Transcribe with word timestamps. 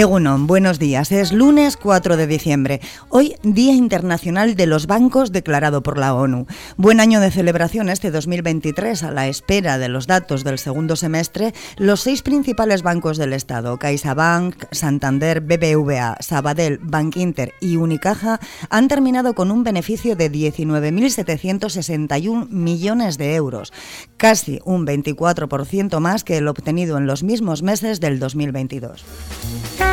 Egunon, 0.00 0.46
buenos 0.46 0.78
días. 0.78 1.12
Es 1.12 1.30
lunes 1.30 1.76
4 1.76 2.16
de 2.16 2.26
diciembre. 2.26 2.80
Hoy, 3.10 3.34
Día 3.42 3.74
Internacional 3.74 4.56
de 4.56 4.64
los 4.64 4.86
Bancos 4.86 5.30
declarado 5.30 5.82
por 5.82 5.98
la 5.98 6.14
ONU. 6.14 6.46
Buen 6.78 7.00
año 7.00 7.20
de 7.20 7.30
celebración 7.30 7.90
este 7.90 8.10
2023. 8.10 9.02
A 9.02 9.10
la 9.10 9.28
espera 9.28 9.76
de 9.76 9.90
los 9.90 10.06
datos 10.06 10.42
del 10.42 10.58
segundo 10.58 10.96
semestre, 10.96 11.52
los 11.76 12.00
seis 12.00 12.22
principales 12.22 12.82
bancos 12.82 13.18
del 13.18 13.34
Estado, 13.34 13.76
CaixaBank, 13.76 14.64
Santander, 14.70 15.42
BBVA, 15.42 16.16
Sabadell, 16.20 16.78
Bank 16.78 17.18
Inter 17.18 17.52
y 17.60 17.76
Unicaja, 17.76 18.40
han 18.70 18.88
terminado 18.88 19.34
con 19.34 19.50
un 19.50 19.64
beneficio 19.64 20.16
de 20.16 20.32
19.761 20.32 22.48
millones 22.48 23.18
de 23.18 23.34
euros, 23.34 23.70
casi 24.16 24.60
un 24.64 24.86
24% 24.86 26.00
más 26.00 26.24
que 26.24 26.38
el 26.38 26.48
obtenido 26.48 26.96
en 26.96 27.06
los 27.06 27.22
mismos 27.22 27.62
meses 27.62 28.00
del 28.00 28.18
2022. 28.18 29.04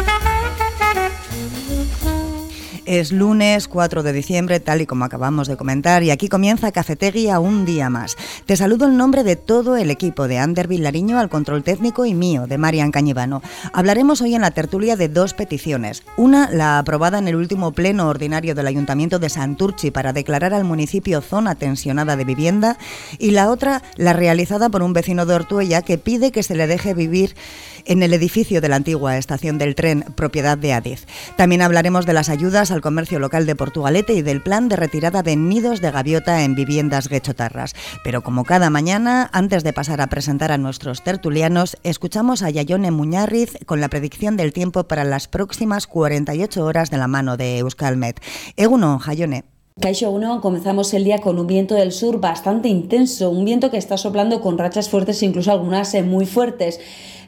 Bye. 0.05 0.26
Es 2.87 3.11
lunes 3.11 3.67
4 3.67 4.01
de 4.01 4.13
diciembre, 4.13 4.61
tal 4.61 4.79
y 4.79 4.85
como 4.85 5.03
acabamos 5.03 5.49
de 5.49 5.57
comentar, 5.57 6.03
y 6.03 6.09
aquí 6.09 6.29
comienza 6.29 6.71
Cafetegui 6.71 7.27
a 7.27 7.37
un 7.37 7.65
día 7.65 7.89
más. 7.89 8.15
Te 8.45 8.55
saludo 8.55 8.85
en 8.85 8.95
nombre 8.95 9.25
de 9.25 9.35
todo 9.35 9.75
el 9.75 9.91
equipo 9.91 10.29
de 10.29 10.37
Ander 10.37 10.69
Villariño 10.69 11.19
al 11.19 11.27
control 11.27 11.63
técnico 11.63 12.05
y 12.05 12.13
mío, 12.13 12.47
de 12.47 12.57
Marian 12.57 12.91
Cañivano. 12.91 13.41
Hablaremos 13.73 14.21
hoy 14.21 14.35
en 14.35 14.41
la 14.41 14.51
tertulia 14.51 14.95
de 14.95 15.09
dos 15.09 15.33
peticiones. 15.33 16.03
Una, 16.15 16.49
la 16.49 16.79
aprobada 16.79 17.19
en 17.19 17.27
el 17.27 17.35
último 17.35 17.73
pleno 17.73 18.07
ordinario 18.07 18.55
del 18.55 18.67
Ayuntamiento 18.67 19.19
de 19.19 19.27
Santurchi 19.27 19.91
para 19.91 20.13
declarar 20.13 20.53
al 20.53 20.63
municipio 20.63 21.19
zona 21.19 21.55
tensionada 21.55 22.15
de 22.15 22.23
vivienda, 22.23 22.77
y 23.19 23.31
la 23.31 23.49
otra, 23.49 23.83
la 23.97 24.13
realizada 24.13 24.69
por 24.69 24.81
un 24.81 24.93
vecino 24.93 25.25
de 25.25 25.33
Ortuella 25.33 25.81
que 25.81 25.97
pide 25.97 26.31
que 26.31 26.41
se 26.41 26.55
le 26.55 26.67
deje 26.67 26.93
vivir 26.93 27.35
en 27.83 28.03
el 28.03 28.13
edificio 28.13 28.61
de 28.61 28.69
la 28.69 28.75
antigua 28.77 29.17
estación 29.17 29.57
del 29.57 29.75
tren 29.75 30.05
propiedad 30.15 30.57
de 30.57 30.73
Adiz. 30.73 31.05
También 31.35 31.61
hablaremos 31.61 32.05
de 32.05 32.13
las 32.13 32.29
ayudas 32.29 32.71
al 32.77 32.81
comercio 32.81 33.17
local 33.17 33.47
de 33.47 33.55
Portugalete 33.55 34.13
y 34.13 34.21
del 34.21 34.43
plan 34.43 34.69
de 34.69 34.75
retirada 34.75 35.23
de 35.23 35.35
nidos 35.35 35.81
de 35.81 35.89
gaviota 35.89 36.43
en 36.43 36.53
viviendas 36.53 37.09
guechotarras. 37.09 37.73
Pero 38.03 38.21
como 38.21 38.43
cada 38.45 38.69
mañana, 38.69 39.29
antes 39.33 39.63
de 39.63 39.73
pasar 39.73 39.99
a 39.99 40.07
presentar 40.07 40.51
a 40.51 40.59
nuestros 40.59 41.03
tertulianos, 41.03 41.75
escuchamos 41.81 42.43
a 42.43 42.51
Yayone 42.51 42.91
Muñarriz 42.91 43.57
con 43.65 43.81
la 43.81 43.89
predicción 43.89 44.37
del 44.37 44.53
tiempo 44.53 44.83
para 44.83 45.03
las 45.03 45.27
próximas 45.27 45.87
48 45.87 46.63
horas 46.63 46.91
de 46.91 46.97
la 46.97 47.07
mano 47.07 47.35
de 47.35 47.57
Euskalmet. 47.57 48.21
Egunon, 48.55 48.99
Jayone. 48.99 49.45
Caixo 49.79 50.09
1 50.09 50.41
comenzamos 50.41 50.93
el 50.93 51.03
día 51.03 51.19
con 51.19 51.37
un 51.37 51.45
viento 51.45 51.75
del 51.75 51.91
sur 51.91 52.19
bastante 52.19 52.67
intenso, 52.67 53.29
un 53.29 53.45
viento 53.45 53.69
que 53.69 53.77
está 53.77 53.97
soplando 53.97 54.41
con 54.41 54.57
rachas 54.57 54.89
fuertes, 54.89 55.21
incluso 55.23 55.51
algunas 55.51 55.93
eh, 55.93 56.03
muy 56.03 56.25
fuertes. 56.25 56.79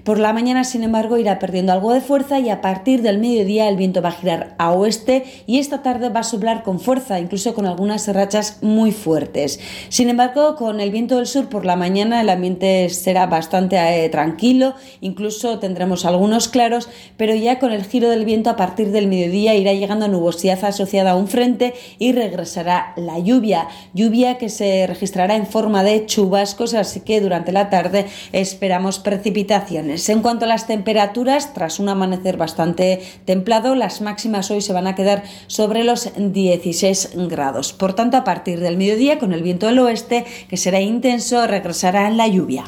Por 0.03 0.17
la 0.17 0.31
mañana, 0.31 0.63
sin 0.63 0.83
embargo, 0.83 1.17
irá 1.17 1.39
perdiendo 1.39 1.73
algo 1.73 1.93
de 1.93 1.99
fuerza 1.99 2.39
y 2.39 2.49
a 2.49 2.61
partir 2.61 3.01
del 3.01 3.19
mediodía 3.19 3.67
el 3.67 3.75
viento 3.75 4.01
va 4.01 4.09
a 4.09 4.13
girar 4.13 4.55
a 4.57 4.71
oeste 4.71 5.25
y 5.45 5.59
esta 5.59 5.81
tarde 5.81 6.07
va 6.07 6.21
a 6.21 6.23
soplar 6.23 6.63
con 6.63 6.79
fuerza, 6.79 7.19
incluso 7.19 7.53
con 7.53 7.65
algunas 7.65 8.07
rachas 8.07 8.59
muy 8.61 8.93
fuertes. 8.93 9.59
Sin 9.89 10.09
embargo, 10.09 10.55
con 10.55 10.79
el 10.79 10.91
viento 10.91 11.17
del 11.17 11.27
sur 11.27 11.49
por 11.49 11.65
la 11.65 11.75
mañana 11.75 12.21
el 12.21 12.29
ambiente 12.29 12.87
será 12.89 13.25
bastante 13.25 13.75
eh, 13.75 14.09
tranquilo, 14.09 14.73
incluso 15.01 15.59
tendremos 15.59 16.05
algunos 16.05 16.47
claros, 16.47 16.87
pero 17.17 17.35
ya 17.35 17.59
con 17.59 17.73
el 17.73 17.83
giro 17.83 18.09
del 18.09 18.23
viento 18.23 18.49
a 18.49 18.55
partir 18.55 18.91
del 18.91 19.07
mediodía 19.07 19.55
irá 19.55 19.73
llegando 19.73 20.07
nubosidad 20.07 20.63
asociada 20.63 21.11
a 21.11 21.15
un 21.15 21.27
frente 21.27 21.73
y 21.97 22.13
regresará 22.13 22.93
la 22.95 23.19
lluvia, 23.19 23.67
lluvia 23.93 24.37
que 24.37 24.47
se 24.47 24.87
registrará 24.87 25.35
en 25.35 25.45
forma 25.45 25.83
de 25.83 26.05
chubascos, 26.05 26.73
así 26.73 27.01
que 27.01 27.19
durante 27.19 27.51
la 27.51 27.69
tarde 27.69 28.05
esperamos 28.31 28.99
precipitaciones. 28.99 29.88
En 29.89 30.21
cuanto 30.21 30.45
a 30.45 30.47
las 30.47 30.67
temperaturas, 30.67 31.53
tras 31.53 31.79
un 31.79 31.89
amanecer 31.89 32.37
bastante 32.37 33.01
templado, 33.25 33.75
las 33.75 34.01
máximas 34.01 34.51
hoy 34.51 34.61
se 34.61 34.73
van 34.73 34.87
a 34.87 34.95
quedar 34.95 35.23
sobre 35.47 35.83
los 35.83 36.11
16 36.15 37.11
grados. 37.27 37.73
Por 37.73 37.93
tanto, 37.93 38.17
a 38.17 38.23
partir 38.23 38.59
del 38.59 38.77
mediodía, 38.77 39.17
con 39.17 39.33
el 39.33 39.41
viento 39.41 39.65
del 39.65 39.79
oeste, 39.79 40.25
que 40.47 40.57
será 40.57 40.79
intenso, 40.79 41.47
regresará 41.47 42.09
la 42.11 42.27
lluvia. 42.27 42.65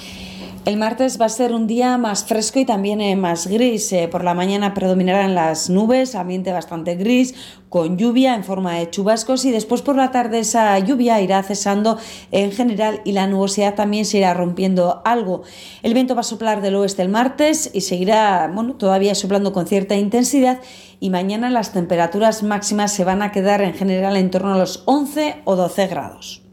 El 0.63 0.77
martes 0.77 1.19
va 1.19 1.25
a 1.25 1.29
ser 1.29 1.55
un 1.55 1.65
día 1.65 1.97
más 1.97 2.23
fresco 2.23 2.59
y 2.59 2.65
también 2.65 3.01
eh, 3.01 3.15
más 3.15 3.47
gris. 3.47 3.91
Eh, 3.93 4.07
por 4.07 4.23
la 4.23 4.35
mañana 4.35 4.75
predominarán 4.75 5.33
las 5.33 5.71
nubes, 5.71 6.13
ambiente 6.13 6.51
bastante 6.51 6.93
gris, 6.93 7.33
con 7.67 7.97
lluvia 7.97 8.35
en 8.35 8.43
forma 8.43 8.75
de 8.75 8.87
chubascos 8.87 9.43
y 9.45 9.49
después 9.49 9.81
por 9.81 9.95
la 9.95 10.11
tarde 10.11 10.37
esa 10.37 10.77
lluvia 10.77 11.19
irá 11.19 11.41
cesando 11.41 11.97
en 12.31 12.51
general 12.51 13.01
y 13.05 13.13
la 13.13 13.25
nubosidad 13.25 13.73
también 13.73 14.05
se 14.05 14.19
irá 14.19 14.35
rompiendo 14.35 15.01
algo. 15.03 15.41
El 15.81 15.95
viento 15.95 16.13
va 16.13 16.21
a 16.21 16.23
soplar 16.23 16.61
del 16.61 16.75
oeste 16.75 17.01
el 17.01 17.09
martes 17.09 17.71
y 17.73 17.81
seguirá 17.81 18.51
bueno, 18.53 18.75
todavía 18.75 19.15
soplando 19.15 19.53
con 19.53 19.65
cierta 19.65 19.95
intensidad 19.95 20.59
y 20.99 21.09
mañana 21.09 21.49
las 21.49 21.73
temperaturas 21.73 22.43
máximas 22.43 22.93
se 22.93 23.03
van 23.03 23.23
a 23.23 23.31
quedar 23.31 23.63
en 23.63 23.73
general 23.73 24.15
en 24.15 24.29
torno 24.29 24.53
a 24.53 24.57
los 24.59 24.83
11 24.85 25.41
o 25.43 25.55
12 25.55 25.87
grados. 25.87 26.50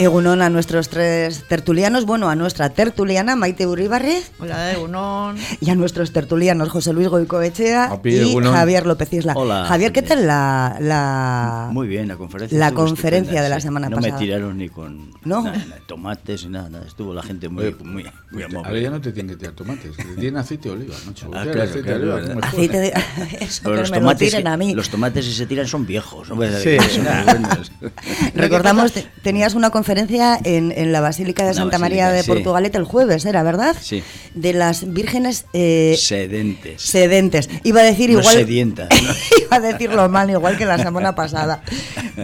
Egunon 0.00 0.42
a 0.42 0.48
nuestros 0.48 0.88
tres 0.90 1.42
tertulianos, 1.48 2.06
bueno, 2.06 2.30
a 2.30 2.36
nuestra 2.36 2.70
tertuliana 2.70 3.34
Maite 3.34 3.66
Uribarri. 3.66 4.14
Hola, 4.38 4.70
Egunon. 4.70 5.36
Y 5.60 5.70
a 5.70 5.74
nuestros 5.74 6.12
tertulianos 6.12 6.68
José 6.68 6.92
Luis 6.92 7.08
Goicoechea 7.08 7.98
y 8.04 8.36
Javier 8.44 8.86
López 8.86 9.12
Isla. 9.12 9.32
Hola. 9.34 9.64
Javier, 9.64 9.90
¿qué 9.90 10.02
tal 10.02 10.24
la, 10.24 10.76
la, 10.80 11.68
Muy 11.72 11.88
bien, 11.88 12.06
la 12.06 12.14
conferencia. 12.16 12.56
la 12.56 12.70
conferencia 12.70 13.42
de 13.42 13.48
la 13.48 13.56
sí. 13.56 13.62
semana 13.62 13.88
no 13.88 13.96
pasada? 13.96 14.12
No 14.14 14.20
me 14.20 14.24
tiraron 14.24 14.56
ni 14.56 14.68
con 14.68 15.10
¿No? 15.24 15.42
nada, 15.42 15.56
nada, 15.58 15.80
tomates 15.88 16.44
ni 16.44 16.50
nada, 16.52 16.70
nada. 16.70 16.86
Estuvo 16.86 17.12
la 17.12 17.24
gente 17.24 17.48
muy, 17.48 17.74
muy, 17.82 18.04
muy 18.30 18.42
Ahora 18.44 18.58
amable. 18.60 18.80
ya 18.82 18.90
no 18.90 19.00
te 19.00 19.10
tienen 19.10 19.32
que 19.34 19.40
tirar 19.40 19.54
tomates, 19.56 19.96
te 19.96 20.04
tienen 20.04 20.36
aceite 20.36 20.68
de 20.68 20.74
oliva, 20.76 20.94
macho. 21.08 21.26
Ah, 21.34 21.42
claro, 21.42 21.62
aceite 21.64 21.82
claro, 21.82 21.98
de 21.98 22.04
oliva, 22.04 22.14
¿verdad? 22.20 22.34
como 22.34 22.46
Aceite 22.46 22.78
de... 22.78 22.92
Pero 23.16 23.44
Eso, 23.44 23.62
que 23.64 23.70
los 23.80 23.90
me 23.90 23.96
lo 23.96 24.00
tomates, 24.02 24.28
tiren 24.30 24.44
que- 24.44 24.48
a 24.48 24.56
mí. 24.56 24.74
los 24.76 24.88
tomates 24.90 25.24
si 25.24 25.32
se 25.34 25.46
tiran 25.46 25.66
son 25.66 25.84
viejos. 25.86 26.28
No 26.28 26.36
voy 26.36 26.46
a 26.46 26.56
Sí, 26.56 26.76
que 26.78 26.80
son 26.88 27.02
nada. 27.04 27.24
buenos. 27.24 27.72
Recordamos, 28.36 28.92
te- 28.92 29.04
tenías 29.24 29.54
una 29.54 29.70
conferencia 29.70 29.87
en, 29.92 30.72
en 30.72 30.92
la 30.92 31.00
Basílica 31.00 31.44
de 31.46 31.54
Santa 31.54 31.78
Basílica, 31.78 31.78
María 31.78 32.10
de 32.12 32.22
sí. 32.22 32.28
Portugalete 32.28 32.78
el 32.78 32.84
jueves, 32.84 33.24
¿era 33.24 33.42
verdad? 33.42 33.74
Sí. 33.80 34.02
De 34.34 34.52
las 34.52 34.92
vírgenes 34.92 35.46
eh, 35.52 35.96
Sedentes. 35.98 36.82
sedentes. 36.82 37.48
Iba 37.64 37.80
a 37.80 37.84
decir 37.84 38.10
no 38.10 38.20
igual... 38.20 38.34
sedientas. 38.34 38.88
¿no? 38.90 39.08
Iba 39.46 39.56
a 39.56 39.60
decirlo 39.60 40.08
mal, 40.08 40.30
igual 40.30 40.56
que 40.58 40.66
la 40.66 40.78
semana 40.78 41.14
pasada. 41.14 41.62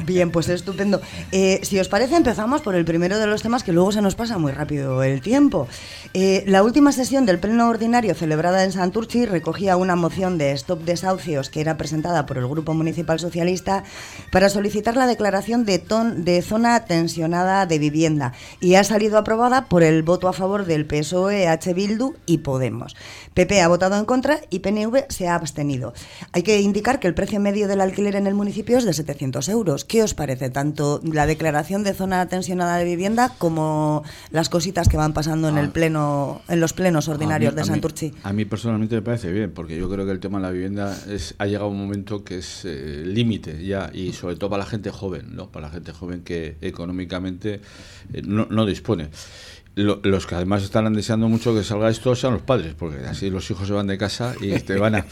Bien, 0.05 0.31
pues 0.31 0.49
estupendo. 0.49 1.01
Eh, 1.33 1.61
si 1.63 1.79
os 1.79 1.89
parece, 1.89 2.17
empezamos 2.17 2.61
por 2.63 2.75
el 2.75 2.85
primero 2.85 3.19
de 3.19 3.27
los 3.27 3.43
temas 3.43 3.63
que 3.63 3.73
luego 3.73 3.93
se 3.93 4.03
nos 4.03 4.15
pasa 4.15 4.39
muy 4.39 4.53
rápido 4.53 5.03
el 5.03 5.21
tiempo. 5.21 5.69
Eh, 6.13 6.45
la 6.47 6.63
última 6.63 6.93
sesión 6.93 7.27
del 7.27 7.39
Pleno 7.39 7.69
Ordinario 7.69 8.15
celebrada 8.15 8.65
en 8.65 8.73
Santurchi 8.73 9.25
recogía 9.27 9.77
una 9.77 9.97
moción 9.97 10.39
de 10.39 10.53
stop 10.53 10.83
desahucios 10.85 11.51
que 11.51 11.61
era 11.61 11.77
presentada 11.77 12.27
por 12.27 12.39
el 12.39 12.47
Grupo 12.47 12.75
Municipal 12.75 13.19
Socialista 13.19 13.85
para 14.31 14.49
solicitar 14.49 14.97
la 14.97 15.07
declaración 15.07 15.65
de, 15.65 15.79
ton- 15.79 16.25
de 16.25 16.43
zona 16.43 16.85
tensionada 16.85 17.54
de 17.67 17.79
vivienda 17.79 18.33
y 18.61 18.75
ha 18.75 18.85
salido 18.85 19.17
aprobada 19.19 19.67
por 19.69 19.83
el 19.83 20.03
voto 20.03 20.29
a 20.29 20.33
favor 20.33 20.65
del 20.67 20.85
PSOE, 20.87 21.47
H. 21.49 21.73
Bildu 21.75 22.15
y 22.27 22.39
Podemos. 22.39 22.95
PP 23.35 23.61
ha 23.63 23.69
votado 23.69 23.97
en 23.99 24.05
contra 24.05 24.41
y 24.51 24.59
PNV 24.61 25.07
se 25.09 25.29
ha 25.29 25.35
abstenido. 25.35 25.93
Hay 26.33 26.43
que 26.43 26.61
indicar 26.61 27.01
que 27.01 27.09
el 27.09 27.15
precio 27.15 27.41
medio 27.41 27.69
del 27.69 27.81
alquiler 27.81 28.17
en 28.17 28.27
el 28.27 28.35
municipio 28.35 28.79
es 28.79 28.85
de 28.85 28.93
700 28.93 29.49
euros. 29.49 29.85
¿Qué 29.85 30.03
os 30.03 30.15
parece 30.15 30.51
tanto 30.51 31.01
la 31.05 31.27
declaración 31.27 31.83
de 31.85 31.95
zona 31.95 32.27
tensionada 32.29 32.77
de 32.77 32.85
vivienda 32.85 33.31
como 33.39 34.03
las 34.31 34.49
cositas 34.49 34.89
que 34.89 34.97
van 34.97 35.13
pasando 35.15 35.49
en 35.49 35.59
el 35.59 35.67
Ah. 35.67 35.73
pleno, 35.73 36.43
en 36.49 36.61
los 36.61 36.73
plenos 36.73 37.09
ordinarios 37.09 37.51
A 37.51 37.53
mí- 37.53 37.57
de 37.57 37.61
a 37.63 37.65
mí- 37.65 37.69
Santurchi? 37.71 38.13
A 38.23 38.33
mí 38.33 38.45
personalmente 38.45 38.95
me 38.97 39.03
parece 39.03 39.31
bien, 39.33 39.53
porque 39.53 39.77
yo 39.77 39.89
creo 39.91 40.05
que 40.07 40.13
el 40.13 40.21
tema 40.21 40.39
de 40.39 40.43
la 40.43 40.51
vivienda 40.51 40.97
es, 41.09 41.35
ha 41.39 41.47
llegado 41.47 41.69
un 41.69 41.79
momento 41.79 42.25
que 42.25 42.39
es 42.39 42.63
eh, 42.65 43.03
límite 43.05 43.65
ya, 43.65 43.91
y 43.93 44.13
sobre 44.13 44.37
todo 44.37 44.51
para 44.51 44.65
la 44.65 44.71
gente 44.71 44.91
joven, 44.91 45.35
¿no? 45.35 45.51
Para 45.51 45.67
la 45.69 45.73
gente 45.73 45.93
joven 45.93 46.23
que 46.23 46.57
económicamente 46.61 47.44
eh, 47.45 47.61
no, 48.25 48.47
no 48.51 48.67
dispone. 48.67 49.09
Lo- 49.77 50.01
los 50.05 50.27
que 50.27 50.37
además 50.37 50.63
están 50.63 50.93
deseando 50.95 51.29
mucho 51.29 51.53
que 51.55 51.65
salga 51.65 51.91
esto 51.91 52.15
sean 52.15 52.35
los 52.35 52.43
padres, 52.43 52.75
porque 52.79 53.05
así 53.07 53.29
los 53.31 53.51
hijos 53.51 53.67
se 53.67 53.73
van 53.75 53.89
de 53.89 53.99
casa 53.99 54.35
y 54.41 54.53
te 54.61 54.77
van 54.79 54.95
a, 54.95 55.07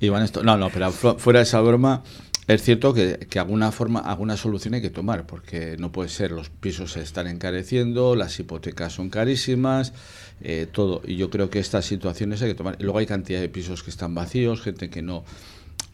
y 0.00 0.08
van 0.10 0.22
esto. 0.22 0.42
No, 0.42 0.56
no, 0.58 0.68
pero 0.70 0.90
fu- 0.92 1.18
fuera 1.18 1.38
de 1.38 1.44
esa 1.44 1.60
broma, 1.62 2.02
es 2.46 2.60
cierto 2.62 2.92
que, 2.92 3.26
que 3.30 3.38
alguna 3.38 3.72
forma, 3.72 4.00
alguna 4.00 4.36
solución 4.36 4.74
hay 4.74 4.82
que 4.82 4.90
tomar, 4.90 5.26
porque 5.26 5.76
no 5.78 5.92
puede 5.92 6.10
ser, 6.10 6.30
los 6.32 6.50
pisos 6.50 6.92
se 6.92 7.00
están 7.00 7.26
encareciendo, 7.26 8.14
las 8.14 8.38
hipotecas 8.38 8.92
son 8.92 9.08
carísimas, 9.08 9.94
eh, 10.42 10.66
todo. 10.70 11.00
Y 11.06 11.16
yo 11.16 11.30
creo 11.30 11.48
que 11.48 11.60
estas 11.60 11.86
situaciones 11.86 12.42
hay 12.42 12.48
que 12.48 12.54
tomar. 12.54 12.76
Luego 12.80 12.98
hay 12.98 13.06
cantidad 13.06 13.40
de 13.40 13.48
pisos 13.48 13.82
que 13.82 13.90
están 13.90 14.14
vacíos, 14.14 14.60
gente 14.60 14.90
que 14.90 15.00
no 15.00 15.24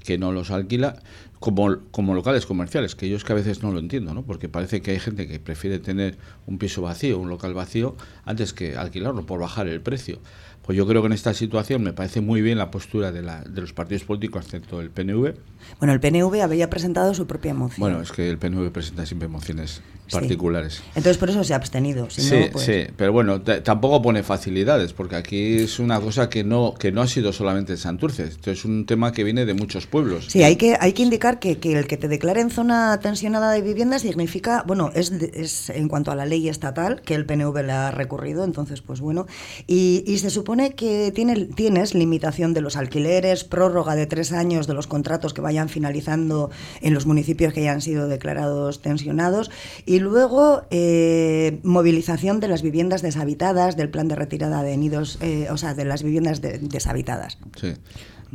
que 0.05 0.17
no 0.17 0.33
los 0.33 0.51
alquila, 0.51 0.97
como, 1.41 1.79
como 1.91 2.15
locales 2.15 2.47
comerciales, 2.47 2.95
que 2.95 3.09
yo 3.09 3.17
es 3.17 3.25
que 3.25 3.33
a 3.33 3.37
veces 3.37 3.63
no 3.63 3.73
lo 3.73 3.79
entiendo, 3.79 4.15
¿no? 4.15 4.23
Porque 4.23 4.49
parece 4.49 4.83
que 4.83 4.93
hay 4.93 5.01
gente 5.01 5.27
que 5.27 5.39
prefiere 5.39 5.79
tener 5.79 6.19
un 6.47 6.59
piso 6.59 6.83
vacío, 6.83 7.19
un 7.19 7.29
local 7.29 7.55
vacío, 7.55 7.97
antes 8.25 8.53
que 8.53 8.77
alquilarlo 8.77 9.27
por 9.27 9.41
bajar 9.41 9.69
el 9.69 9.81
precio. 9.81 10.19
Pues 10.63 10.77
yo 10.77 10.87
creo 10.87 11.01
que 11.01 11.07
en 11.07 11.15
esta 11.15 11.33
situación 11.33 11.83
me 11.83 11.95
parece 11.95 12.21
muy 12.21 12.43
bien 12.43 12.59
la 12.59 12.71
postura 12.71 13.11
de, 13.11 13.23
la, 13.23 13.41
de 13.41 13.61
los 13.61 13.73
partidos 13.73 14.05
políticos, 14.05 14.45
excepto 14.45 14.83
el 14.83 14.91
PNV. 14.91 15.35
Bueno, 15.79 15.95
el 15.95 16.01
PNV 16.01 16.43
había 16.43 16.69
presentado 16.69 17.15
su 17.15 17.27
propia 17.27 17.55
moción. 17.55 17.81
Bueno, 17.81 18.03
es 18.03 18.13
que 18.13 18.29
el 18.29 18.37
PNV 18.37 18.71
presenta 18.71 19.07
siempre 19.07 19.29
mociones 19.29 19.81
particulares. 20.11 20.83
Entonces 20.95 21.19
por 21.19 21.31
eso 21.31 21.45
se 21.45 21.53
ha 21.53 21.57
abstenido. 21.57 22.09
Si 22.11 22.23
sí, 22.23 22.37
no, 22.37 22.53
pues... 22.53 22.65
sí, 22.65 22.87
pero 22.97 23.13
bueno, 23.13 23.41
tampoco 23.41 24.03
pone 24.03 24.23
facilidades, 24.23 24.93
porque 24.93 25.17
aquí 25.17 25.57
es 25.57 25.79
una 25.79 26.01
cosa 26.01 26.29
que 26.29 26.45
no 26.45 26.75
que 26.75 26.93
no 26.93 27.03
ha 27.03 27.07
sido 27.07 27.33
solamente 27.33 27.77
Santurce, 27.77 28.25
esto 28.25 28.51
es 28.51 28.65
un 28.65 28.87
tema 28.87 29.13
que 29.13 29.25
viene 29.25 29.47
de 29.47 29.55
muchos 29.55 29.87
pueblos. 29.87 30.27
Sí, 30.29 30.43
hay 30.43 30.57
que 30.57 30.77
hay 30.81 30.93
que 30.93 31.03
indicar 31.03 31.39
que, 31.39 31.59
que 31.59 31.79
el 31.79 31.87
que 31.87 31.97
te 31.97 32.09
declare 32.09 32.41
en 32.41 32.51
zona 32.51 32.99
tensionada 33.01 33.53
de 33.53 33.63
vivienda 33.63 33.99
significa, 33.99 34.65
bueno, 34.67 34.91
es, 34.95 35.11
es 35.11 35.71
en 35.71 35.89
cuanto 35.89 36.11
a 36.11 36.15
la 36.15 36.27
ley 36.27 36.49
estatal, 36.49 37.03
que 37.03 37.15
el 37.15 37.27
PNV 37.27 37.63
le 37.65 37.73
ha 37.73 37.91
recurrido, 37.91 38.45
entonces 38.45 38.81
pues 38.81 39.01
bueno, 39.01 39.27
y, 39.67 40.05
y 40.07 40.19
se 40.19 40.31
supone 40.31 40.75
que 40.75 41.13
tiene, 41.15 41.47
tienes 41.47 41.95
limitación 41.95 42.55
de 42.55 42.61
los 42.61 42.77
alquileres, 42.77 43.45
prórroga 43.45 43.95
de 43.95 44.07
tres 44.07 44.33
años 44.33 44.67
de 44.67 44.75
los 44.75 44.87
contratos 44.87 45.35
que 45.35 45.41
vayan 45.41 45.69
finalizando 45.69 46.51
en 46.81 46.95
los 46.95 47.07
municipios 47.07 47.53
que 47.53 47.61
hayan 47.61 47.81
sido 47.81 48.09
declarados 48.09 48.81
tensionados 48.83 49.51
y 49.87 49.98
luego 49.99 50.63
eh, 50.71 51.61
movilización 51.63 52.41
de 52.41 52.49
las 52.49 52.63
viviendas 52.63 53.03
deshabitadas, 53.03 53.77
del 53.77 53.91
plan 53.91 54.09
de 54.09 54.17
retirada 54.17 54.63
de 54.63 54.77
nidos, 54.77 55.19
eh, 55.21 55.49
o 55.51 55.57
sea, 55.57 55.75
de 55.75 55.85
las 55.85 56.03
viviendas 56.03 56.41
de, 56.41 56.59
deshabitadas. 56.59 57.39
Sí. 57.61 57.75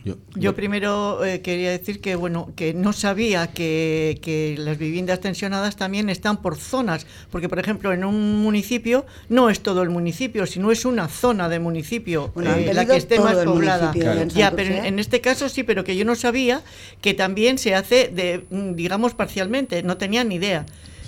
Yo, 0.04 0.16
yo, 0.36 0.56
primero 0.56 1.24
eh, 1.24 1.42
quería 1.42 1.70
decir 1.70 2.02
que 2.02 2.16
bueno 2.16 2.52
que 2.56 2.74
no 2.74 2.94
sabía 2.94 3.48
que, 3.48 4.20
que, 4.24 4.56
las 4.58 4.78
viviendas 4.80 5.20
tensionadas 5.20 5.76
también 5.76 6.10
están 6.10 6.42
por 6.42 6.58
zonas, 6.58 7.06
porque 7.30 7.48
por 7.48 7.60
ejemplo 7.60 7.94
en 7.94 8.04
un 8.04 8.42
municipio 8.42 9.06
no 9.30 9.52
es 9.52 9.62
todo 9.62 9.84
el 9.84 9.92
municipio, 9.92 10.48
sino 10.48 10.72
es 10.72 10.86
una 10.86 11.08
zona 11.10 11.48
de 11.48 11.60
municipio 11.60 12.32
bueno, 12.34 12.56
eh, 12.56 12.74
la 12.74 12.86
que 12.86 12.96
esté 12.96 13.20
más 13.20 13.36
poblada. 13.38 13.92
Claro. 13.92 14.28
Ya, 14.30 14.52
pero 14.52 14.74
en, 14.74 14.86
en, 14.86 15.00
este 15.00 15.22
caso 15.22 15.48
sí, 15.48 15.62
pero 15.62 15.84
que 15.84 15.96
yo 15.96 16.06
no 16.06 16.16
sabía 16.16 16.64
que 17.02 17.14
también 17.14 17.60
se 17.60 17.76
hace 17.76 18.08
de 18.08 18.46
digamos 18.50 19.14
parcialmente, 19.14 19.84
no 19.84 19.98
tenía 19.98 20.24
ni 20.24 20.36
idea. 20.36 20.66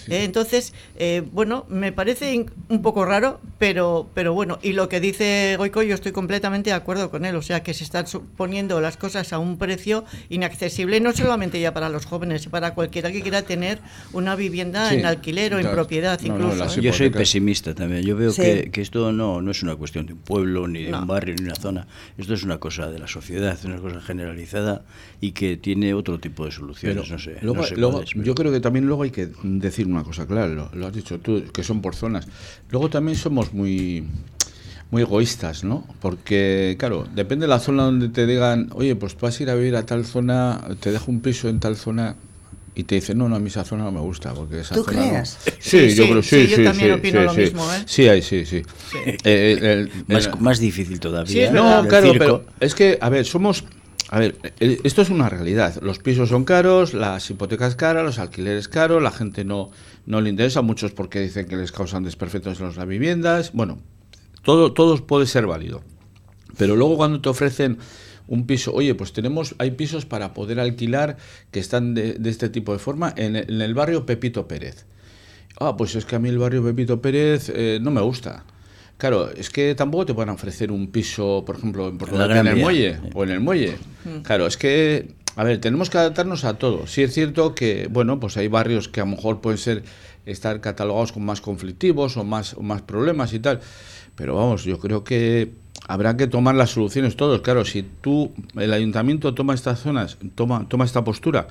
Eh, 0.10 0.24
entonces, 0.24 0.74
eh, 0.98 1.24
bueno, 1.32 1.66
me 1.70 1.92
parece 1.92 2.46
un 2.70 2.82
poco 2.82 3.06
raro, 3.06 3.40
pero, 3.58 4.10
pero 4.14 4.34
bueno, 4.34 4.60
y 4.62 4.74
lo 4.74 4.90
que 4.90 5.00
dice 5.00 5.56
Goico, 5.58 5.82
yo 5.84 5.96
estoy 5.96 6.12
completamente 6.12 6.70
de 6.70 6.76
acuerdo 6.76 7.10
con 7.10 7.26
él, 7.26 7.36
o 7.36 7.42
sea 7.42 7.64
que 7.64 7.74
se 7.74 7.84
están 7.84 8.06
poniendo 8.38 8.82
las 8.82 8.98
cosas 8.98 9.34
a 9.34 9.40
un 9.40 9.58
precio 9.58 10.06
inaccesible, 10.30 11.00
no 11.00 11.12
solamente 11.14 11.60
ya 11.60 11.74
para 11.74 11.90
los 11.90 12.06
jóvenes, 12.06 12.48
para 12.48 12.74
cualquiera 12.74 13.12
que 13.12 13.22
quiera 13.22 13.42
tener 13.42 13.80
una 14.14 14.36
vivienda 14.36 14.90
sí, 14.90 14.96
en 14.96 15.06
alquiler 15.06 15.54
o 15.54 15.58
claro. 15.58 15.70
en 15.70 15.76
propiedad 15.76 16.20
incluso. 16.22 16.66
No, 16.66 16.72
¿eh? 16.72 16.82
Yo 16.82 16.94
soy 16.94 17.10
pesimista 17.10 17.74
también, 17.74 18.04
yo 18.04 18.16
veo 18.16 18.32
sí. 18.32 18.42
que, 18.42 18.72
que, 18.72 18.82
esto 18.82 19.12
no, 19.12 19.42
no 19.42 19.52
es 19.52 19.64
una 19.64 19.76
cuestión 19.76 20.06
de 20.06 20.14
un 20.14 20.20
pueblo, 20.20 20.68
ni 20.68 20.84
de 20.84 20.94
un 20.94 21.08
barrio, 21.08 21.36
ni 21.38 21.46
una 21.46 21.56
zona, 21.56 21.88
esto 22.18 22.34
es 22.34 22.44
una 22.44 22.60
cosa 22.60 22.90
de 22.90 23.00
la 23.00 23.08
sociedad, 23.08 23.54
es 23.54 23.66
una 23.66 23.78
cosa 23.78 24.02
generalizada 24.02 24.84
y 25.22 25.32
que 25.32 25.58
tiene 25.58 25.94
otro 25.94 26.20
tipo 26.20 26.46
de 26.46 26.52
soluciones, 26.52 26.98
pero 27.04 27.16
no 27.16 27.20
sé. 27.20 27.38
Luego, 27.42 27.62
no 27.62 27.68
sé 27.68 27.76
luego, 27.76 28.04
yo 28.04 28.36
creo 28.36 28.52
que 28.52 28.60
también 28.60 28.86
luego 28.86 29.04
hay 29.04 29.12
que 29.12 29.30
decir 29.44 29.88
una 29.96 30.04
cosa 30.04 30.26
clara, 30.26 30.48
lo, 30.48 30.70
lo, 30.74 30.88
has 30.88 30.94
dicho 30.94 31.20
tú, 31.20 31.44
que 31.52 31.64
son 31.64 31.82
por 31.82 31.96
zonas. 31.96 32.28
Luego 32.70 32.90
también 32.90 33.18
somos 33.18 33.54
muy 33.54 34.06
muy 34.92 35.02
egoístas, 35.02 35.64
¿no? 35.64 35.86
Porque, 36.00 36.76
claro, 36.80 37.08
depende 37.16 37.46
de 37.46 37.50
la 37.50 37.60
zona 37.60 37.84
donde 37.84 38.10
te 38.10 38.28
digan, 38.28 38.70
oye, 38.74 38.96
pues 38.96 39.16
tú 39.16 39.26
vas 39.26 39.40
a 39.40 39.44
ir 39.44 39.50
a 39.50 39.56
vivir 39.56 39.76
a 39.76 39.86
tal 39.86 40.06
zona, 40.06 40.62
te 40.80 40.92
dejo 40.92 41.12
un 41.12 41.22
piso 41.22 41.50
en 41.50 41.60
tal 41.60 41.76
zona, 41.76 42.16
y 42.76 42.84
te 42.84 42.96
dicen, 42.96 43.18
no, 43.18 43.30
no, 43.30 43.38
a 43.38 43.40
mí 43.40 43.48
esa 43.48 43.64
zona 43.64 43.86
no 43.86 43.92
me 43.92 44.02
gusta. 44.02 44.34
Porque 44.34 44.60
esa 44.60 44.76
¿Tú 44.76 44.84
zona 44.84 45.10
crees? 45.10 45.38
No... 45.46 45.54
Sí, 45.60 45.90
sí, 45.90 45.96
yo 45.96 46.10
creo, 46.10 46.22
sí, 46.22 46.42
sí. 46.42 46.48
sí 46.48 46.52
yo 46.52 46.64
también 46.70 46.90
sí, 46.90 47.00
opino 47.00 47.20
sí, 47.20 47.26
lo 47.26 47.34
sí. 47.34 47.40
mismo, 47.40 47.74
¿eh? 47.74 47.84
Sí, 47.86 48.08
hay, 48.10 48.22
sí, 48.22 48.46
sí. 48.46 48.62
Eh, 49.24 49.58
el, 49.62 49.92
más, 50.08 50.28
el, 50.28 50.40
más, 50.40 50.60
difícil 50.60 51.00
todavía. 51.00 51.52
no, 51.52 51.88
claro, 51.88 52.12
circo. 52.12 52.20
pero 52.20 52.46
es 52.60 52.76
que, 52.76 52.98
a 53.00 53.10
ver, 53.10 53.26
somos 53.26 53.64
a 54.10 54.20
ver, 54.20 54.36
esto 54.60 55.02
es 55.02 55.10
una 55.10 55.30
realidad. 55.30 55.82
Los 55.82 56.00
pisos 56.00 56.30
son 56.30 56.46
caros, 56.46 56.94
las 56.94 57.30
hipotecas 57.30 57.76
caras, 57.76 58.04
los 58.04 58.20
alquileres 58.20 58.68
caros, 58.68 59.02
la 59.02 59.12
gente 59.12 59.44
no, 59.44 59.72
no 60.06 60.22
le 60.22 60.30
interesa, 60.30 60.62
muchos 60.62 60.92
porque 60.92 61.20
dicen 61.20 61.48
que 61.48 61.56
les 61.56 61.72
causan 61.72 62.04
desperfectos 62.04 62.60
en 62.60 62.68
las 62.68 62.88
viviendas. 62.88 63.52
Bueno, 63.54 63.80
todo, 64.44 64.74
todo 64.74 64.96
puede 65.08 65.26
ser 65.26 65.48
válido. 65.48 65.82
Pero 66.58 66.76
luego 66.76 66.98
cuando 66.98 67.20
te 67.20 67.30
ofrecen 67.30 67.80
un 68.28 68.46
piso, 68.46 68.74
oye, 68.74 68.94
pues 68.96 69.12
tenemos, 69.12 69.56
hay 69.58 69.72
pisos 69.72 70.06
para 70.06 70.34
poder 70.34 70.60
alquilar 70.60 71.18
que 71.52 71.60
están 71.60 71.96
de, 71.96 72.20
este 72.26 72.50
tipo 72.50 72.74
de 72.74 72.80
forma 72.80 73.14
en 73.18 73.36
el, 73.36 73.74
barrio 73.74 74.06
Pepito 74.06 74.48
Pérez. 74.48 74.86
Ah, 75.60 75.76
pues 75.78 75.96
es 75.96 76.06
que 76.06 76.16
a 76.16 76.20
mí 76.20 76.30
el 76.30 76.38
barrio 76.38 76.64
Pepito 76.64 77.02
Pérez 77.02 77.52
eh, 77.54 77.80
no 77.82 77.90
me 77.90 78.02
gusta. 78.02 78.46
Claro, 78.98 79.30
es 79.30 79.50
que 79.50 79.76
tampoco 79.76 80.06
te 80.06 80.14
pueden 80.14 80.30
ofrecer 80.30 80.72
un 80.72 80.88
piso, 80.88 81.44
por 81.46 81.58
ejemplo, 81.58 81.90
en 81.90 81.98
Portugal, 81.98 82.32
en 82.32 82.48
el 82.48 82.56
muelle 82.56 83.00
o 83.14 83.24
en 83.24 83.32
el 83.32 83.40
muelle. 83.42 83.78
Mm. 84.06 84.22
Claro, 84.22 84.48
es 84.48 84.56
que, 84.56 85.12
a 85.36 85.44
ver, 85.44 85.60
tenemos 85.60 85.90
que 85.90 85.98
adaptarnos 85.98 86.46
a 86.46 86.54
todo. 86.54 86.88
Sí 86.88 87.04
es 87.04 87.14
cierto 87.14 87.56
que, 87.56 87.88
bueno, 87.92 88.20
pues 88.20 88.38
hay 88.38 88.48
barrios 88.48 88.88
que 88.88 89.02
a 89.02 89.06
lo 89.06 89.12
mejor 89.12 89.42
pueden 89.42 89.58
ser 89.58 89.84
estar 90.26 90.62
catalogados 90.62 91.12
como 91.12 91.26
más 91.26 91.42
conflictivos 91.42 92.16
o 92.16 92.24
más, 92.24 92.54
o 92.54 92.62
más 92.62 92.82
problemas 92.84 93.34
y 93.34 93.40
tal. 93.40 93.60
Pero 94.16 94.36
vamos, 94.36 94.64
yo 94.64 94.80
creo 94.80 95.04
que 95.04 95.52
habrá 95.88 96.16
que 96.16 96.28
tomar 96.28 96.56
las 96.56 96.72
soluciones 96.72 97.18
todos. 97.18 97.42
Claro, 97.42 97.66
si 97.66 97.84
tú, 97.84 98.32
el 98.56 98.72
ayuntamiento 98.72 99.34
toma 99.34 99.54
estas 99.54 99.82
zonas, 99.82 100.18
toma, 100.36 100.68
toma 100.70 100.86
esta 100.86 101.04
postura, 101.04 101.48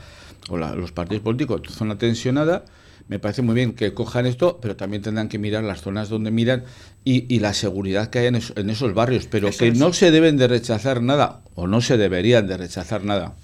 o 0.49 0.57
la, 0.57 0.75
los 0.75 0.93
partidos 0.93 1.23
políticos, 1.23 1.61
zona 1.69 1.99
tensionada, 1.99 2.65
me 3.09 3.19
parece 3.19 3.43
muy 3.43 3.55
bien 3.55 3.75
que 3.75 3.93
cojan 3.93 4.27
esto, 4.27 4.59
pero 4.63 4.77
también 4.77 5.03
tendrán 5.03 5.29
que 5.29 5.39
mirar 5.39 5.63
las 5.65 5.83
zonas 5.83 6.09
donde 6.09 6.31
miran 6.31 6.65
y, 7.05 7.33
y 7.35 7.41
la 7.41 7.53
seguridad 7.53 8.09
que 8.09 8.21
hay 8.21 8.27
en, 8.27 8.37
eso, 8.37 8.55
en 8.57 8.71
esos 8.71 8.95
barrios, 8.95 9.27
pero 9.31 9.49
Eso 9.49 9.59
que 9.59 9.69
es. 9.69 9.79
no 9.79 9.93
se 9.93 10.11
deben 10.11 10.37
de 10.37 10.49
rechazar 10.49 11.03
nada 11.03 11.41
o 11.55 11.67
no 11.67 11.81
se 11.81 11.97
deberían 11.97 12.47
de 12.47 12.57
rechazar 12.57 13.05
nada. 13.05 13.35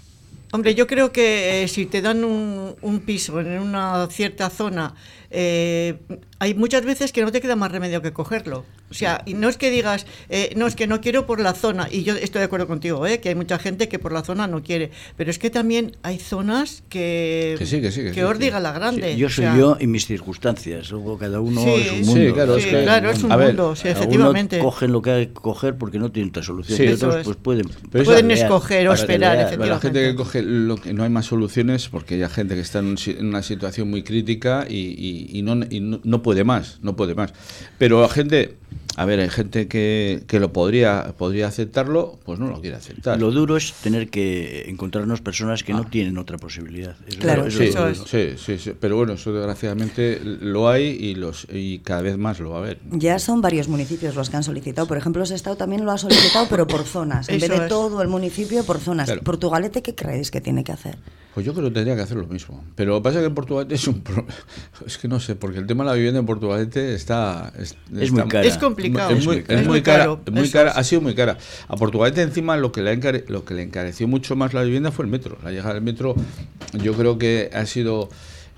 Hombre, 0.52 0.74
yo 0.74 0.86
creo 0.86 1.12
que 1.12 1.62
eh, 1.62 1.68
si 1.68 1.86
te 1.86 2.02
dan 2.02 2.24
un, 2.24 2.74
un, 2.80 3.00
piso 3.00 3.38
en 3.40 3.60
una 3.60 4.08
cierta 4.10 4.50
zona, 4.50 4.94
eh, 5.30 5.96
hay 6.40 6.54
muchas 6.54 6.86
veces 6.86 7.12
que 7.12 7.22
no 7.22 7.30
te 7.30 7.42
queda 7.42 7.54
más 7.54 7.70
remedio 7.70 8.00
que 8.00 8.12
cogerlo. 8.12 8.64
O 8.90 8.94
sea, 8.94 9.22
y 9.26 9.34
no 9.34 9.48
es 9.50 9.58
que 9.58 9.70
digas, 9.70 10.06
eh, 10.30 10.54
no 10.56 10.66
es 10.66 10.74
que 10.74 10.86
no 10.86 11.02
quiero 11.02 11.26
por 11.26 11.38
la 11.38 11.52
zona, 11.52 11.86
y 11.90 12.02
yo 12.02 12.14
estoy 12.14 12.40
de 12.40 12.46
acuerdo 12.46 12.66
contigo, 12.66 13.06
¿eh? 13.06 13.20
que 13.20 13.28
hay 13.28 13.34
mucha 13.34 13.58
gente 13.58 13.88
que 13.88 13.98
por 13.98 14.10
la 14.10 14.24
zona 14.24 14.48
no 14.48 14.62
quiere, 14.62 14.90
pero 15.16 15.30
es 15.30 15.38
que 15.38 15.50
también 15.50 15.96
hay 16.02 16.18
zonas 16.18 16.82
que, 16.88 17.56
que, 17.58 17.66
sí, 17.66 17.82
que, 17.82 17.92
sí, 17.92 18.00
que, 18.02 18.12
que 18.12 18.34
sí, 18.40 18.50
la 18.50 18.72
grande. 18.72 19.12
Sí, 19.12 19.18
yo 19.18 19.28
soy 19.28 19.44
o 19.44 19.48
sea, 19.48 19.58
yo 19.58 19.76
y 19.78 19.86
mis 19.86 20.06
circunstancias, 20.06 20.90
luego 20.90 21.18
cada 21.18 21.40
uno 21.40 21.62
sí, 21.62 21.70
es 21.70 21.92
un 21.92 21.98
mundo. 22.06 22.26
Sí, 22.26 22.32
claro, 22.32 22.56
es, 22.56 22.64
que, 22.66 22.82
claro, 22.82 23.10
es 23.10 23.22
un 23.22 23.30
mundo, 23.30 23.76
sí, 23.76 23.88
efectivamente. 23.88 24.58
cogen 24.60 24.92
lo 24.92 25.02
que 25.02 25.10
hay 25.10 25.26
que 25.26 25.34
coger 25.34 25.76
porque 25.76 25.98
no 25.98 26.10
tienen 26.10 26.30
otra 26.30 26.42
solución, 26.42 26.82
y 26.82 26.92
otros 26.92 27.16
pues 27.22 27.36
pueden, 27.36 27.70
pero 27.92 28.04
pueden 28.04 28.30
escoger 28.30 28.88
o 28.88 28.94
esperar, 28.94 29.36
la, 29.36 29.42
efectivamente. 29.42 29.74
La 29.74 29.80
gente 29.80 30.10
que 30.10 30.16
coge 30.16 30.42
lo 30.42 30.76
que 30.76 30.94
no 30.94 31.04
hay 31.04 31.10
más 31.10 31.26
soluciones 31.26 31.88
porque 31.88 32.14
hay 32.14 32.30
gente 32.30 32.54
que 32.54 32.62
está 32.62 32.78
en, 32.78 32.96
una 33.20 33.42
situación 33.42 33.90
muy 33.90 34.02
crítica 34.02 34.66
y, 34.68 34.74
y, 34.74 35.38
y, 35.38 35.42
no, 35.42 35.60
y 35.68 35.80
no, 35.80 36.00
no 36.02 36.22
puede 36.22 36.29
más, 36.44 36.78
no 36.82 36.96
puede 36.96 37.14
más. 37.14 37.32
Pero 37.78 38.00
la 38.00 38.08
gente 38.08 38.56
a 38.96 39.04
ver, 39.04 39.20
hay 39.20 39.30
gente 39.30 39.66
que, 39.68 40.24
que 40.26 40.40
lo 40.40 40.52
podría, 40.52 41.14
podría 41.16 41.46
aceptarlo, 41.46 42.18
pues 42.24 42.38
no 42.38 42.48
lo 42.48 42.60
quiere 42.60 42.76
aceptar. 42.76 43.18
Lo 43.18 43.30
duro 43.30 43.56
es 43.56 43.72
tener 43.72 44.10
que 44.10 44.68
encontrarnos 44.68 45.20
personas 45.20 45.64
que 45.64 45.72
ah. 45.72 45.76
no 45.76 45.86
tienen 45.86 46.18
otra 46.18 46.36
posibilidad. 46.38 46.96
Eso 47.06 47.18
claro, 47.18 47.46
eso, 47.46 47.62
eso 47.62 47.88
es. 47.88 47.98
Sí, 48.06 48.34
sí, 48.36 48.58
sí, 48.58 48.72
pero 48.78 48.96
bueno, 48.96 49.14
eso 49.14 49.32
desgraciadamente 49.32 50.20
lo 50.22 50.68
hay 50.68 50.84
y, 50.84 51.14
los, 51.14 51.46
y 51.50 51.78
cada 51.78 52.02
vez 52.02 52.18
más 52.18 52.40
lo 52.40 52.50
va 52.50 52.56
a 52.56 52.60
haber. 52.60 52.78
Ya 52.90 53.18
son 53.18 53.40
varios 53.40 53.68
municipios 53.68 54.14
los 54.16 54.28
que 54.28 54.36
han 54.36 54.44
solicitado. 54.44 54.86
Por 54.86 54.98
ejemplo, 54.98 55.22
Estado 55.22 55.56
también 55.56 55.84
lo 55.84 55.92
ha 55.92 55.98
solicitado, 55.98 56.46
pero 56.50 56.66
por 56.66 56.82
zonas. 56.82 57.28
En 57.28 57.38
vez 57.38 57.48
de 57.48 57.56
es. 57.56 57.68
todo 57.68 58.02
el 58.02 58.08
municipio, 58.08 58.64
por 58.64 58.80
zonas. 58.80 59.06
Claro. 59.06 59.22
¿Portugalete 59.22 59.80
qué 59.80 59.94
creéis 59.94 60.30
que 60.30 60.40
tiene 60.40 60.64
que 60.64 60.72
hacer? 60.72 60.98
Pues 61.34 61.46
yo 61.46 61.54
creo 61.54 61.68
que 61.68 61.74
tendría 61.74 61.94
que 61.94 62.02
hacer 62.02 62.16
lo 62.16 62.26
mismo. 62.26 62.64
Pero 62.74 62.92
lo 62.92 62.98
que 62.98 63.04
pasa 63.04 63.18
es 63.18 63.22
que 63.22 63.28
en 63.28 63.34
Portugalete 63.34 63.74
es 63.74 63.86
un 63.86 64.00
problema. 64.00 64.28
Es 64.86 64.98
que 64.98 65.08
no 65.08 65.20
sé, 65.20 65.36
porque 65.36 65.58
el 65.58 65.66
tema 65.66 65.84
de 65.84 65.90
la 65.90 65.96
vivienda 65.96 66.20
en 66.20 66.26
Portugalete 66.26 66.94
está. 66.94 67.52
Es, 67.56 67.76
está, 67.88 68.02
es 68.02 68.10
muy 68.10 68.22
cara. 68.28 68.46
Es 68.46 68.58
complicado. 68.58 69.10
Es 69.10 69.24
muy, 69.24 69.36
es 69.36 69.48
es 69.48 69.66
muy 69.66 69.82
cara, 69.82 70.04
caro, 70.04 70.20
muy 70.32 70.48
cara 70.50 70.72
ha 70.72 70.82
sido 70.82 71.00
muy 71.02 71.14
cara. 71.14 71.38
A 71.68 71.76
Portugalete 71.76 72.22
encima 72.22 72.56
lo 72.56 72.72
que, 72.72 72.82
le 72.82 72.92
encare, 72.92 73.24
lo 73.28 73.44
que 73.44 73.54
le 73.54 73.62
encareció 73.62 74.08
mucho 74.08 74.34
más 74.34 74.54
la 74.54 74.62
vivienda 74.62 74.90
fue 74.90 75.04
el 75.04 75.10
metro. 75.10 75.38
La 75.44 75.50
llegada 75.50 75.74
del 75.74 75.82
metro 75.82 76.16
yo 76.72 76.94
creo 76.94 77.18
que 77.18 77.50
ha 77.52 77.66
sido 77.66 78.08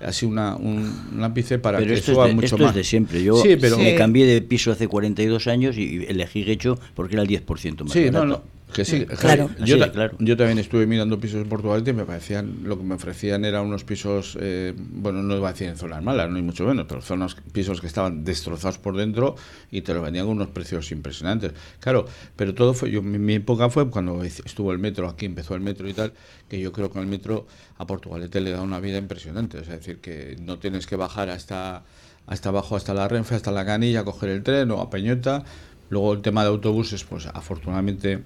ha 0.03 0.11
sido 0.11 0.31
una, 0.31 0.55
un, 0.55 1.09
un 1.13 1.23
ápice 1.23 1.59
para 1.59 1.77
pero 1.77 1.89
que 1.89 1.99
esto 1.99 2.13
suba 2.13 2.25
es 2.25 2.31
de, 2.31 2.35
mucho 2.35 2.45
esto 2.45 2.57
más. 2.57 2.69
es 2.69 2.75
de 2.75 2.83
siempre. 2.83 3.23
Yo 3.23 3.35
sí, 3.35 3.55
pero, 3.59 3.77
me 3.77 3.95
cambié 3.95 4.25
de 4.25 4.41
piso 4.41 4.71
hace 4.71 4.87
42 4.87 5.47
años 5.47 5.77
y 5.77 6.05
elegí 6.07 6.43
Guecho 6.43 6.79
porque 6.95 7.15
era 7.15 7.23
el 7.23 7.29
10% 7.29 7.83
más 7.83 7.93
sí, 7.93 8.05
barato. 8.05 8.25
No, 8.25 8.25
no. 8.25 8.41
Que 8.73 8.85
sí, 8.85 9.05
claro. 9.05 9.49
Yo, 9.59 9.77
yo, 10.19 10.37
también 10.37 10.59
estuve 10.59 10.87
mirando 10.87 11.19
pisos 11.19 11.41
en 11.41 11.49
Portugal 11.49 11.83
y 11.85 11.93
me 11.93 12.05
parecían, 12.05 12.63
lo 12.63 12.77
que 12.77 12.83
me 12.83 12.95
ofrecían 12.95 13.45
eran 13.45 13.65
unos 13.65 13.83
pisos, 13.83 14.37
eh, 14.41 14.73
bueno, 14.75 15.21
no 15.21 15.37
iba 15.37 15.49
a 15.49 15.51
decir 15.51 15.67
en 15.67 15.77
zonas 15.77 16.03
malas, 16.03 16.29
no 16.29 16.37
hay 16.37 16.41
mucho 16.41 16.65
menos, 16.65 16.85
pero 16.87 17.01
zonas, 17.01 17.35
pisos 17.51 17.81
que 17.81 17.87
estaban 17.87 18.23
destrozados 18.23 18.79
por 18.79 18.97
dentro 18.97 19.35
y 19.69 19.81
te 19.81 19.93
lo 19.93 20.01
vendían 20.01 20.25
con 20.25 20.37
unos 20.37 20.49
precios 20.49 20.91
impresionantes. 20.91 21.53
Claro, 21.79 22.05
pero 22.35 22.53
todo 22.55 22.73
fue, 22.73 22.89
yo, 22.89 23.01
mi, 23.01 23.19
mi 23.19 23.35
época 23.35 23.69
fue 23.69 23.89
cuando 23.89 24.23
estuvo 24.23 24.71
el 24.71 24.79
metro 24.79 25.07
aquí, 25.07 25.25
empezó 25.25 25.53
el 25.55 25.61
metro 25.61 25.87
y 25.87 25.93
tal, 25.93 26.13
que 26.49 26.59
yo 26.59 26.71
creo 26.71 26.91
que 26.91 26.99
el 26.99 27.07
metro 27.07 27.45
a 27.77 27.85
Portugalete 27.85 28.41
le 28.41 28.51
da 28.51 28.61
una 28.61 28.79
vida 28.79 28.97
impresionante, 28.97 29.59
es 29.59 29.67
decir, 29.67 29.99
que 29.99 30.35
no 30.39 30.57
tienes 30.57 30.87
que 30.87 30.95
bajar 30.95 31.29
hasta, 31.29 31.83
hasta 32.27 32.49
abajo, 32.49 32.75
hasta 32.75 32.93
la 32.93 33.07
Renfe, 33.07 33.35
hasta 33.35 33.51
la 33.51 33.65
Canilla, 33.65 34.03
coger 34.03 34.29
el 34.29 34.43
tren 34.43 34.71
o 34.71 34.81
a 34.81 34.89
Peñota. 34.89 35.43
Luego 35.89 36.13
el 36.13 36.21
tema 36.21 36.43
de 36.43 36.49
autobuses, 36.49 37.03
pues 37.03 37.27
afortunadamente 37.27 38.23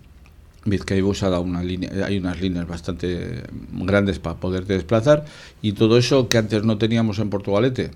Vizcaibus 0.69 1.23
ha 1.23 1.29
dado 1.29 1.43
una 1.43 1.63
línea, 1.63 1.89
hay 2.05 2.17
unas 2.17 2.41
líneas 2.41 2.67
bastante 2.67 3.43
grandes 3.73 4.19
para 4.19 4.39
poderte 4.39 4.73
desplazar 4.73 5.25
y 5.61 5.73
todo 5.73 5.97
eso 5.97 6.29
que 6.29 6.37
antes 6.37 6.63
no 6.63 6.77
teníamos 6.77 7.19
en 7.19 7.29
Portugalete, 7.29 7.91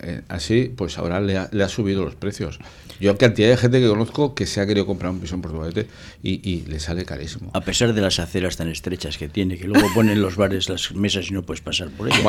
eh, 0.00 0.22
así, 0.28 0.72
pues 0.74 0.96
ahora 0.98 1.20
le 1.20 1.36
ha, 1.36 1.68
subido 1.68 2.04
los 2.04 2.14
precios. 2.14 2.58
Yo 3.00 3.18
cantidad 3.18 3.48
de 3.48 3.56
gente 3.56 3.80
que 3.80 3.88
conozco 3.88 4.34
que 4.34 4.46
se 4.46 4.60
ha 4.60 4.66
querido 4.66 4.86
comprar 4.86 5.10
un 5.10 5.20
piso 5.20 5.34
en 5.34 5.42
Portugalete 5.42 5.88
y, 6.22 6.62
le 6.62 6.80
sale 6.80 7.04
carísimo. 7.04 7.50
A 7.52 7.60
pesar 7.60 7.92
de 7.92 8.00
las 8.00 8.18
aceras 8.18 8.56
tan 8.56 8.68
estrechas 8.68 9.18
que 9.18 9.28
tiene, 9.28 9.58
que 9.58 9.66
luego 9.66 9.86
ponen 9.94 10.22
los 10.22 10.36
bares 10.36 10.68
las 10.68 10.92
mesas 10.92 11.28
y 11.30 11.34
no 11.34 11.42
puedes 11.42 11.60
pasar 11.60 11.90
por 11.90 12.08
ellas. 12.08 12.20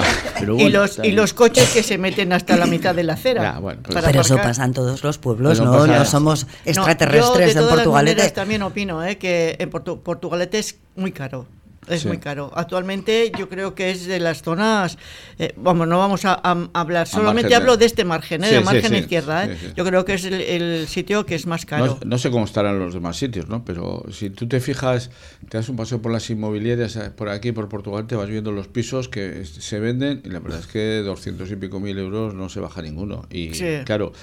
y, 0.42 0.70
los, 0.70 1.00
y 1.04 1.12
los 1.12 1.34
coches 1.34 1.70
que 1.70 1.84
se 1.84 1.98
meten 1.98 2.34
hasta 2.34 2.58
la 2.58 2.66
mitad 2.66 2.94
de 2.96 3.04
la 3.04 3.14
acera. 3.14 3.60
Pues 3.62 3.78
pero 4.04 4.22
eso 4.22 4.36
pasa 4.38 4.66
en 4.66 4.74
todos 4.74 5.04
los 5.04 5.18
pueblos, 5.18 5.62
¿no? 5.62 5.88
No, 5.88 6.06
somos 6.06 6.48
extraterrestres 6.66 7.56
en 7.56 7.68
Portugalete. 7.68 8.30
también 8.32 8.64
opino 8.64 9.06
¿eh? 9.06 9.18
que 9.18 9.56
en 9.60 9.70
Portugalete 9.70 10.60
es 10.60 10.78
muy 10.96 11.12
caro. 11.12 11.48
Es 11.88 12.06
muy 12.06 12.18
caro. 12.18 12.52
Actualmente 12.56 13.32
yo 13.38 13.50
creo 13.50 13.76
que 13.76 13.92
es 13.92 14.06
de 14.06 14.20
las 14.20 14.42
zonas, 14.42 14.98
eh, 15.38 15.54
vamos, 15.56 15.88
no 15.88 16.00
vamos 16.00 16.26
a, 16.26 16.34
hablar, 16.74 17.08
solamente 17.08 17.54
hablo 17.56 17.78
de 17.78 17.86
este 17.86 18.06
margen, 18.06 18.44
¿eh? 18.44 18.52
de 18.52 18.62
margen 18.62 18.96
izquierda. 18.96 19.46
¿eh? 19.46 19.58
Yo 19.76 19.86
creo 19.86 20.06
que 20.06 20.16
es 20.16 20.26
el, 20.26 20.88
sitio 20.88 21.26
que 21.26 21.36
es 21.36 21.46
más 21.46 21.66
caro. 21.66 22.00
No, 22.06 22.18
sé 22.18 22.32
cómo 22.32 22.46
estarán 22.46 22.80
los 22.80 22.94
demás 22.94 23.18
sitios, 23.18 23.48
¿no? 23.48 23.64
Pero 23.64 24.04
si 24.12 24.30
tú 24.30 24.48
te 24.48 24.60
fijas, 24.60 25.10
te 25.50 25.58
das 25.58 25.70
un 25.70 25.76
paseo 25.76 26.02
por 26.02 26.12
las 26.12 26.30
inmobiliarias, 26.30 26.96
eh, 26.96 27.12
por 27.16 27.30
aquí, 27.30 27.52
por 27.52 27.70
Portugal, 27.70 28.08
te 28.08 28.16
vas 28.16 28.30
viendo 28.30 28.52
los 28.52 28.68
pisos 28.68 29.10
que 29.10 29.46
se 29.46 29.80
venden 29.80 30.22
y 30.24 30.30
la 30.30 30.40
verdad 30.40 30.60
es 30.60 30.68
que 30.68 31.02
200 31.04 31.50
y 31.52 31.56
pico 31.56 31.80
mil 31.80 31.98
euros 31.98 32.34
no 32.34 32.50
se 32.50 32.60
baja 32.60 32.82
ninguno. 32.82 33.26
Y 33.30 33.50
claro, 33.84 34.14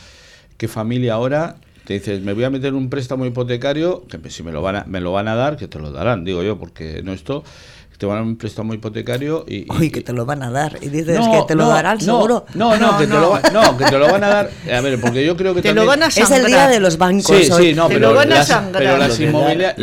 ¿qué 0.56 0.68
familia 0.68 1.14
ahora 1.14 1.56
te 1.84 1.94
dices, 1.94 2.20
me 2.20 2.32
voy 2.32 2.44
a 2.44 2.50
meter 2.50 2.74
un 2.74 2.88
préstamo 2.88 3.26
hipotecario, 3.26 4.04
que 4.06 4.30
si 4.30 4.42
me 4.42 4.52
lo 4.52 4.62
van 4.62 4.76
a, 4.76 4.84
me 4.84 5.00
lo 5.00 5.12
van 5.12 5.28
a 5.28 5.34
dar, 5.34 5.56
que 5.56 5.68
te 5.68 5.78
lo 5.78 5.90
darán, 5.90 6.24
digo 6.24 6.42
yo, 6.42 6.58
porque 6.58 7.02
no 7.02 7.12
esto, 7.12 7.44
te 7.98 8.06
van 8.06 8.16
a 8.16 8.20
dar 8.20 8.28
un 8.28 8.36
préstamo 8.36 8.74
hipotecario 8.74 9.44
y... 9.48 9.66
Uy, 9.72 9.90
que 9.90 10.00
te 10.00 10.12
lo 10.12 10.26
van 10.26 10.42
a 10.42 10.50
dar. 10.50 10.78
Y 10.80 10.88
dices 10.88 11.18
que 11.18 11.42
te 11.46 11.54
lo 11.54 11.68
darán 11.68 12.00
seguro. 12.00 12.46
No, 12.54 12.76
no, 12.76 12.98
que, 12.98 13.06
Te 13.06 13.14
lo 13.14 13.38
no, 13.52 13.78
que 13.78 13.84
te 13.84 13.98
lo 13.98 14.10
van 14.10 14.24
a 14.24 14.28
dar. 14.28 14.50
A 14.72 14.80
ver, 14.80 15.00
porque 15.00 15.24
yo 15.24 15.36
creo 15.36 15.54
que 15.54 15.62
te 15.62 15.72
lo 15.72 15.86
van 15.86 16.02
a 16.02 16.06
Es 16.06 16.30
el 16.30 16.46
día 16.46 16.68
de 16.68 16.80
los 16.80 16.98
bancos. 16.98 17.36
Sí, 17.36 17.44
sí, 17.44 17.74
no, 17.74 17.88
pero, 17.88 18.14
las, 18.24 18.52
pero 18.72 18.96
las, 18.96 19.08
las, 19.08 19.20
inmobiliarias, 19.20 19.78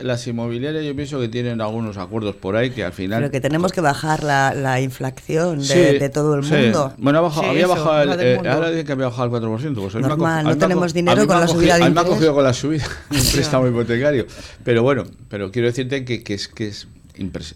las 0.00 0.26
inmobiliarias 0.26 0.84
yo 0.84 0.94
pienso 0.94 1.20
que 1.20 1.28
tienen 1.28 1.60
algunos 1.60 1.96
acuerdos 1.96 2.36
por 2.36 2.56
ahí 2.56 2.70
que 2.70 2.84
al 2.84 2.92
final... 2.92 3.20
Pero 3.20 3.30
que 3.30 3.40
tenemos 3.40 3.72
que 3.72 3.80
bajar 3.80 4.22
la, 4.22 4.54
la 4.54 4.80
inflación 4.80 5.60
de, 5.60 5.98
de, 5.98 6.08
todo 6.08 6.34
el 6.34 6.42
mundo. 6.42 6.92
Bueno, 6.98 7.18
ha 7.18 7.22
bajado, 7.22 7.50
había 7.50 7.66
bajado, 7.66 8.20
eh, 8.20 8.40
ahora 8.48 8.70
dicen 8.70 8.86
que 8.86 8.92
había 8.92 9.06
bajado 9.06 9.36
al 9.36 9.42
4%. 9.42 9.74
Pues 9.74 9.94
Normal, 9.94 10.44
no 10.44 10.58
tenemos 10.58 10.92
dinero 10.92 11.26
con 11.26 11.40
la 11.40 11.48
subida 11.48 11.76
de 11.76 11.86
interés. 11.86 11.94
me 11.94 12.00
ha 12.00 12.04
cogido 12.04 12.34
con 12.34 12.44
la 12.44 12.52
subida 12.52 12.84
un 13.10 13.32
préstamo 13.32 13.66
hipotecario. 13.66 14.26
Pero 14.64 14.82
bueno, 14.82 15.04
pero 15.28 15.50
quiero 15.50 15.68
que, 15.88 16.22
es 16.34 16.48
que 16.48 16.68
es 16.68 16.88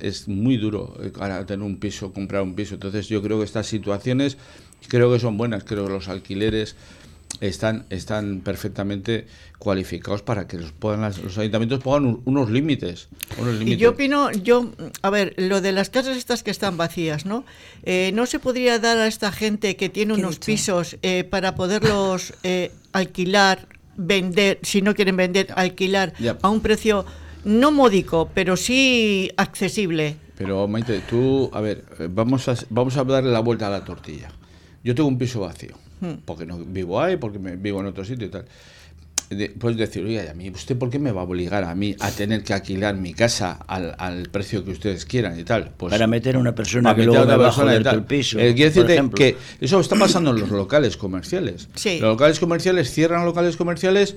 es 0.00 0.28
muy 0.28 0.56
duro 0.56 0.96
eh, 1.02 1.10
tener 1.46 1.64
un 1.64 1.76
piso, 1.76 2.12
comprar 2.12 2.42
un 2.42 2.54
piso. 2.54 2.74
Entonces 2.74 3.08
yo 3.08 3.22
creo 3.22 3.38
que 3.38 3.44
estas 3.44 3.66
situaciones 3.66 4.38
creo 4.88 5.12
que 5.12 5.18
son 5.18 5.36
buenas, 5.36 5.64
creo 5.64 5.86
que 5.86 5.92
los 5.92 6.08
alquileres 6.08 6.76
están, 7.40 7.86
están 7.90 8.40
perfectamente 8.40 9.26
cualificados 9.58 10.22
para 10.22 10.46
que 10.46 10.56
los, 10.56 10.72
puedan, 10.72 11.02
los 11.02 11.38
ayuntamientos 11.38 11.80
pongan 11.80 12.20
unos 12.24 12.50
límites. 12.50 13.08
Y 13.60 13.76
yo 13.76 13.90
opino, 13.90 14.32
yo, 14.32 14.72
a 15.02 15.10
ver, 15.10 15.34
lo 15.36 15.60
de 15.60 15.72
las 15.72 15.90
casas 15.90 16.16
estas 16.16 16.42
que 16.42 16.50
están 16.50 16.76
vacías, 16.76 17.26
¿no? 17.26 17.44
Eh, 17.82 18.10
¿No 18.14 18.26
se 18.26 18.38
podría 18.38 18.78
dar 18.78 18.98
a 18.98 19.06
esta 19.06 19.30
gente 19.30 19.76
que 19.76 19.88
tiene 19.90 20.14
unos 20.14 20.38
pisos 20.38 20.96
eh, 21.02 21.24
para 21.24 21.54
poderlos 21.54 22.32
alquilar, 22.92 23.68
vender, 23.96 24.58
si 24.62 24.80
no 24.80 24.94
quieren 24.94 25.16
vender, 25.16 25.48
alquilar 25.54 26.14
a 26.40 26.48
un 26.48 26.60
precio 26.60 27.04
no 27.44 27.72
módico, 27.72 28.30
pero 28.34 28.56
sí 28.56 29.30
accesible. 29.36 30.16
Pero 30.36 30.66
Maite, 30.66 31.00
tú, 31.00 31.50
a 31.52 31.60
ver, 31.60 31.84
vamos 32.10 32.48
a, 32.48 32.54
vamos 32.70 32.96
a 32.96 33.04
darle 33.04 33.30
la 33.30 33.40
vuelta 33.40 33.66
a 33.66 33.70
la 33.70 33.84
tortilla. 33.84 34.30
Yo 34.82 34.94
tengo 34.94 35.08
un 35.08 35.18
piso 35.18 35.40
vacío, 35.40 35.74
hmm. 36.00 36.22
porque 36.24 36.46
no 36.46 36.58
vivo 36.58 37.00
ahí, 37.00 37.16
porque 37.16 37.38
me, 37.38 37.56
vivo 37.56 37.80
en 37.80 37.86
otro 37.86 38.04
sitio 38.04 38.26
y 38.26 38.30
tal. 38.30 38.46
puedes 39.58 39.76
decir, 39.76 40.02
oye, 40.02 40.30
a 40.30 40.32
mí, 40.32 40.48
¿usted 40.48 40.78
por 40.78 40.88
qué 40.88 40.98
me 40.98 41.12
va 41.12 41.20
a 41.20 41.24
obligar 41.24 41.64
a 41.64 41.74
mí 41.74 41.94
a 42.00 42.10
tener 42.10 42.42
que 42.42 42.54
alquilar 42.54 42.94
mi 42.94 43.12
casa 43.12 43.58
al, 43.66 43.94
al 43.98 44.30
precio 44.30 44.64
que 44.64 44.70
ustedes 44.70 45.04
quieran 45.04 45.38
y 45.38 45.44
tal? 45.44 45.72
Pues, 45.76 45.90
para 45.90 46.06
meter 46.06 46.36
a 46.36 46.38
una 46.38 46.54
persona 46.54 46.94
que 46.94 47.04
luego 47.04 47.26
va 47.26 47.48
a 47.48 47.74
el 47.74 48.04
piso. 48.04 48.38
Eh, 48.38 48.54
quiero 48.54 48.70
decirte 48.72 49.10
que 49.14 49.36
eso 49.60 49.78
está 49.78 49.96
pasando 49.96 50.30
en 50.30 50.40
los 50.40 50.50
locales 50.50 50.96
comerciales. 50.96 51.68
Los 51.84 52.00
locales 52.00 52.40
comerciales 52.40 52.90
cierran 52.90 53.26
locales 53.26 53.58
comerciales 53.58 54.16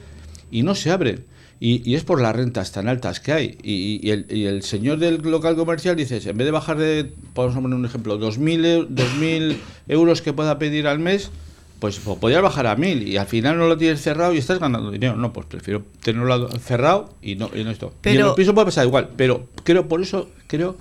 y 0.51 0.63
no 0.63 0.73
se 0.73 0.89
abren. 0.89 1.25
Y, 1.59 1.95
es 1.95 2.03
por 2.03 2.21
las 2.21 2.35
rentas 2.35 2.71
tan 2.71 2.89
altas 2.89 3.19
que 3.19 3.31
hay. 3.31 3.57
Y, 3.63 4.09
el, 4.09 4.63
señor 4.63 4.97
del 4.99 5.21
local 5.21 5.55
comercial 5.55 5.95
dice, 5.95 6.17
en 6.17 6.37
vez 6.37 6.45
de 6.45 6.51
bajar 6.51 6.77
de, 6.77 7.11
vamos 7.33 7.55
a 7.55 7.61
poner 7.61 7.77
un 7.77 7.85
ejemplo, 7.85 8.19
2.000 8.19 9.57
euros 9.87 10.21
que 10.21 10.33
pueda 10.33 10.59
pedir 10.59 10.87
al 10.87 10.99
mes, 10.99 11.31
pues, 11.79 11.99
pues 11.99 12.17
podrías 12.17 12.41
bajar 12.41 12.67
a 12.67 12.77
1.000 12.77 13.07
y 13.07 13.17
al 13.17 13.27
final 13.27 13.57
no 13.57 13.67
lo 13.67 13.77
tienes 13.77 14.01
cerrado 14.01 14.33
y 14.33 14.37
estás 14.37 14.59
ganando 14.59 14.89
dinero. 14.91 15.15
No, 15.15 15.33
pues 15.33 15.45
prefiero 15.47 15.83
tenerlo 16.01 16.49
cerrado 16.51 17.13
y 17.21 17.35
no, 17.35 17.49
y 17.53 17.63
no 17.63 17.71
esto. 17.71 17.93
Pero, 18.01 18.35
y 18.37 18.41
en 18.41 18.47
el 18.47 18.53
puede 18.53 18.65
pasar 18.65 18.85
igual, 18.85 19.09
pero 19.17 19.47
creo 19.63 19.87
por 19.87 20.01
eso 20.01 20.29
creo 20.47 20.77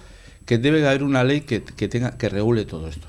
que 0.47 0.59
debe 0.59 0.87
haber 0.87 1.03
una 1.03 1.25
ley 1.25 1.41
que, 1.41 1.63
que 1.63 1.89
tenga 1.89 2.17
que 2.17 2.29
regule 2.29 2.65
todo 2.65 2.89
esto. 2.89 3.09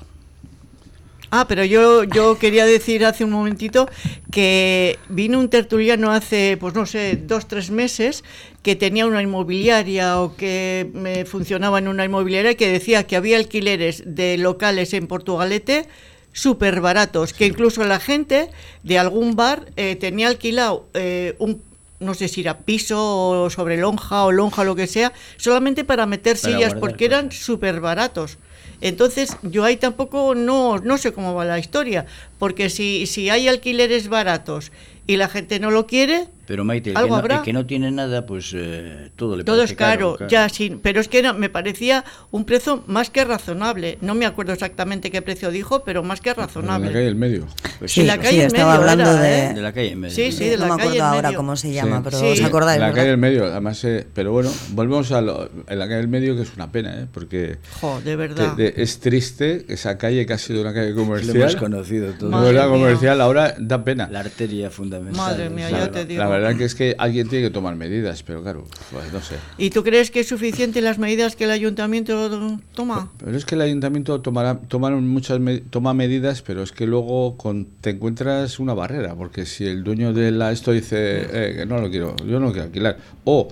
Ah, 1.36 1.46
pero 1.48 1.64
yo, 1.64 2.04
yo 2.04 2.38
quería 2.38 2.64
decir 2.64 3.04
hace 3.04 3.24
un 3.24 3.32
momentito 3.32 3.88
que 4.30 5.00
vino 5.08 5.40
un 5.40 5.48
tertuliano 5.48 6.12
hace, 6.12 6.56
pues 6.60 6.74
no 6.74 6.86
sé, 6.86 7.16
dos, 7.16 7.48
tres 7.48 7.72
meses, 7.72 8.22
que 8.62 8.76
tenía 8.76 9.04
una 9.04 9.20
inmobiliaria 9.20 10.20
o 10.20 10.36
que 10.36 10.88
me 10.94 11.24
funcionaba 11.24 11.80
en 11.80 11.88
una 11.88 12.04
inmobiliaria 12.04 12.54
que 12.54 12.70
decía 12.70 13.08
que 13.08 13.16
había 13.16 13.36
alquileres 13.36 14.04
de 14.06 14.38
locales 14.38 14.94
en 14.94 15.08
Portugalete 15.08 15.88
súper 16.32 16.80
baratos, 16.80 17.32
que 17.32 17.46
incluso 17.46 17.82
la 17.82 17.98
gente 17.98 18.50
de 18.84 19.00
algún 19.00 19.34
bar 19.34 19.66
eh, 19.74 19.96
tenía 19.96 20.28
alquilado 20.28 20.86
eh, 20.94 21.34
un 21.40 21.62
no 21.98 22.14
sé 22.14 22.28
si 22.28 22.42
era 22.42 22.58
piso 22.58 22.98
o 23.00 23.50
sobre 23.50 23.76
lonja 23.76 24.24
o 24.24 24.30
lonja 24.30 24.62
o 24.62 24.64
lo 24.64 24.76
que 24.76 24.86
sea, 24.86 25.12
solamente 25.36 25.84
para 25.84 26.06
meter 26.06 26.36
sillas 26.36 26.74
porque 26.74 27.06
eran 27.06 27.32
súper 27.32 27.80
baratos. 27.80 28.38
Entonces, 28.80 29.36
yo 29.42 29.64
ahí 29.64 29.76
tampoco 29.76 30.34
no, 30.34 30.78
no 30.78 30.98
sé 30.98 31.12
cómo 31.12 31.34
va 31.34 31.44
la 31.44 31.58
historia, 31.58 32.06
porque 32.38 32.70
si, 32.70 33.06
si 33.06 33.30
hay 33.30 33.48
alquileres 33.48 34.08
baratos 34.08 34.72
y 35.06 35.16
la 35.16 35.28
gente 35.28 35.60
no 35.60 35.70
lo 35.70 35.86
quiere, 35.86 36.28
pero 36.46 36.64
Maite, 36.64 36.90
el, 36.90 36.96
que 36.96 37.08
no, 37.08 37.42
que 37.42 37.52
no, 37.52 37.66
tiene 37.66 37.90
nada, 37.90 38.26
pues 38.26 38.52
eh, 38.54 39.10
todo 39.16 39.36
le 39.36 39.44
Todo 39.44 39.62
es 39.62 39.72
caro, 39.74 40.18
ya 40.28 40.48
sí, 40.48 40.78
pero 40.82 41.00
es 41.00 41.08
que 41.08 41.32
me 41.32 41.48
parecía 41.48 42.04
un 42.30 42.44
precio 42.44 42.84
más 42.86 43.10
que 43.10 43.24
razonable. 43.24 43.98
No 44.00 44.14
me 44.14 44.26
acuerdo 44.26 44.52
exactamente 44.52 45.10
qué 45.10 45.22
precio 45.22 45.50
dijo, 45.50 45.84
pero 45.84 46.02
más 46.02 46.20
que 46.20 46.34
razonable. 46.34 46.88
En 46.88 46.92
la 46.92 46.98
calle 46.98 47.04
del 47.06 47.16
medio. 47.16 47.46
Pues 47.78 47.92
sí, 47.92 48.02
la 48.02 48.18
calle 48.18 48.44
estaba 48.44 48.74
hablando 48.74 49.10
¿eh? 49.22 49.52
de... 49.54 49.62
la 49.62 49.72
calle 49.72 49.90
del 49.90 49.98
medio. 49.98 50.14
Sí, 50.14 50.32
sí, 50.32 50.48
de 50.48 50.56
la 50.56 50.66
no 50.66 50.76
me 50.76 50.82
acuerdo 50.82 51.04
ahora 51.04 51.32
cómo 51.32 51.56
se 51.56 51.72
llama, 51.72 52.02
pero 52.02 52.18
os 52.18 52.42
acordáis. 52.42 52.80
La 52.80 52.92
calle 52.92 53.08
del 53.08 53.18
medio, 53.18 53.46
además, 53.46 53.82
eh, 53.84 54.06
pero 54.12 54.32
bueno, 54.32 54.50
volvemos 54.70 55.12
a 55.12 55.20
lo, 55.20 55.48
en 55.66 55.78
la 55.78 55.86
calle 55.86 55.98
del 55.98 56.08
medio, 56.08 56.36
que 56.36 56.42
es 56.42 56.54
una 56.54 56.70
pena, 56.70 56.94
¿eh? 57.00 57.06
porque 57.12 57.58
jo, 57.80 58.00
de 58.02 58.16
verdad. 58.16 58.58
es 58.58 59.00
triste 59.00 59.64
esa 59.68 59.98
calle 59.98 60.26
que 60.26 60.32
ha 60.32 60.38
sido 60.38 60.60
una 60.60 60.74
calle 60.74 60.94
comercial. 60.94 61.34
Lo 61.34 61.40
hemos 61.42 61.56
conocido 61.56 62.12
todo. 62.14 62.30
Madre 62.30 62.60
comercial, 62.68 63.20
ahora 63.20 63.54
da 63.58 63.84
pena. 63.84 64.08
La 64.10 64.20
arteria 64.20 64.70
fundamental. 64.70 65.16
Madre 65.16 65.50
mía, 65.50 65.70
ya 65.70 65.90
te 65.90 66.04
digo. 66.04 66.22
La 66.34 66.40
verdad 66.40 66.58
que 66.58 66.64
es 66.64 66.74
que 66.74 66.96
alguien 66.98 67.28
tiene 67.28 67.46
que 67.46 67.52
tomar 67.52 67.76
medidas, 67.76 68.22
pero 68.22 68.42
claro, 68.42 68.64
pues 68.90 69.12
no 69.12 69.20
sé. 69.20 69.36
¿Y 69.56 69.70
tú 69.70 69.84
crees 69.84 70.10
que 70.10 70.20
es 70.20 70.28
suficiente 70.28 70.80
las 70.80 70.98
medidas 70.98 71.36
que 71.36 71.44
el 71.44 71.50
ayuntamiento 71.50 72.58
toma? 72.74 73.12
Pero 73.18 73.36
es 73.36 73.44
que 73.44 73.54
el 73.54 73.60
ayuntamiento 73.60 74.20
tomará, 74.20 74.58
tomaron 74.58 75.08
muchas 75.08 75.40
toma 75.70 75.94
medidas, 75.94 76.42
pero 76.42 76.62
es 76.62 76.72
que 76.72 76.86
luego 76.86 77.36
con, 77.36 77.66
te 77.80 77.90
encuentras 77.90 78.58
una 78.58 78.74
barrera, 78.74 79.14
porque 79.14 79.46
si 79.46 79.64
el 79.64 79.84
dueño 79.84 80.12
de 80.12 80.32
la 80.32 80.50
esto 80.50 80.72
dice 80.72 80.96
eh, 80.98 81.54
que 81.58 81.66
no 81.66 81.80
lo 81.80 81.88
quiero, 81.90 82.16
yo 82.26 82.40
no 82.40 82.50
quiero 82.50 82.64
alquilar, 82.64 82.98
o 83.24 83.48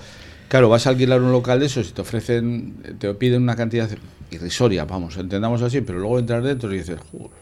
claro, 0.52 0.68
vas 0.68 0.86
a 0.86 0.90
alquilar 0.90 1.22
un 1.22 1.32
local 1.32 1.60
de 1.60 1.64
esos 1.64 1.88
y 1.88 1.92
te 1.92 2.02
ofrecen, 2.02 2.74
te 2.98 3.14
piden 3.14 3.42
una 3.42 3.56
cantidad 3.56 3.88
irrisoria, 4.30 4.84
vamos, 4.84 5.16
entendamos 5.16 5.62
así, 5.62 5.80
pero 5.80 5.98
luego 5.98 6.18
entras 6.18 6.44
dentro 6.44 6.70
y 6.74 6.76
dices, 6.76 6.98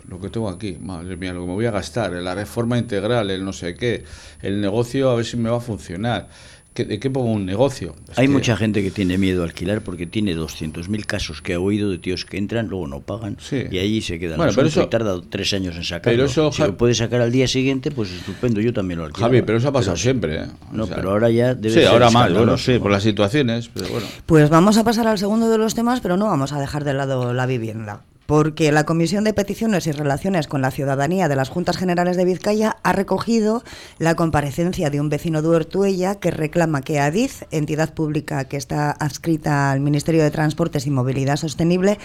lo 0.06 0.20
que 0.20 0.30
tengo 0.30 0.48
aquí, 0.48 0.78
madre 0.80 1.16
mía, 1.16 1.32
lo 1.32 1.40
que 1.40 1.46
me 1.48 1.54
voy 1.54 1.66
a 1.66 1.72
gastar, 1.72 2.12
la 2.12 2.36
reforma 2.36 2.78
integral, 2.78 3.32
el 3.32 3.44
no 3.44 3.52
sé 3.52 3.74
qué, 3.74 4.04
el 4.42 4.60
negocio 4.60 5.10
a 5.10 5.16
ver 5.16 5.24
si 5.24 5.36
me 5.36 5.50
va 5.50 5.56
a 5.56 5.60
funcionar. 5.60 6.28
¿De 6.74 7.00
qué 7.00 7.10
pongo 7.10 7.32
un 7.32 7.46
negocio? 7.46 7.96
Hay 8.16 8.28
mucha 8.28 8.56
gente 8.56 8.82
que 8.82 8.90
tiene 8.90 9.18
miedo 9.18 9.42
a 9.42 9.44
alquilar 9.44 9.82
porque 9.82 10.06
tiene 10.06 10.36
200.000 10.36 11.04
casos 11.04 11.42
que 11.42 11.54
ha 11.54 11.60
oído 11.60 11.90
de 11.90 11.98
tíos 11.98 12.24
que 12.24 12.38
entran, 12.38 12.68
luego 12.68 12.86
no 12.86 13.00
pagan 13.00 13.36
y 13.50 13.78
allí 13.78 14.00
se 14.00 14.18
quedan. 14.18 14.36
Bueno, 14.36 14.52
pero 14.54 14.68
eso, 14.68 14.82
y 14.82 14.86
tarda 14.86 15.20
tres 15.28 15.52
años 15.52 15.76
en 15.76 15.84
sacarlo. 15.84 16.16
Pero 16.16 16.24
eso, 16.26 16.52
si 16.52 16.62
lo 16.62 16.76
puede 16.76 16.94
sacar 16.94 17.20
al 17.20 17.32
día 17.32 17.48
siguiente, 17.48 17.90
pues 17.90 18.12
estupendo, 18.12 18.60
yo 18.60 18.72
también 18.72 18.98
lo 19.00 19.06
alquilo. 19.06 19.26
Javi, 19.26 19.42
pero 19.42 19.58
eso 19.58 19.68
ha 19.68 19.72
pasado 19.72 19.96
siempre. 19.96 20.42
¿eh? 20.42 20.46
No, 20.72 20.86
pero 20.86 21.10
ahora 21.10 21.28
ya 21.28 21.54
debe 21.54 21.80
Sí, 21.80 21.84
ahora 21.84 22.10
más, 22.10 22.32
bueno, 22.32 22.56
sí, 22.56 22.78
por 22.78 22.90
las 22.90 23.02
situaciones, 23.02 23.68
pero 23.68 23.88
bueno. 23.88 24.06
Pues 24.26 24.48
vamos 24.48 24.78
a 24.78 24.84
pasar 24.84 25.08
al 25.08 25.18
segundo 25.18 25.50
de 25.50 25.58
los 25.58 25.74
temas, 25.74 26.00
pero 26.00 26.16
no 26.16 26.26
vamos 26.26 26.52
a 26.52 26.60
dejar 26.60 26.84
de 26.84 26.94
lado 26.94 27.34
la 27.34 27.46
vivienda 27.46 28.04
porque 28.30 28.70
la 28.70 28.84
Comisión 28.84 29.25
de 29.25 29.34
Peticiones 29.34 29.88
y 29.88 29.90
Relaciones 29.90 30.46
con 30.46 30.62
la 30.62 30.70
Ciudadanía 30.70 31.26
de 31.26 31.34
las 31.34 31.49
Juntas 31.49 31.76
Generales 31.76 32.16
de 32.16 32.25
Vizcaya 32.25 32.76
ha 32.84 32.92
recogido 32.92 33.64
la 33.99 34.14
comparecencia 34.14 34.88
de 34.88 35.00
un 35.00 35.08
vecino 35.08 35.42
de 35.42 35.49
Ortuella 35.49 36.14
que 36.14 36.30
reclama 36.30 36.80
que 36.80 37.00
ADIZ, 37.00 37.46
entidad 37.50 37.92
pública 37.92 38.44
que 38.44 38.56
está 38.56 38.92
adscrita 38.92 39.72
al 39.72 39.80
Ministerio 39.80 40.22
de 40.22 40.30
Transportes 40.30 40.87
y 40.87 40.90
Movilidad 40.90 41.38
Sostenible, 41.38 41.99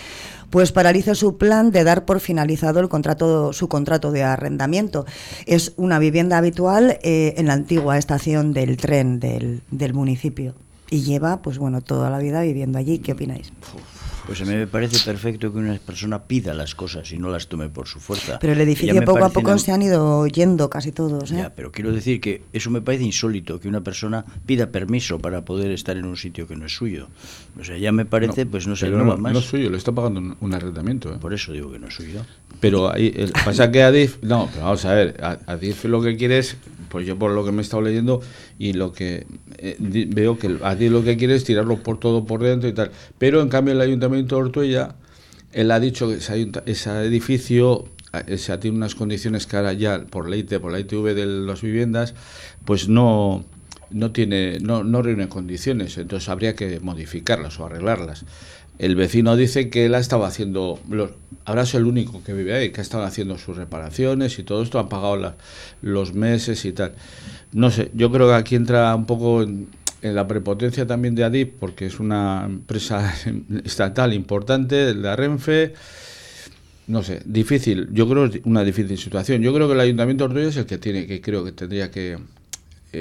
pues 0.50 0.72
paralice 0.72 1.14
su 1.14 1.38
plan 1.38 1.70
de 1.70 1.84
dar 1.84 2.06
por 2.06 2.20
finalizado 2.20 2.80
el 2.80 2.90
contrato, 2.90 3.54
su 3.54 3.68
contrato 3.68 4.12
de 4.12 4.24
arrendamiento. 4.24 5.06
Es 5.46 5.74
una 5.78 6.00
vivienda 6.00 6.40
habitual 6.40 6.98
eh, 7.04 7.36
en 7.38 7.46
la 7.46 7.54
antigua 7.54 8.00
estación 8.00 8.52
del 8.52 8.78
tren 8.78 9.20
del, 9.20 9.62
del 9.70 9.94
municipio 9.94 10.56
y 10.90 11.04
lleva, 11.04 11.44
pues 11.44 11.60
bueno, 11.60 11.82
toda 11.82 12.10
la 12.10 12.18
vida 12.18 12.42
viviendo 12.42 12.80
allí. 12.80 12.98
¿Qué 12.98 13.12
opináis? 13.12 13.54
Pues 14.26 14.42
a 14.42 14.46
mí 14.46 14.56
me 14.56 14.66
parece 14.66 14.98
perfecto 15.06 15.54
que 15.54 15.60
una 15.60 15.76
persona 15.78 16.24
pida 16.24 16.56
las 16.56 16.74
cosas 16.74 17.12
y 17.12 17.18
no 17.20 17.30
las 17.30 17.48
tome 17.48 17.70
por 17.70 17.88
su 17.88 18.00
fuerza. 18.00 18.40
Pero 18.40 18.54
el 18.54 18.62
edificio 18.62 19.04
poco 19.06 19.24
a 19.24 19.30
poco 19.30 19.56
se 19.60 19.72
han 19.72 19.84
ido 19.84 20.26
yendo 20.26 20.68
casi 20.68 20.92
todos. 20.92 21.32
¿eh? 21.32 21.36
Ya, 21.38 21.54
pero 21.54 21.72
quiero 21.72 21.92
decir 21.92 22.20
que 22.20 22.42
eso 22.52 22.72
me 22.72 22.82
parece 22.82 23.04
insólito, 23.04 23.60
que 23.60 23.68
una 23.68 23.82
persona 23.82 24.26
pida 24.46 24.72
permiso 24.72 25.20
para 25.20 25.46
poder 25.46 25.72
estar 25.72 25.96
en 25.96 26.06
un 26.06 26.18
sitio 26.18 26.48
que 26.48 26.56
no 26.56 26.66
es 26.66 26.76
suyo. 26.76 27.08
O 27.60 27.64
sea, 27.64 27.78
ya 27.78 27.92
me 27.92 28.06
parece, 28.06 28.48
pues 28.48 28.66
no 28.66 28.76
sé, 28.76 28.90
no, 28.90 29.04
no, 29.04 29.18
más. 29.18 29.32
No 29.32 29.40
es 29.40 29.46
suyo, 29.46 29.70
le 29.70 29.78
está 29.78 29.92
pagando 29.92 30.36
un, 30.40 30.54
arrendamiento. 30.54 31.14
¿eh? 31.14 31.18
Por 31.22 31.34
eso 31.34 31.54
digo 31.54 31.72
que 31.72 31.78
no 31.78 31.88
es 31.88 31.94
suyo. 31.94 32.26
Pero 32.60 32.92
ahí, 32.92 33.14
pasa 33.44 33.70
que 33.70 33.84
Adif, 33.84 34.18
no, 34.24 34.50
pero 34.52 34.66
vamos 34.66 34.86
a 34.86 34.94
ver, 34.94 35.18
Adif 35.46 35.86
lo 35.86 36.02
que 36.02 36.16
quiere 36.16 36.40
es, 36.40 36.58
pues 36.90 37.06
yo 37.06 37.18
por 37.18 37.32
lo 37.32 37.46
que 37.46 37.52
me 37.52 37.60
he 37.60 37.62
estado 37.62 37.84
leyendo 37.84 38.22
y 38.58 38.74
lo 38.74 38.92
que 38.94 39.28
eh, 39.58 39.76
veo 39.80 40.40
que 40.40 40.58
Adif 40.64 40.92
lo 40.92 41.04
que 41.04 41.18
quiere 41.18 41.36
es 41.36 41.44
tirarlo 41.44 41.78
por 41.84 42.00
todo 42.00 42.26
por 42.26 42.42
dentro 42.42 42.68
y 42.68 42.74
tal. 42.74 42.92
Pero 43.18 43.42
en 43.42 43.50
cambio 43.50 43.74
el 43.74 43.82
Ayuntamiento 43.82 44.15
de 44.24 44.36
Ortuella, 44.36 44.96
él 45.52 45.72
ha 45.72 45.80
dicho 45.80 46.08
que 46.08 46.16
ese, 46.16 46.50
ese 46.66 47.06
edificio 47.06 47.90
ese, 48.28 48.58
tiene 48.58 48.78
unas 48.78 48.96
condiciones 48.96 49.46
que 49.48 49.58
ahora 49.58 49.74
ya 49.74 50.06
por 50.06 50.30
ley, 50.30 50.44
por 50.44 50.72
la 50.72 50.80
ITV 50.80 51.14
de 51.14 51.26
las 51.26 51.62
viviendas, 51.62 52.14
pues 52.66 52.88
no 52.88 53.46
no 53.92 54.12
tiene 54.12 54.60
no, 54.60 54.84
no 54.84 55.02
reúne 55.02 55.30
condiciones, 55.30 55.98
entonces 55.98 56.30
habría 56.30 56.56
que 56.56 56.80
modificarlas 56.80 57.60
o 57.60 57.66
arreglarlas. 57.66 58.26
El 58.78 58.96
vecino 58.96 59.38
dice 59.38 59.70
que 59.70 59.86
él 59.86 59.96
ha 59.96 60.00
estado 60.00 60.26
haciendo, 60.26 60.80
los, 60.90 61.12
ahora 61.46 61.62
es 61.62 61.74
el 61.76 61.86
único 61.86 62.22
que 62.24 62.34
vive 62.34 62.54
ahí, 62.54 62.72
que 62.72 62.82
ha 62.82 62.84
estado 62.84 63.04
haciendo 63.04 63.38
sus 63.38 63.56
reparaciones 63.56 64.38
y 64.38 64.44
todo 64.44 64.62
esto, 64.64 64.80
han 64.80 64.90
pagado 64.90 65.36
los 65.82 66.14
meses 66.14 66.66
y 66.66 66.74
tal. 66.74 66.94
No 67.54 67.72
sé, 67.72 67.90
yo 67.94 68.12
creo 68.12 68.28
que 68.28 68.34
aquí 68.34 68.56
entra 68.56 68.94
un 68.94 69.06
poco 69.06 69.44
en, 69.44 69.70
la 70.14 70.28
prepotencia 70.28 70.86
también 70.86 71.16
de 71.16 71.24
Adip, 71.24 71.56
porque 71.60 71.86
es 71.86 72.00
una 72.00 72.44
empresa 72.46 73.14
estatal 73.64 74.14
importante, 74.14 74.94
la 74.94 75.16
Renfe. 75.16 75.74
No 76.88 77.02
sé, 77.02 77.22
difícil, 77.26 77.90
yo 77.92 78.08
creo 78.08 78.30
que 78.30 78.38
es 78.38 78.46
una 78.46 78.64
difícil 78.64 78.98
situación. 78.98 79.42
Yo 79.42 79.54
creo 79.54 79.68
que 79.68 79.74
el 79.74 79.80
Ayuntamiento 79.80 80.24
de 80.24 80.28
Ortuella 80.28 80.50
es 80.50 80.58
el 80.58 80.66
que 80.68 80.78
tiene, 80.78 81.08
que 81.08 81.20
creo 81.20 81.44
que 81.44 81.52
tendría 81.52 81.90
que, 81.90 82.18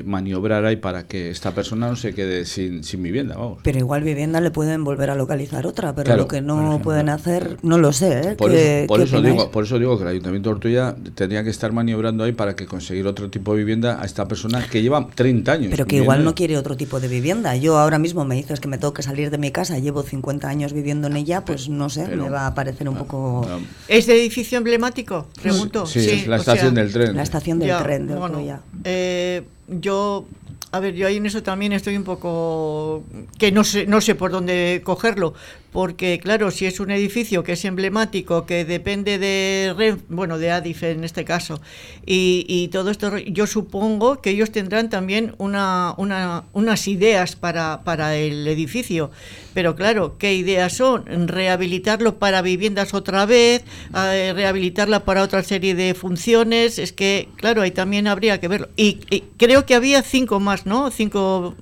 maniobrar 0.04 0.64
ahí 0.64 0.76
para 0.76 1.06
que 1.06 1.30
esta 1.30 1.52
persona 1.52 1.88
no 1.88 1.96
se 1.96 2.14
quede 2.14 2.44
sin, 2.44 2.82
sin 2.82 3.02
vivienda, 3.02 3.36
vamos. 3.36 3.58
Pero 3.62 3.78
igual 3.78 4.02
vivienda 4.02 4.40
le 4.40 4.50
pueden 4.50 4.82
volver 4.82 5.10
a 5.10 5.14
localizar 5.14 5.66
otra, 5.66 5.94
pero 5.94 6.16
lo 6.16 6.26
que 6.26 6.40
no 6.40 6.80
pueden 6.82 7.08
hacer, 7.08 7.58
no 7.62 7.78
lo 7.78 7.92
sé. 7.92 8.30
¿eh? 8.30 8.34
Por, 8.36 8.52
eso, 8.52 9.22
digo, 9.22 9.50
por 9.50 9.64
eso 9.64 9.78
digo 9.78 9.96
que 9.96 10.02
el 10.02 10.08
Ayuntamiento 10.08 10.50
de 10.50 10.54
Ortuella 10.54 10.96
tendría 11.14 11.44
que 11.44 11.50
estar 11.50 11.72
maniobrando 11.72 12.24
ahí 12.24 12.32
para 12.32 12.56
que 12.56 12.66
conseguir 12.66 13.06
otro 13.06 13.30
tipo 13.30 13.52
de 13.52 13.58
vivienda 13.58 14.00
a 14.00 14.04
esta 14.04 14.26
persona 14.26 14.66
que 14.66 14.82
lleva 14.82 15.08
30 15.14 15.52
años. 15.52 15.70
Pero 15.70 15.86
que 15.86 15.96
igual 15.96 16.24
no 16.24 16.34
quiere 16.34 16.56
otro 16.56 16.76
tipo 16.76 17.00
de 17.00 17.08
vivienda. 17.08 17.56
Yo 17.56 17.78
ahora 17.78 17.98
mismo 17.98 18.24
me 18.24 18.34
dices 18.34 18.60
que 18.60 18.68
me 18.68 18.78
tengo 18.78 18.94
que 18.94 19.02
salir 19.02 19.30
de 19.30 19.38
mi 19.38 19.50
casa, 19.50 19.78
llevo 19.78 20.02
50 20.02 20.48
años 20.48 20.72
viviendo 20.72 21.08
en 21.08 21.16
ella, 21.16 21.44
pues 21.44 21.68
no 21.68 21.88
sé, 21.90 22.08
me 22.08 22.28
va 22.28 22.46
a 22.46 22.54
parecer 22.54 22.88
un 22.88 22.96
poco... 22.96 23.46
¿Es 23.88 24.06
de 24.06 24.18
edificio 24.20 24.58
emblemático? 24.58 25.28
Pregunto. 25.40 25.86
Sí, 25.86 26.00
es 26.00 26.26
la 26.26 26.36
estación 26.36 26.74
del 26.74 26.92
tren. 26.92 27.16
La 27.16 27.22
estación 27.22 27.58
del 27.58 27.76
tren 27.78 28.06
de 28.06 28.14
Ortuella. 28.14 28.60
eh, 28.84 29.42
yo, 29.68 30.26
a 30.72 30.80
ver, 30.80 30.94
yo 30.94 31.06
ahí 31.06 31.16
en 31.16 31.26
eso 31.26 31.42
también 31.42 31.72
estoy 31.72 31.96
un 31.96 32.04
poco 32.04 33.02
que 33.38 33.52
no 33.52 33.64
sé, 33.64 33.86
no 33.86 34.00
sé 34.00 34.14
por 34.14 34.30
dónde 34.30 34.82
cogerlo, 34.84 35.34
porque 35.74 36.20
claro, 36.20 36.52
si 36.52 36.66
es 36.66 36.78
un 36.78 36.92
edificio 36.92 37.42
que 37.42 37.54
es 37.54 37.64
emblemático, 37.64 38.46
que 38.46 38.64
depende 38.64 39.18
de 39.18 39.98
bueno, 40.08 40.38
de 40.38 40.52
Adif 40.52 40.84
en 40.84 41.02
este 41.02 41.24
caso, 41.24 41.60
y, 42.06 42.68
todo 42.68 42.92
esto, 42.92 43.18
yo 43.18 43.48
supongo 43.48 44.20
que 44.20 44.30
ellos 44.30 44.52
tendrán 44.52 44.88
también 44.88 45.34
una, 45.38 45.96
unas 45.98 46.86
ideas 46.86 47.34
para, 47.34 47.82
para 47.82 48.14
el 48.14 48.46
edificio, 48.46 49.10
pero 49.52 49.74
claro, 49.74 50.16
¿qué 50.16 50.34
ideas 50.34 50.74
son? 50.74 51.06
Rehabilitarlo 51.26 52.20
para 52.20 52.40
viviendas 52.40 52.94
otra 52.94 53.26
vez, 53.26 53.64
eh, 53.96 54.32
rehabilitarla 54.32 55.04
para 55.04 55.24
otra 55.24 55.42
serie 55.42 55.74
de 55.74 55.94
funciones, 55.94 56.78
es 56.78 56.92
que, 56.92 57.30
claro, 57.34 57.62
ahí 57.62 57.72
también 57.72 58.06
habría 58.06 58.38
que 58.38 58.46
verlo. 58.46 58.68
Y, 58.76 59.00
creo 59.38 59.66
que 59.66 59.74
había 59.74 60.02
cinco 60.02 60.38
más, 60.38 60.66
¿no? 60.66 60.92
Cinco... 60.92 61.56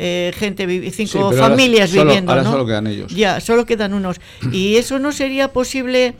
Eh, 0.00 0.32
gente, 0.36 0.92
cinco 0.92 1.32
familias 1.32 1.90
viviendo. 1.90 2.30
Ahora 2.30 2.44
solo 2.44 2.64
quedan 2.64 2.86
ellos. 2.86 3.12
Ya, 3.12 3.37
solo 3.40 3.66
quedan 3.66 3.94
unos. 3.94 4.20
Y 4.52 4.76
eso 4.76 4.98
no 4.98 5.12
sería 5.12 5.52
posible. 5.52 6.14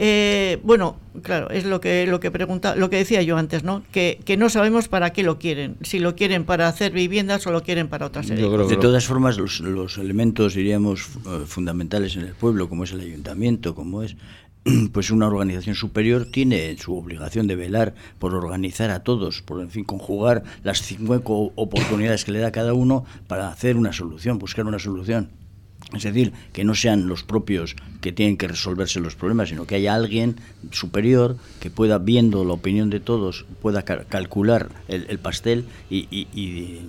Eh, 0.00 0.58
bueno, 0.62 0.96
claro, 1.22 1.50
es 1.50 1.64
lo 1.64 1.80
que 1.80 2.06
lo 2.06 2.20
que 2.20 2.30
pregunta, 2.30 2.76
lo 2.76 2.88
que 2.88 2.96
decía 2.96 3.20
yo 3.22 3.36
antes, 3.36 3.64
¿no? 3.64 3.82
Que, 3.90 4.20
que, 4.24 4.36
no 4.36 4.48
sabemos 4.48 4.86
para 4.86 5.12
qué 5.12 5.24
lo 5.24 5.38
quieren, 5.38 5.76
si 5.80 5.98
lo 5.98 6.14
quieren 6.14 6.44
para 6.44 6.68
hacer 6.68 6.92
viviendas 6.92 7.46
o 7.46 7.50
lo 7.50 7.64
quieren 7.64 7.88
para 7.88 8.06
otras 8.06 8.28
De 8.28 8.76
todas 8.80 9.06
formas, 9.06 9.38
los, 9.38 9.58
los 9.60 9.98
elementos, 9.98 10.54
diríamos, 10.54 11.08
eh, 11.26 11.44
fundamentales 11.46 12.14
en 12.14 12.22
el 12.22 12.34
pueblo, 12.34 12.68
como 12.68 12.84
es 12.84 12.92
el 12.92 13.00
ayuntamiento, 13.00 13.74
como 13.74 14.02
es 14.04 14.14
pues 14.92 15.10
una 15.10 15.26
organización 15.26 15.74
superior 15.74 16.26
tiene 16.26 16.76
su 16.78 16.96
obligación 16.96 17.46
de 17.46 17.56
velar 17.56 17.94
por 18.18 18.34
organizar 18.34 18.90
a 18.90 19.00
todos, 19.00 19.42
por 19.42 19.60
en 19.60 19.70
fin 19.70 19.84
conjugar 19.84 20.42
las 20.62 20.82
cinco 20.82 21.52
oportunidades 21.54 22.24
que 22.24 22.32
le 22.32 22.40
da 22.40 22.52
cada 22.52 22.74
uno 22.74 23.04
para 23.26 23.48
hacer 23.48 23.76
una 23.76 23.92
solución, 23.92 24.38
buscar 24.38 24.66
una 24.66 24.78
solución. 24.78 25.30
Es 25.94 26.02
decir, 26.02 26.32
que 26.52 26.64
no 26.64 26.74
sean 26.74 27.08
los 27.08 27.22
propios 27.22 27.74
que 28.02 28.12
tienen 28.12 28.36
que 28.36 28.46
resolverse 28.46 29.00
los 29.00 29.16
problemas, 29.16 29.48
sino 29.48 29.66
que 29.66 29.76
haya 29.76 29.94
alguien 29.94 30.36
superior 30.70 31.36
que 31.60 31.70
pueda, 31.70 31.98
viendo 31.98 32.44
la 32.44 32.52
opinión 32.52 32.90
de 32.90 33.00
todos, 33.00 33.46
pueda 33.62 33.82
calcular 33.82 34.68
el, 34.88 35.18
pastel 35.18 35.64
y, 35.90 36.80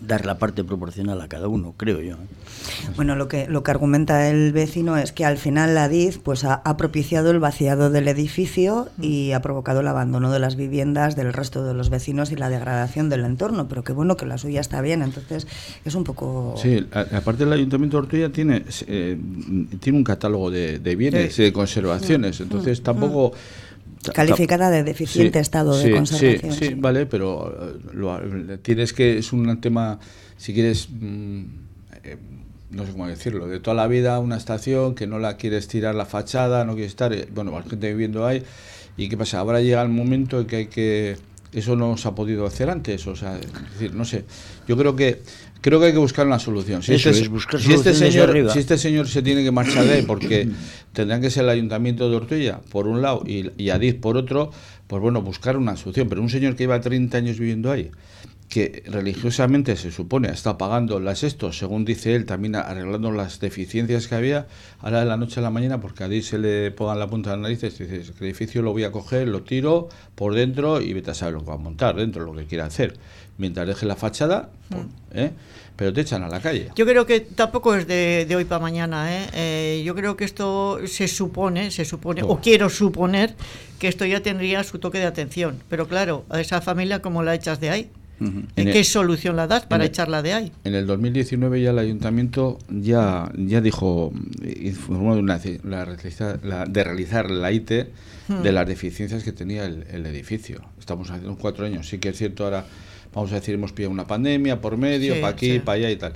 dar 0.00 0.26
la 0.26 0.38
parte 0.38 0.64
proporcional 0.64 1.20
a 1.20 1.28
cada 1.28 1.48
uno, 1.48 1.74
creo 1.76 2.00
yo. 2.00 2.14
¿eh? 2.14 2.90
Bueno, 2.96 3.16
lo 3.16 3.28
que, 3.28 3.48
lo 3.48 3.62
que 3.62 3.70
argumenta 3.70 4.28
el 4.28 4.52
vecino 4.52 4.96
es 4.96 5.12
que 5.12 5.24
al 5.24 5.38
final 5.38 5.74
la 5.74 5.88
DIF 5.88 6.18
pues, 6.18 6.44
ha, 6.44 6.76
propiciado 6.76 7.30
el 7.30 7.40
vaciado 7.40 7.90
del 7.90 8.06
edificio 8.08 8.88
y 9.00 9.32
ha 9.32 9.40
provocado 9.40 9.80
el 9.80 9.88
abandono 9.88 10.30
de 10.30 10.38
las 10.38 10.56
viviendas 10.56 11.16
del 11.16 11.32
resto 11.32 11.64
de 11.64 11.74
los 11.74 11.90
vecinos 11.90 12.30
y 12.30 12.36
la 12.36 12.50
degradación 12.50 13.08
del 13.08 13.24
entorno, 13.24 13.68
pero 13.68 13.82
qué 13.82 13.92
bueno 13.92 14.16
que 14.16 14.26
la 14.26 14.38
suya 14.38 14.60
está 14.60 14.80
bien, 14.80 15.02
entonces 15.02 15.46
es 15.84 15.94
un 15.94 16.04
poco... 16.04 16.54
Sí, 16.56 16.86
aparte 16.92 17.44
el 17.44 17.52
Ayuntamiento 17.52 17.96
de 17.96 18.02
Ortuella 18.02 18.30
tiene, 18.30 18.64
eh, 18.86 19.18
tiene 19.80 19.98
un 19.98 20.04
catálogo 20.04 20.50
de 20.50 20.58
de, 20.78 20.96
bienes 20.96 21.38
y 21.38 21.42
de 21.42 21.52
conservaciones. 21.52 22.40
Entonces 22.40 22.82
tampoco... 22.82 23.32
Calificada 24.14 24.70
de 24.70 24.84
deficiente 24.84 25.40
estado 25.40 25.76
de 25.76 25.90
conservación. 25.90 26.52
Sí, 26.52 26.74
vale, 26.74 27.06
pero 27.06 27.78
eh, 27.92 28.58
tienes 28.62 28.92
que, 28.92 29.18
es 29.18 29.32
un 29.32 29.60
tema, 29.60 29.98
si 30.36 30.54
quieres, 30.54 30.88
mm, 30.90 31.44
eh, 32.04 32.16
no 32.70 32.86
sé 32.86 32.92
cómo 32.92 33.06
decirlo, 33.06 33.46
de 33.46 33.60
toda 33.60 33.74
la 33.74 33.86
vida 33.86 34.18
una 34.18 34.36
estación 34.36 34.94
que 34.94 35.06
no 35.06 35.18
la 35.18 35.36
quieres 35.36 35.68
tirar 35.68 35.94
la 35.94 36.06
fachada, 36.06 36.64
no 36.64 36.74
quieres 36.74 36.92
estar, 36.92 37.12
eh, 37.12 37.28
bueno, 37.34 37.52
más 37.52 37.68
gente 37.68 37.88
viviendo 37.88 38.26
ahí, 38.26 38.42
y 38.96 39.08
qué 39.08 39.16
pasa, 39.16 39.40
ahora 39.40 39.60
llega 39.60 39.82
el 39.82 39.88
momento 39.88 40.40
en 40.40 40.46
que 40.46 40.56
hay 40.56 40.66
que, 40.66 41.16
eso 41.52 41.76
no 41.76 41.96
se 41.96 42.08
ha 42.08 42.14
podido 42.14 42.46
hacer 42.46 42.70
antes, 42.70 43.06
o 43.06 43.16
sea, 43.16 43.38
es 43.38 43.72
decir, 43.72 43.94
no 43.94 44.04
sé, 44.04 44.24
yo 44.66 44.76
cró 44.76 44.94
que 44.94 45.22
creo 45.60 45.80
que 45.80 45.86
hay 45.86 45.92
que 45.92 45.98
buscar 45.98 46.26
una 46.26 46.38
solución. 46.38 46.82
Si, 46.82 46.94
este, 46.94 47.14
si 47.14 47.72
este, 47.72 47.94
señor, 47.94 48.52
si 48.52 48.58
este 48.58 48.78
señor 48.78 49.08
se 49.08 49.22
tiene 49.22 49.42
que 49.42 49.50
marchar 49.50 49.84
de 49.84 49.94
ahí 49.94 50.02
porque 50.02 50.48
tendrán 50.92 51.20
que 51.20 51.30
ser 51.30 51.44
el 51.44 51.50
ayuntamiento 51.50 52.08
de 52.10 52.16
Ortuella 52.16 52.60
por 52.70 52.86
un 52.86 53.02
lado 53.02 53.22
y, 53.26 53.50
y 53.56 53.70
Adif 53.70 53.96
por 53.96 54.16
otro, 54.16 54.50
pues 54.86 55.02
bueno, 55.02 55.22
buscar 55.22 55.56
una 55.56 55.76
solución. 55.76 56.08
Pero 56.08 56.22
un 56.22 56.30
señor 56.30 56.54
que 56.54 56.64
lleva 56.64 56.80
30 56.80 57.18
años 57.18 57.38
viviendo 57.38 57.70
ahí 57.70 57.90
que 58.48 58.82
religiosamente 58.86 59.76
se 59.76 59.90
supone 59.92 60.28
está 60.30 60.56
pagando 60.56 61.00
las 61.00 61.22
esto, 61.22 61.52
según 61.52 61.84
dice 61.84 62.14
él, 62.14 62.24
también 62.24 62.56
arreglando 62.56 63.12
las 63.12 63.40
deficiencias 63.40 64.08
que 64.08 64.14
había, 64.14 64.46
ahora 64.80 65.00
de 65.00 65.06
la 65.06 65.16
noche 65.16 65.40
a 65.40 65.42
la 65.42 65.50
mañana, 65.50 65.80
porque 65.80 66.04
a 66.04 66.08
Dios 66.08 66.26
se 66.26 66.38
le 66.38 66.70
pongan 66.70 66.98
la 66.98 67.08
punta 67.08 67.30
de 67.30 67.36
la 67.36 67.42
nariz, 67.42 67.60
dice, 67.60 67.84
el 67.84 68.26
edificio 68.26 68.62
lo 68.62 68.72
voy 68.72 68.84
a 68.84 68.92
coger, 68.92 69.28
lo 69.28 69.42
tiro 69.42 69.88
por 70.14 70.34
dentro 70.34 70.80
y 70.80 70.94
vete 70.94 71.10
a 71.10 71.14
saber 71.14 71.34
lo 71.34 71.40
que 71.40 71.46
va 71.46 71.54
a 71.54 71.58
montar 71.58 71.96
dentro, 71.96 72.24
lo 72.24 72.34
que 72.34 72.46
quiera 72.46 72.66
hacer. 72.66 72.96
Mientras 73.36 73.68
deje 73.68 73.86
la 73.86 73.94
fachada, 73.94 74.50
mm. 74.70 75.16
¿eh? 75.16 75.30
pero 75.76 75.92
te 75.92 76.00
echan 76.00 76.24
a 76.24 76.28
la 76.28 76.40
calle. 76.40 76.70
Yo 76.74 76.84
creo 76.86 77.06
que 77.06 77.20
tampoco 77.20 77.76
es 77.76 77.86
de, 77.86 78.26
hoy 78.34 78.44
para 78.44 78.60
mañana. 78.60 79.14
¿eh? 79.14 79.26
¿eh? 79.32 79.82
yo 79.84 79.94
creo 79.94 80.16
que 80.16 80.24
esto 80.24 80.80
se 80.88 81.06
supone, 81.06 81.70
se 81.70 81.84
supone, 81.84 82.24
o 82.24 82.40
quiero 82.40 82.68
suponer 82.68 83.36
que 83.78 83.86
esto 83.86 84.04
ya 84.04 84.20
tendría 84.20 84.64
su 84.64 84.80
toque 84.80 84.98
de 84.98 85.06
atención. 85.06 85.62
Pero 85.68 85.86
claro, 85.86 86.24
a 86.30 86.40
esa 86.40 86.60
familia, 86.60 87.00
¿cómo 87.00 87.22
la 87.22 87.36
echas 87.36 87.60
de 87.60 87.70
ahí? 87.70 87.90
¿En 88.20 88.48
qué 88.54 88.84
solución 88.84 89.36
la 89.36 89.46
das 89.46 89.66
para 89.66 89.84
echarla 89.84 90.22
de 90.22 90.32
ahí? 90.32 90.52
En 90.64 90.74
el 90.74 90.86
2019 90.86 91.62
ya 91.62 91.70
el 91.70 91.78
ayuntamiento 91.78 92.58
ya, 92.68 93.30
ya 93.36 93.60
dijo, 93.60 94.12
informó 94.60 95.14
de, 95.14 95.20
una, 95.20 95.40
la, 95.62 96.64
de 96.64 96.84
realizar 96.84 97.30
la 97.30 97.52
IT 97.52 97.70
de 97.70 98.52
las 98.52 98.66
deficiencias 98.66 99.22
que 99.24 99.32
tenía 99.32 99.64
el, 99.64 99.86
el 99.90 100.04
edificio. 100.06 100.62
Estamos 100.78 101.10
haciendo 101.10 101.36
cuatro 101.36 101.64
años. 101.64 101.88
Sí 101.88 101.98
que 101.98 102.10
es 102.10 102.18
cierto 102.18 102.44
ahora 102.44 102.66
vamos 103.14 103.32
a 103.32 103.36
decir, 103.36 103.54
hemos 103.54 103.72
pillado 103.72 103.92
una 103.92 104.06
pandemia 104.06 104.60
por 104.60 104.76
medio, 104.76 105.14
para 105.20 105.28
aquí, 105.28 105.58
para 105.58 105.76
allá 105.76 105.90
y 105.90 105.96
tal. 105.96 106.12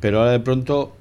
Pero 0.00 0.18
ahora 0.18 0.32
de 0.32 0.40
pronto, 0.40 0.96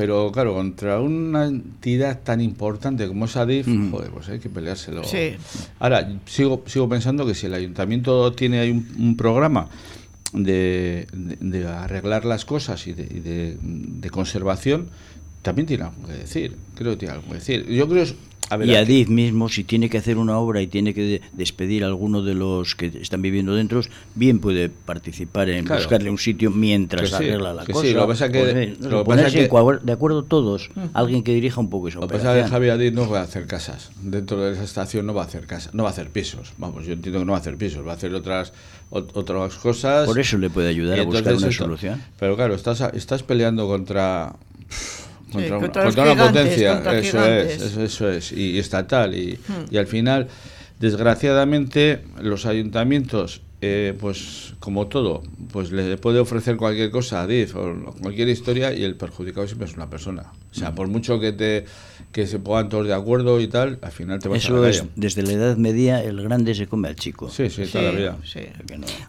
pero 0.00 0.32
claro, 0.32 0.54
contra 0.54 0.98
una 0.98 1.44
entidad 1.44 2.20
tan 2.22 2.40
importante 2.40 3.06
como 3.06 3.26
es 3.26 3.36
ADIF, 3.36 3.68
joder, 3.90 4.10
pues 4.10 4.30
hay 4.30 4.38
que 4.38 4.48
peleárselo. 4.48 5.02
Ahora, 5.78 6.10
sigo, 6.24 6.62
sigo 6.64 6.88
pensando 6.88 7.26
que 7.26 7.34
si 7.34 7.44
el 7.44 7.52
ayuntamiento 7.52 8.32
tiene 8.32 8.60
ahí 8.60 8.70
un, 8.70 9.14
programa 9.14 9.68
de, 10.32 11.06
de, 11.12 11.66
arreglar 11.68 12.24
las 12.24 12.46
cosas 12.46 12.86
y, 12.86 12.94
de, 12.94 13.58
de, 13.60 14.08
conservación, 14.08 14.88
también 15.42 15.66
tiene 15.66 15.84
algo 15.84 16.06
que 16.06 16.14
decir. 16.14 16.56
Creo 16.76 16.92
que 16.92 17.00
tiene 17.00 17.16
algo 17.16 17.28
que 17.28 17.34
decir. 17.34 17.66
Yo 17.68 17.86
creo 17.86 18.06
y 18.64 18.74
Adif 18.74 19.08
mismo, 19.08 19.48
si 19.48 19.64
tiene 19.64 19.88
que 19.88 19.98
hacer 19.98 20.18
una 20.18 20.38
obra 20.38 20.60
y 20.60 20.66
tiene 20.66 20.94
que 20.94 21.20
despedir 21.32 21.84
a 21.84 21.86
alguno 21.86 22.22
de 22.22 22.34
los 22.34 22.74
que 22.74 22.86
están 23.00 23.22
viviendo 23.22 23.54
dentro, 23.54 23.80
bien 24.14 24.40
puede 24.40 24.68
participar 24.68 25.50
en 25.50 25.64
buscarle 25.64 26.10
un 26.10 26.18
sitio 26.18 26.50
mientras 26.50 27.12
arregla 27.12 27.54
la 27.54 27.64
cosa. 27.64 27.80
Sí, 27.82 27.92
lo 27.92 28.06
pasa 28.06 28.30
que, 28.30 28.76
de 29.82 29.92
acuerdo 29.92 30.24
todos, 30.24 30.70
alguien 30.92 31.22
que 31.22 31.32
dirija 31.34 31.60
un 31.60 31.70
poco 31.70 31.88
eso. 31.88 32.00
Lo 32.00 32.08
que 32.08 32.16
pasa 32.16 32.38
es 32.38 32.44
que 32.44 32.50
Javier 32.50 32.72
Adif 32.72 32.92
no 32.92 33.08
va 33.08 33.20
a 33.20 33.22
hacer 33.22 33.46
casas. 33.46 33.90
Dentro 34.02 34.40
de 34.40 34.52
esa 34.52 34.64
estación 34.64 35.06
no 35.06 35.14
va 35.14 35.22
a 35.22 35.26
hacer 35.26 35.46
casas, 35.46 35.74
no 35.74 35.84
va 35.84 35.90
a 35.90 35.92
hacer 35.92 36.10
pisos. 36.10 36.52
Vamos, 36.58 36.86
yo 36.86 36.92
entiendo 36.92 37.20
que 37.20 37.24
no 37.24 37.32
va 37.32 37.38
a 37.38 37.40
hacer 37.40 37.56
pisos, 37.56 37.86
va 37.86 37.92
a 37.92 37.94
hacer 37.94 38.14
otras 38.14 38.52
otras 38.90 39.54
cosas. 39.56 40.06
Por 40.06 40.18
eso 40.18 40.36
le 40.38 40.50
puede 40.50 40.68
ayudar 40.68 40.98
a 41.00 41.04
buscar 41.04 41.34
una 41.34 41.52
solución. 41.52 42.02
Pero 42.18 42.36
claro, 42.36 42.54
estás, 42.54 42.80
estás 42.94 43.22
peleando 43.22 43.66
contra 43.66 44.34
contra, 45.30 45.58
una 45.58 46.26
potencia, 46.26 46.98
eso 46.98 47.24
es, 47.24 47.76
eso, 47.76 48.10
es, 48.10 48.32
y, 48.32 48.58
estatal. 48.58 49.14
Y, 49.14 49.38
hmm. 49.46 49.72
y, 49.74 49.76
al 49.76 49.86
final, 49.86 50.28
desgraciadamente, 50.78 52.02
los 52.20 52.46
ayuntamientos, 52.46 53.42
eh, 53.60 53.94
pues 53.98 54.54
como 54.58 54.86
todo, 54.86 55.22
pues 55.52 55.72
le 55.72 55.96
puede 55.98 56.18
ofrecer 56.18 56.56
cualquier 56.56 56.90
cosa 56.90 57.22
a 57.22 57.26
DIF 57.26 57.54
o 57.56 57.94
cualquier 58.00 58.28
historia 58.28 58.72
y 58.72 58.84
el 58.84 58.96
perjudicado 58.96 59.46
siempre 59.46 59.68
es 59.68 59.74
una 59.74 59.88
persona. 59.88 60.32
O 60.50 60.54
sea, 60.54 60.70
hmm. 60.70 60.74
por 60.74 60.88
mucho 60.88 61.20
que 61.20 61.32
te 61.32 61.64
que 62.12 62.26
se 62.26 62.40
pongan 62.40 62.68
todos 62.68 62.86
de 62.86 62.94
acuerdo 62.94 63.40
y 63.40 63.46
tal, 63.46 63.78
al 63.82 63.92
final 63.92 64.18
te 64.18 64.28
vas 64.28 64.44
a 64.44 64.52
la 64.52 64.68
es, 64.68 64.84
desde 64.96 65.22
la 65.22 65.32
Edad 65.32 65.56
Media, 65.56 66.02
el 66.02 66.20
grande 66.22 66.54
se 66.56 66.66
come 66.66 66.88
al 66.88 66.96
chico. 66.96 67.30
Sí, 67.30 67.48
sí, 67.50 67.66
todavía. 67.66 68.16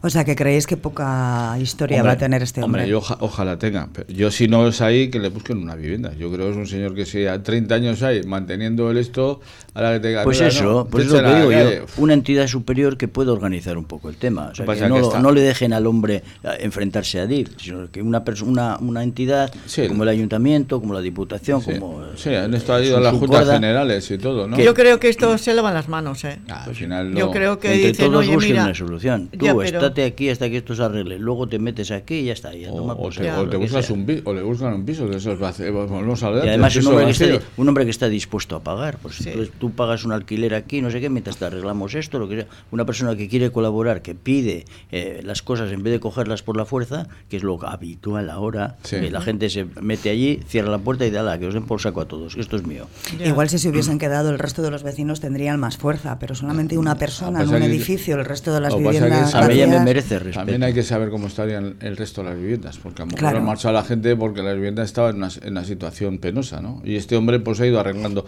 O 0.02 0.10
sea, 0.10 0.24
que 0.24 0.36
creéis 0.36 0.68
que 0.68 0.78
poca 0.78 1.58
historia 1.60 2.04
va 2.04 2.12
a 2.12 2.18
tener 2.18 2.44
este 2.44 2.62
hombre. 2.62 2.84
Hombre, 2.84 2.92
yo 2.92 3.18
ojalá 3.20 3.58
tenga. 3.58 3.90
Yo 4.08 4.30
si 4.30 4.48
no 4.48 4.68
es 4.68 4.82
ahí, 4.82 5.10
que 5.10 5.20
le 5.20 5.30
busquen 5.30 5.58
una 5.58 5.76
vivienda. 5.76 6.14
Yo 6.16 6.32
creo 6.32 6.46
que 6.48 6.52
es 6.52 6.58
un 6.58 6.68
señor 6.68 6.94
que 6.94 7.06
si 7.06 7.26
a 7.26 7.42
30 7.42 7.74
años 7.74 8.04
hay 8.04 8.24
manteniendo 8.24 8.92
el 8.92 8.98
esto, 8.98 9.42
ahora 9.74 9.94
que 9.94 10.00
tenga... 10.02 10.24
Pues 10.24 10.40
eso, 10.42 10.88
pues 10.90 11.06
eso 11.06 11.24
que 11.24 11.36
digo 11.36 11.52
yo, 11.52 11.86
una 11.98 12.14
entidad 12.14 12.46
superior 12.46 12.98
que 12.98 13.08
pueda 13.08 13.32
organizar 13.32 13.78
un 13.78 13.86
poco 13.86 14.10
el 14.10 14.18
tema. 14.18 14.50
O 14.52 14.56
sea, 14.56 14.66
que 14.66 14.88
no, 14.88 15.20
no, 15.20 15.32
le 15.32 15.42
dejen 15.42 15.74
al 15.74 15.88
hombre 15.88 16.24
enfrentarse 16.60 17.20
a 17.20 17.26
DIF, 17.26 17.50
sino 17.58 17.90
que 17.90 18.02
una, 18.04 18.24
una, 18.46 18.78
una 18.78 19.04
entidad 19.04 19.52
como 19.88 20.04
el 20.04 20.10
ayuntamiento, 20.10 20.80
como 20.80 20.94
la 20.94 21.02
diputación, 21.02 21.62
como... 21.62 22.02
Sí, 22.16 22.30
en 22.30 22.54
esto 22.54 22.74
las 23.00 23.16
juntas 23.16 23.50
generales 23.50 24.10
y 24.12 24.18
todo, 24.18 24.48
¿no? 24.48 24.58
Yo 24.60 24.74
creo 24.74 25.00
que 25.00 25.10
esto 25.10 25.38
se 25.38 25.54
lavan 25.54 25.74
las 25.74 25.88
manos, 25.88 26.24
¿eh? 26.24 26.40
Ah, 26.50 26.66
al 26.66 26.76
final 26.76 27.14
Yo 27.14 27.32
creo 27.32 27.60
que 27.60 27.74
Entre 27.74 27.88
dicen, 27.90 28.12
todos 28.12 28.28
busquen 28.28 28.60
una 28.60 28.76
solución. 28.76 29.30
Tú 29.30 29.62
estate 29.62 30.04
aquí 30.04 30.30
hasta 30.30 30.50
que 30.50 30.58
esto 30.58 30.76
se 30.76 30.84
arregle, 30.84 31.20
luego 31.20 31.48
te 31.48 31.60
metes 31.60 31.92
aquí 31.92 32.16
y 32.16 32.26
ya 32.26 32.34
está. 32.34 32.52
o, 32.70 33.10
te, 33.50 33.58
buscas 33.58 33.90
un 33.90 34.22
o 34.26 34.34
le 34.34 34.42
buscan 34.42 34.74
un 34.74 34.86
piso 34.86 35.08
de 35.08 35.18
esos. 35.18 35.40
Vamos 35.40 36.24
a 36.24 36.32
y 36.32 36.50
además 36.50 36.76
un 36.76 36.88
hombre, 36.88 37.06
que 37.06 37.12
está, 37.12 37.26
un 37.58 37.68
hombre, 37.68 37.86
que 37.86 37.92
está, 37.92 38.10
dispuesto 38.10 38.56
a 38.56 38.64
pagar. 38.64 38.98
Pues 39.02 39.24
tú, 39.60 39.72
pagas 39.72 40.06
un 40.06 40.12
alquiler 40.12 40.54
aquí, 40.56 40.82
no 40.82 40.92
sé 40.92 41.00
qué, 41.00 41.10
mientras 41.10 41.38
te 41.38 41.46
arreglamos 41.46 41.96
esto, 41.96 42.20
lo 42.20 42.28
que 42.28 42.36
sea. 42.38 42.46
Una 42.72 42.86
persona 42.86 43.16
que 43.16 43.28
quiere 43.28 43.52
colaborar, 43.52 44.02
que 44.02 44.16
pide 44.16 44.66
eh, 44.92 45.22
las 45.24 45.42
cosas 45.42 45.72
en 45.72 45.84
vez 45.84 45.94
de 45.94 46.00
cogerlas 46.00 46.44
por 46.44 46.58
la 46.58 46.66
fuerza, 46.66 47.08
que 47.30 47.38
es 47.38 47.44
lo 47.44 47.62
habitual 47.66 48.30
ahora, 48.30 48.78
que 48.88 49.10
la 49.10 49.22
gente 49.22 49.50
se 49.50 49.66
mete 49.82 50.10
allí, 50.10 50.40
cierra 50.48 50.70
la 50.70 50.80
puerta 50.80 51.06
y 51.06 51.12
da 51.12 51.38
que 51.40 51.48
os 51.48 51.54
den 51.54 51.66
por 51.66 51.80
saco 51.82 52.02
a 52.02 52.08
todos, 52.08 52.36
esto 52.36 52.56
es 52.56 52.66
mío. 52.66 52.81
Igual 53.24 53.50
si 53.50 53.60
se 53.60 53.70
hubiesen 53.70 54.00
quedado 54.00 54.30
el 54.30 54.40
resto 54.40 54.62
de 54.62 54.72
los 54.72 54.84
vecinos 54.84 55.20
tendrían 55.20 55.60
más 55.60 55.78
fuerza, 55.78 56.20
pero 56.20 56.36
solamente 56.36 56.78
una 56.78 56.96
persona 56.96 57.44
en 57.44 57.50
un 57.50 57.64
edificio, 57.64 58.16
el 58.18 58.26
resto 58.26 58.54
de 58.54 58.62
las 58.62 58.76
viviendas... 58.76 59.36
A 59.36 59.48
mí 59.48 59.66
me 59.66 59.80
merece 59.80 60.20
respeto. 60.20 60.40
También 60.40 60.64
hay 60.64 60.74
que 60.74 60.84
saber 60.84 61.10
cómo 61.10 61.28
estarían 61.28 61.76
el 61.80 61.98
resto 61.98 62.24
de 62.24 62.30
las 62.30 62.40
viviendas, 62.40 62.78
porque 62.78 63.02
a 63.02 63.06
lo 63.06 63.12
mejor 63.12 63.36
han 63.36 63.46
marchado 63.46 63.74
la 63.74 63.84
gente 63.84 64.16
porque 64.16 64.42
la 64.42 64.54
vivienda 64.54 64.84
estaba 64.84 65.10
en 65.10 65.18
una, 65.18 65.64
situación 65.64 66.18
penosa, 66.18 66.62
¿no? 66.62 66.82
Y 66.84 66.96
este 66.96 67.16
hombre 67.16 67.40
pues 67.40 67.60
ha 67.62 67.68
ido 67.68 67.80
arreglando. 67.80 68.26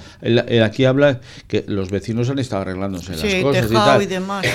aquí 0.63 0.86
habla 0.86 1.20
que 1.48 1.63
los 1.68 1.89
vecinos 1.89 2.30
han 2.30 2.39
estado 2.39 2.62
arreglándose 2.63 3.12
las 3.12 3.44
cosas 3.44 3.72
y 3.72 3.74
tal. 3.74 4.08
demás, 4.08 4.46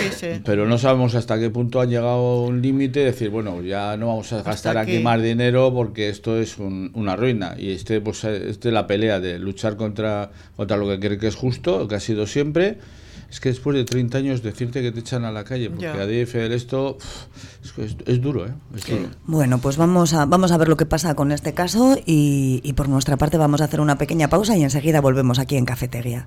Pero 0.44 0.66
no 0.66 0.78
sabemos 0.78 1.14
hasta 1.14 1.38
qué 1.38 1.50
punto 1.50 1.80
han 1.80 1.90
llegado 1.90 2.08
a 2.08 2.42
un 2.42 2.62
límite, 2.62 3.00
decir, 3.00 3.30
bueno, 3.30 3.62
ya 3.62 3.96
no 3.96 4.08
vamos 4.08 4.32
a 4.32 4.42
gastar 4.42 4.78
aquí 4.78 4.98
más 5.00 5.22
dinero 5.22 5.72
porque 5.72 6.08
esto 6.08 6.38
es 6.38 6.58
una 6.58 7.16
ruina. 7.16 7.54
Y 7.58 7.72
este, 7.72 8.00
pues, 8.00 8.24
este 8.24 8.70
la 8.70 8.86
pelea 8.86 9.20
de 9.20 9.38
luchar 9.38 9.76
contra 9.88 10.30
contra 10.56 10.76
lo 10.76 10.88
que 10.88 11.00
cree 11.00 11.18
que 11.18 11.28
es 11.28 11.34
justo, 11.34 11.88
que 11.88 11.94
ha 11.94 12.00
sido 12.00 12.26
siempre, 12.26 12.78
es 13.30 13.40
que 13.40 13.50
después 13.50 13.76
de 13.76 13.84
30 13.84 14.18
años 14.18 14.42
decirte 14.42 14.80
que 14.80 14.90
te 14.90 15.00
echan 15.00 15.24
a 15.24 15.32
la 15.32 15.44
calle, 15.44 15.70
porque 15.70 15.86
a 15.86 16.06
DFL 16.06 16.52
esto 16.52 16.96
es, 18.06 18.22
duro, 18.22 18.46
¿eh? 18.46 18.52
Bueno, 19.26 19.58
pues 19.58 19.76
vamos 19.76 20.14
a, 20.14 20.24
vamos 20.24 20.50
a 20.52 20.56
ver 20.56 20.68
lo 20.68 20.76
que 20.76 20.86
pasa 20.86 21.14
con 21.14 21.30
este 21.32 21.52
caso 21.52 21.98
y, 22.06 22.60
y 22.62 22.72
por 22.72 22.88
nuestra 22.88 23.16
parte 23.16 23.36
vamos 23.36 23.60
a 23.60 23.64
hacer 23.64 23.80
una 23.80 23.98
pequeña 23.98 24.28
pausa 24.28 24.56
y 24.56 24.62
enseguida 24.62 25.00
volvemos 25.00 25.38
aquí 25.38 25.56
en 25.56 25.66
Cafetería. 25.66 26.26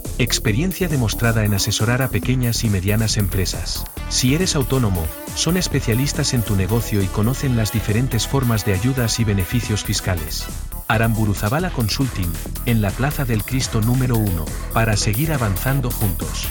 Experiencia 0.17 0.87
demostrada 0.87 1.45
en 1.45 1.53
asesorar 1.53 2.01
a 2.01 2.09
pequeñas 2.09 2.63
y 2.63 2.69
medianas 2.69 3.17
empresas. 3.17 3.83
Si 4.09 4.35
eres 4.35 4.55
autónomo, 4.55 5.05
son 5.35 5.57
especialistas 5.57 6.33
en 6.33 6.43
tu 6.43 6.55
negocio 6.55 7.01
y 7.01 7.07
conocen 7.07 7.57
las 7.57 7.71
diferentes 7.71 8.27
formas 8.27 8.65
de 8.65 8.73
ayudas 8.73 9.19
y 9.19 9.23
beneficios 9.23 9.83
fiscales. 9.83 10.45
Aramburuzabala 10.87 11.69
Consulting, 11.71 12.31
en 12.65 12.81
la 12.81 12.91
Plaza 12.91 13.25
del 13.25 13.43
Cristo 13.43 13.81
número 13.81 14.17
1, 14.17 14.45
para 14.73 14.97
seguir 14.97 15.31
avanzando 15.31 15.89
juntos. 15.89 16.47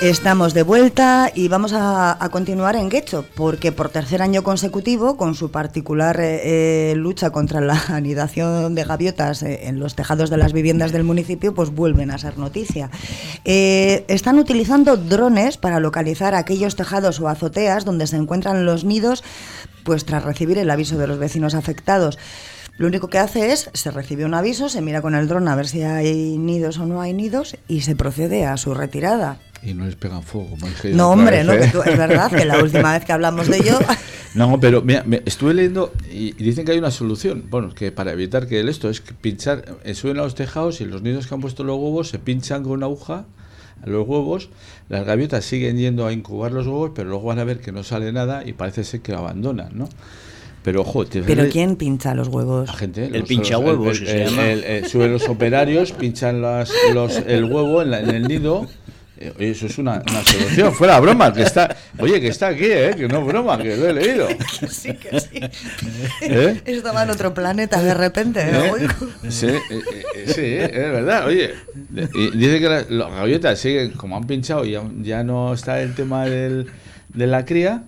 Estamos 0.00 0.54
de 0.54 0.62
vuelta 0.62 1.30
y 1.34 1.48
vamos 1.48 1.74
a, 1.74 2.16
continuar 2.32 2.74
en 2.74 2.88
Guecho, 2.88 3.26
porque 3.34 3.70
por 3.70 3.90
tercer 3.90 4.22
año 4.22 4.42
consecutivo, 4.42 5.18
con 5.18 5.34
su 5.34 5.50
particular 5.50 6.18
eh, 6.22 6.92
eh, 6.92 6.94
lucha 6.96 7.28
contra 7.28 7.60
la 7.60 7.78
anidación 7.88 8.74
de 8.74 8.84
gaviotas 8.84 9.42
eh, 9.42 9.68
en 9.68 9.78
los 9.78 9.96
tejados 9.96 10.30
de 10.30 10.38
las 10.38 10.54
viviendas 10.54 10.92
del 10.92 11.04
municipio, 11.04 11.52
pues 11.52 11.68
vuelven 11.68 12.10
a 12.10 12.16
ser 12.16 12.38
noticia. 12.38 12.90
están 13.44 14.38
utilizando 14.38 14.96
drones 14.96 15.58
para 15.58 15.80
localizar 15.80 16.34
aquellos 16.34 16.76
tejados 16.76 17.20
o 17.20 17.28
azoteas 17.28 17.84
donde 17.84 18.06
se 18.06 18.16
encuentran 18.16 18.64
los 18.64 18.84
nidos, 18.84 19.22
pues 19.84 20.06
tras 20.06 20.24
recibir 20.24 20.56
el 20.56 20.70
aviso 20.70 20.96
de 20.96 21.08
los 21.08 21.18
vecinos 21.18 21.54
afectados. 21.54 22.18
Lo 22.78 22.86
único 22.86 23.08
que 23.08 23.18
hace 23.18 23.52
es, 23.52 23.68
se 23.74 23.90
recibe 23.90 24.24
un 24.24 24.32
aviso, 24.32 24.70
se 24.70 24.80
mira 24.80 25.02
con 25.02 25.14
el 25.14 25.28
dron 25.28 25.46
a 25.48 25.56
ver 25.56 25.68
si 25.68 25.82
hay 25.82 26.38
nidos 26.38 26.78
o 26.78 26.86
no 26.86 27.02
hay 27.02 27.12
nidos 27.12 27.58
y 27.68 27.82
se 27.82 27.96
procede 27.96 28.46
a 28.46 28.56
su 28.56 28.72
retirada. 28.72 29.36
Y 29.62 29.74
no 29.74 29.84
les 29.84 29.94
pegan 29.94 30.22
fuego, 30.22 30.50
como 30.50 30.66
dije 30.68 30.94
No, 30.94 31.10
hombre, 31.10 31.44
no, 31.44 31.52
¿eh? 31.52 31.64
es 31.64 31.98
verdad 31.98 32.30
que 32.30 32.44
la 32.46 32.58
última 32.62 32.92
vez 32.94 33.04
que 33.04 33.12
hablamos 33.12 33.48
de 33.48 33.58
ello... 33.58 33.78
no, 34.34 34.58
pero 34.58 34.80
mira, 34.80 35.02
me 35.04 35.22
estuve 35.26 35.52
leyendo 35.52 35.92
y, 36.10 36.32
dicen 36.32 36.64
que 36.64 36.72
hay 36.72 36.78
una 36.78 36.90
solución. 36.90 37.44
Bueno, 37.50 37.74
que 37.74 37.92
para 37.92 38.12
evitar 38.12 38.46
que 38.46 38.60
esto 38.60 38.88
es 38.88 39.02
que 39.02 39.12
pinchar, 39.12 39.64
eh, 39.84 39.94
suben 39.94 40.18
a 40.18 40.22
los 40.22 40.34
tejados 40.34 40.80
y 40.80 40.86
los 40.86 41.02
nidos 41.02 41.26
que 41.26 41.34
han 41.34 41.40
puesto 41.40 41.62
los 41.62 41.76
huevos 41.76 42.08
se 42.08 42.18
pinchan 42.18 42.62
con 42.62 42.72
una 42.72 42.86
aguja 42.86 43.26
a 43.82 43.88
los 43.88 44.06
huevos, 44.06 44.48
las 44.88 45.04
gaviotas 45.04 45.44
siguen 45.44 45.76
yendo 45.76 46.06
a 46.06 46.12
incubar 46.12 46.52
los 46.52 46.66
huevos, 46.66 46.92
pero 46.94 47.10
luego 47.10 47.24
van 47.24 47.38
a 47.38 47.44
ver 47.44 47.60
que 47.60 47.72
no 47.72 47.82
sale 47.82 48.12
nada 48.12 48.46
y 48.46 48.54
parece 48.54 48.84
ser 48.84 49.00
que 49.00 49.12
lo 49.12 49.18
abandonan, 49.18 49.70
¿no? 49.74 49.88
Pero, 50.62 50.82
ojo, 50.82 51.06
¿Pero 51.06 51.48
quién 51.48 51.76
pincha 51.76 52.14
los 52.14 52.28
huevos? 52.28 52.68
La 52.68 52.74
gente. 52.74 53.06
El 53.06 53.24
pincha 53.24 53.56
huevos. 53.56 53.96
suben 53.96 55.12
los 55.12 55.26
operarios, 55.26 55.92
pinchan 55.92 56.42
las, 56.42 56.70
los, 56.92 57.16
el 57.26 57.44
huevo 57.44 57.80
en, 57.80 57.94
en 57.94 58.10
el 58.10 58.28
nido 58.28 58.66
oye, 59.36 59.50
eso 59.50 59.66
es 59.66 59.78
una, 59.78 60.02
una 60.08 60.24
solución. 60.24 60.74
Fuera 60.74 60.98
broma, 61.00 61.32
que 61.32 61.42
está. 61.42 61.76
Oye, 61.98 62.20
que 62.20 62.28
está 62.28 62.48
aquí, 62.48 62.64
¿eh? 62.64 62.94
Que 62.96 63.08
no 63.08 63.20
es 63.20 63.26
broma, 63.26 63.58
que 63.58 63.76
lo 63.76 63.88
he 63.88 63.92
leído. 63.92 64.28
Que 64.60 64.66
sí, 64.68 64.94
que 64.94 65.20
sí. 65.20 65.40
¿Eh? 66.22 66.62
Estaba 66.66 67.02
en 67.02 67.10
otro 67.10 67.32
planeta 67.32 67.82
de 67.82 67.94
repente. 67.94 68.40
¿eh? 68.42 68.88
Sí, 69.28 69.48
sí, 70.26 70.42
es 70.56 70.72
verdad. 70.72 71.26
Oye, 71.26 71.54
dice 71.90 72.60
que 72.60 72.68
las, 72.68 72.88
gaviotas 72.88 73.58
siguen, 73.58 73.92
como 73.92 74.16
han 74.16 74.26
pinchado 74.26 74.64
y 74.64 74.76
ya, 75.02 75.22
no 75.22 75.54
está 75.54 75.80
el 75.80 75.94
tema 75.94 76.24
del, 76.24 76.66
de 77.08 77.26
la 77.26 77.44
cría, 77.44 77.84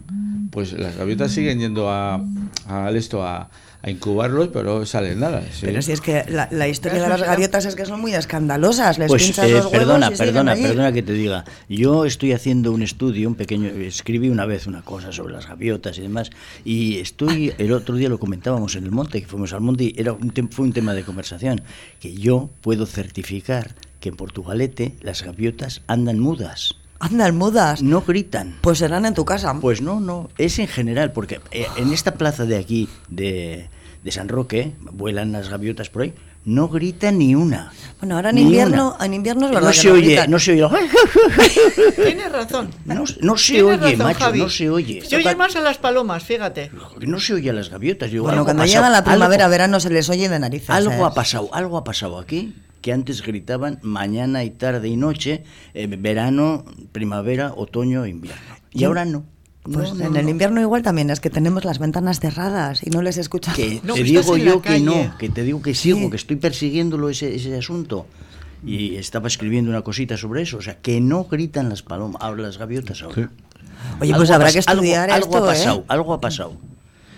pues 0.50 0.72
las 0.72 0.96
gaviotas 0.96 1.32
siguen 1.32 1.58
yendo 1.58 1.90
a, 1.90 2.22
a 2.68 2.90
esto, 2.90 3.26
a 3.26 3.50
a 3.82 3.90
incubarlos, 3.90 4.48
pero 4.52 4.86
sale 4.86 5.16
nada. 5.16 5.42
Pero 5.60 5.82
si 5.82 5.92
es 5.92 6.00
que 6.00 6.24
la, 6.28 6.68
historia 6.68 7.02
de 7.02 7.08
las 7.08 7.22
gaviotas 7.22 7.64
es 7.64 7.74
que 7.74 7.84
son 7.84 8.00
muy 8.00 8.14
escandalosas. 8.14 8.98
Les 8.98 9.08
pues, 9.08 9.36
eh, 9.38 9.60
perdona, 9.70 10.10
perdona, 10.10 10.54
perdona 10.54 10.92
que 10.92 11.02
te 11.02 11.12
diga. 11.12 11.44
Yo 11.68 12.04
estoy 12.04 12.32
haciendo 12.32 12.70
un 12.70 12.82
estudio, 12.82 13.28
un 13.28 13.34
pequeño, 13.34 13.68
escribí 13.68 14.28
una 14.28 14.46
vez 14.46 14.68
una 14.68 14.82
cosa 14.82 15.10
sobre 15.10 15.32
las 15.32 15.48
gaviotas 15.48 15.98
y 15.98 16.02
demás, 16.02 16.30
y 16.64 16.98
estoy, 16.98 17.54
el 17.58 17.72
otro 17.72 17.96
día 17.96 18.08
lo 18.08 18.18
comentábamos 18.18 18.76
en 18.76 18.84
el 18.84 18.92
monte, 18.92 19.20
que 19.20 19.26
fuimos 19.26 19.52
al 19.52 19.62
monte, 19.62 19.84
y 19.84 19.94
era 19.96 20.12
un, 20.12 20.32
fue 20.50 20.64
un 20.64 20.72
tema 20.72 20.94
de 20.94 21.02
conversación, 21.02 21.62
que 21.98 22.14
yo 22.14 22.50
puedo 22.60 22.86
certificar 22.86 23.74
que 23.98 24.10
en 24.10 24.16
Portugalete 24.16 24.94
las 25.00 25.22
gaviotas 25.22 25.82
andan 25.88 26.20
mudas. 26.20 26.76
Andan 27.02 27.36
mudas. 27.36 27.82
No 27.82 28.02
gritan. 28.02 28.58
Pues 28.60 28.78
serán 28.78 29.04
en 29.06 29.14
tu 29.14 29.24
casa. 29.24 29.52
Pues 29.60 29.82
no, 29.82 29.98
no. 29.98 30.30
Es 30.38 30.60
en 30.60 30.68
general, 30.68 31.10
porque 31.10 31.40
eh, 31.50 31.66
en 31.76 31.92
esta 31.92 32.14
plaza 32.14 32.44
de 32.44 32.56
aquí, 32.56 32.88
de, 33.08 33.68
de 34.04 34.12
San 34.12 34.28
Roque, 34.28 34.70
vuelan 34.80 35.32
las 35.32 35.48
gaviotas 35.48 35.90
por 35.90 36.02
ahí, 36.02 36.14
no 36.44 36.68
gritan 36.68 37.18
ni 37.18 37.34
una. 37.34 37.72
Bueno, 37.98 38.14
ahora 38.14 38.30
en 38.30 38.38
invierno, 38.38 38.96
en 39.00 39.14
invierno 39.14 39.46
es 39.46 39.52
verdad. 39.52 39.66
No 39.66 39.72
se 39.72 39.90
oye, 39.90 40.28
no 40.28 40.38
se 40.38 40.62
oye. 40.62 40.88
Tienes 41.96 42.30
razón. 42.30 42.70
No, 42.84 43.02
no 43.20 43.36
se 43.36 43.64
oye, 43.64 43.96
macho, 43.96 44.32
no 44.36 44.48
se 44.48 44.70
oye. 44.70 45.02
Se 45.04 45.16
oye 45.16 45.34
más 45.34 45.56
a 45.56 45.60
las 45.60 45.78
palomas, 45.78 46.22
fíjate. 46.22 46.70
No 47.00 47.18
se 47.18 47.34
oye 47.34 47.50
a 47.50 47.52
las 47.52 47.68
gaviotas. 47.68 48.14
bueno, 48.14 48.44
cuando 48.44 48.64
llega 48.64 48.88
la 48.88 49.02
primavera, 49.02 49.48
verano 49.48 49.80
se 49.80 49.90
les 49.90 50.08
oye 50.08 50.28
de 50.28 50.38
narices. 50.38 50.70
Algo 50.70 50.92
¿eh? 50.92 51.06
ha 51.06 51.14
pasado, 51.14 51.50
algo 51.52 51.78
ha 51.78 51.82
pasado 51.82 52.20
aquí 52.20 52.54
que 52.82 52.92
antes 52.92 53.22
gritaban 53.22 53.78
mañana 53.82 54.44
y 54.44 54.50
tarde 54.50 54.88
y 54.88 54.96
noche, 54.96 55.44
eh, 55.72 55.86
verano, 55.86 56.64
primavera, 56.92 57.54
otoño, 57.56 58.06
invierno. 58.06 58.42
Y 58.72 58.84
ahora 58.84 59.04
no. 59.04 59.24
Pues 59.62 59.92
en 59.92 60.16
el 60.16 60.28
invierno 60.28 60.60
igual 60.60 60.82
también 60.82 61.08
es 61.10 61.20
que 61.20 61.30
tenemos 61.30 61.64
las 61.64 61.78
ventanas 61.78 62.18
cerradas 62.18 62.84
y 62.84 62.90
no 62.90 63.00
les 63.00 63.16
escuchamos. 63.16 63.56
Que 63.56 63.80
te 63.80 64.02
digo 64.02 64.36
yo 64.36 64.60
que 64.60 64.80
no, 64.80 65.16
que 65.18 65.28
te 65.28 65.44
digo 65.44 65.62
que 65.62 65.74
sigo, 65.74 66.10
que 66.10 66.16
estoy 66.16 66.36
persiguiéndolo 66.36 67.08
ese, 67.08 67.34
ese 67.34 67.56
asunto. 67.56 68.06
Y 68.64 68.96
estaba 68.96 69.28
escribiendo 69.28 69.70
una 69.70 69.82
cosita 69.82 70.16
sobre 70.16 70.42
eso, 70.42 70.58
o 70.58 70.62
sea, 70.62 70.78
que 70.80 71.00
no 71.00 71.24
gritan 71.24 71.68
las 71.68 71.82
palomas, 71.82 72.20
las 72.36 72.58
gaviotas 72.58 73.02
ahora. 73.02 73.30
Oye, 74.00 74.14
pues 74.14 74.30
habrá 74.30 74.52
que 74.52 74.58
estudiar 74.58 75.10
algo, 75.10 75.26
esto, 75.26 75.38
ha 75.38 75.46
pasado, 75.46 75.78
¿eh? 75.80 75.84
algo 75.88 76.14
ha 76.14 76.20
pasado. 76.20 76.56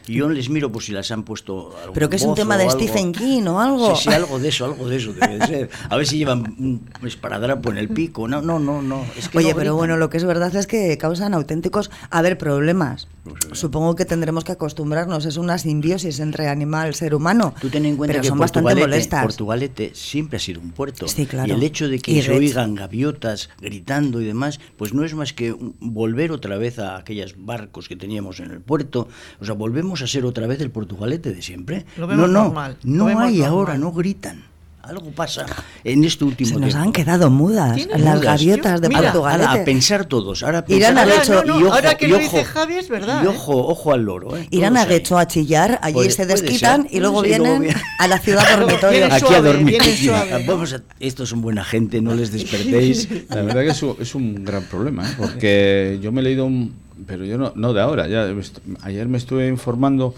Y 0.06 0.14
yo 0.14 0.28
les 0.28 0.50
miro 0.50 0.70
por 0.70 0.82
si 0.82 0.92
las 0.92 1.10
han 1.10 1.22
puesto. 1.22 1.74
Pero 1.94 2.10
que 2.10 2.16
es 2.16 2.22
un 2.22 2.34
tema 2.34 2.56
de 2.56 2.68
Stephen 2.70 3.12
King 3.12 3.42
o 3.44 3.60
algo. 3.60 3.96
Sí, 3.96 4.04
sí, 4.04 4.14
algo 4.14 4.38
de 4.38 4.48
eso, 4.48 4.66
algo 4.66 4.88
de 4.88 4.96
eso 4.96 5.12
debe 5.12 5.46
ser. 5.46 5.70
A 5.88 5.96
ver 5.96 6.06
si 6.06 6.18
llevan 6.18 6.54
un 6.58 7.06
esparadrapo 7.06 7.70
en 7.70 7.78
el 7.78 7.88
pico. 7.88 8.28
No, 8.28 8.42
no, 8.42 8.58
no, 8.58 8.82
no. 8.82 9.04
Oye, 9.34 9.54
pero 9.54 9.74
bueno, 9.76 9.96
lo 9.96 10.10
que 10.10 10.18
es 10.18 10.24
verdad 10.24 10.54
es 10.54 10.66
que 10.66 10.96
causan 10.98 11.34
auténticos, 11.34 11.90
a 12.10 12.22
ver, 12.22 12.36
problemas. 12.36 13.08
Supongo 13.52 13.94
que 13.94 14.04
tendremos 14.04 14.44
que 14.44 14.52
acostumbrarnos. 14.52 15.24
Es 15.24 15.36
una 15.36 15.58
simbiosis 15.58 16.20
entre 16.20 16.48
animal 16.48 16.90
y 16.90 16.94
ser 16.94 17.14
humano. 17.14 17.54
Tú 17.60 17.70
ten 17.70 17.86
en 17.86 17.96
cuenta 17.96 18.20
que 18.20 18.26
son 18.26 18.38
bastante 18.38 18.74
molestas. 18.74 19.22
Portugalete 19.22 19.92
siempre 19.94 20.36
ha 20.36 20.40
sido 20.40 20.60
un 20.60 20.72
puerto. 20.72 21.08
Sí, 21.08 21.26
claro. 21.26 21.48
Y 21.48 21.52
el 21.52 21.62
hecho 21.62 21.88
de 21.88 21.98
que 21.98 22.22
se 22.22 22.32
oigan 22.32 22.74
gaviotas 22.74 23.50
gritando 23.60 24.20
y 24.20 24.24
demás, 24.24 24.60
pues 24.76 24.92
no 24.92 25.04
es 25.04 25.14
más 25.14 25.32
que 25.32 25.56
volver 25.80 26.32
otra 26.32 26.58
vez 26.58 26.78
a 26.78 26.96
aquellos 26.96 27.34
barcos 27.38 27.88
que 27.88 27.96
teníamos 27.96 28.40
en 28.40 28.50
el 28.50 28.60
puerto. 28.60 29.08
O 29.40 29.44
sea, 29.44 29.54
volvemos 29.54 30.02
a 30.02 30.06
ser 30.06 30.24
otra 30.24 30.46
vez 30.46 30.60
el 30.60 30.70
portugalete 30.70 31.32
de 31.32 31.42
siempre. 31.42 31.86
no, 31.96 32.06
no, 32.06 32.26
normal, 32.26 32.76
no 32.82 33.18
hay 33.18 33.42
ahora, 33.42 33.78
no 33.78 33.92
gritan. 33.92 34.53
Algo 34.86 35.10
pasa 35.10 35.46
en 35.82 36.04
este 36.04 36.24
último 36.24 36.50
Se 36.50 36.60
nos 36.60 36.74
han 36.74 36.92
quedado 36.92 37.30
mudas 37.30 37.86
las 37.96 38.20
gaviotas 38.20 38.80
de 38.80 38.90
Portugalete. 38.90 39.62
a 39.62 39.64
pensar 39.64 40.04
todos. 40.04 40.42
Ahora 40.42 40.64
Irán 40.68 40.98
a 40.98 41.04
y 41.06 41.50
ojo, 41.50 41.72
ahora 41.72 41.96
que 41.96 42.08
lo 42.08 42.18
dice 42.18 42.44
Javi 42.44 42.74
es 42.74 42.88
verdad. 42.88 43.22
Y 43.22 43.26
¿eh? 43.26 43.28
ojo, 43.28 43.56
ojo 43.66 43.92
al 43.92 44.02
loro. 44.02 44.36
¿eh? 44.36 44.46
Irán 44.50 44.76
a 44.76 44.84
Guecho 44.84 45.18
a 45.18 45.26
chillar, 45.26 45.78
allí 45.82 46.10
se 46.10 46.26
desquitan 46.26 46.86
y 46.90 47.00
luego 47.00 47.22
vienen 47.22 47.68
a 47.98 48.08
la 48.08 48.18
ciudad 48.18 48.58
dormitorio. 48.58 49.08
Aquí 49.10 49.34
a 49.34 49.40
dormir. 49.40 49.78
Vamos 50.46 50.74
estos 51.00 51.28
son 51.28 51.40
buena 51.40 51.64
gente, 51.64 52.00
no 52.00 52.14
les 52.14 52.32
despertéis. 52.32 53.08
La 53.28 53.42
verdad 53.42 53.62
que 53.62 53.70
es 53.70 53.82
un, 53.82 53.96
es 54.00 54.14
un 54.14 54.44
gran 54.44 54.64
problema, 54.64 55.08
¿eh? 55.08 55.14
porque 55.16 55.98
yo 56.02 56.12
me 56.12 56.20
he 56.20 56.24
leído 56.24 56.44
un, 56.44 56.74
pero 57.06 57.24
yo 57.24 57.38
no, 57.38 57.52
no 57.54 57.72
de 57.72 57.80
ahora, 57.80 58.06
ya 58.06 58.26
ayer 58.82 59.08
me 59.08 59.18
estuve 59.18 59.48
informando 59.48 60.14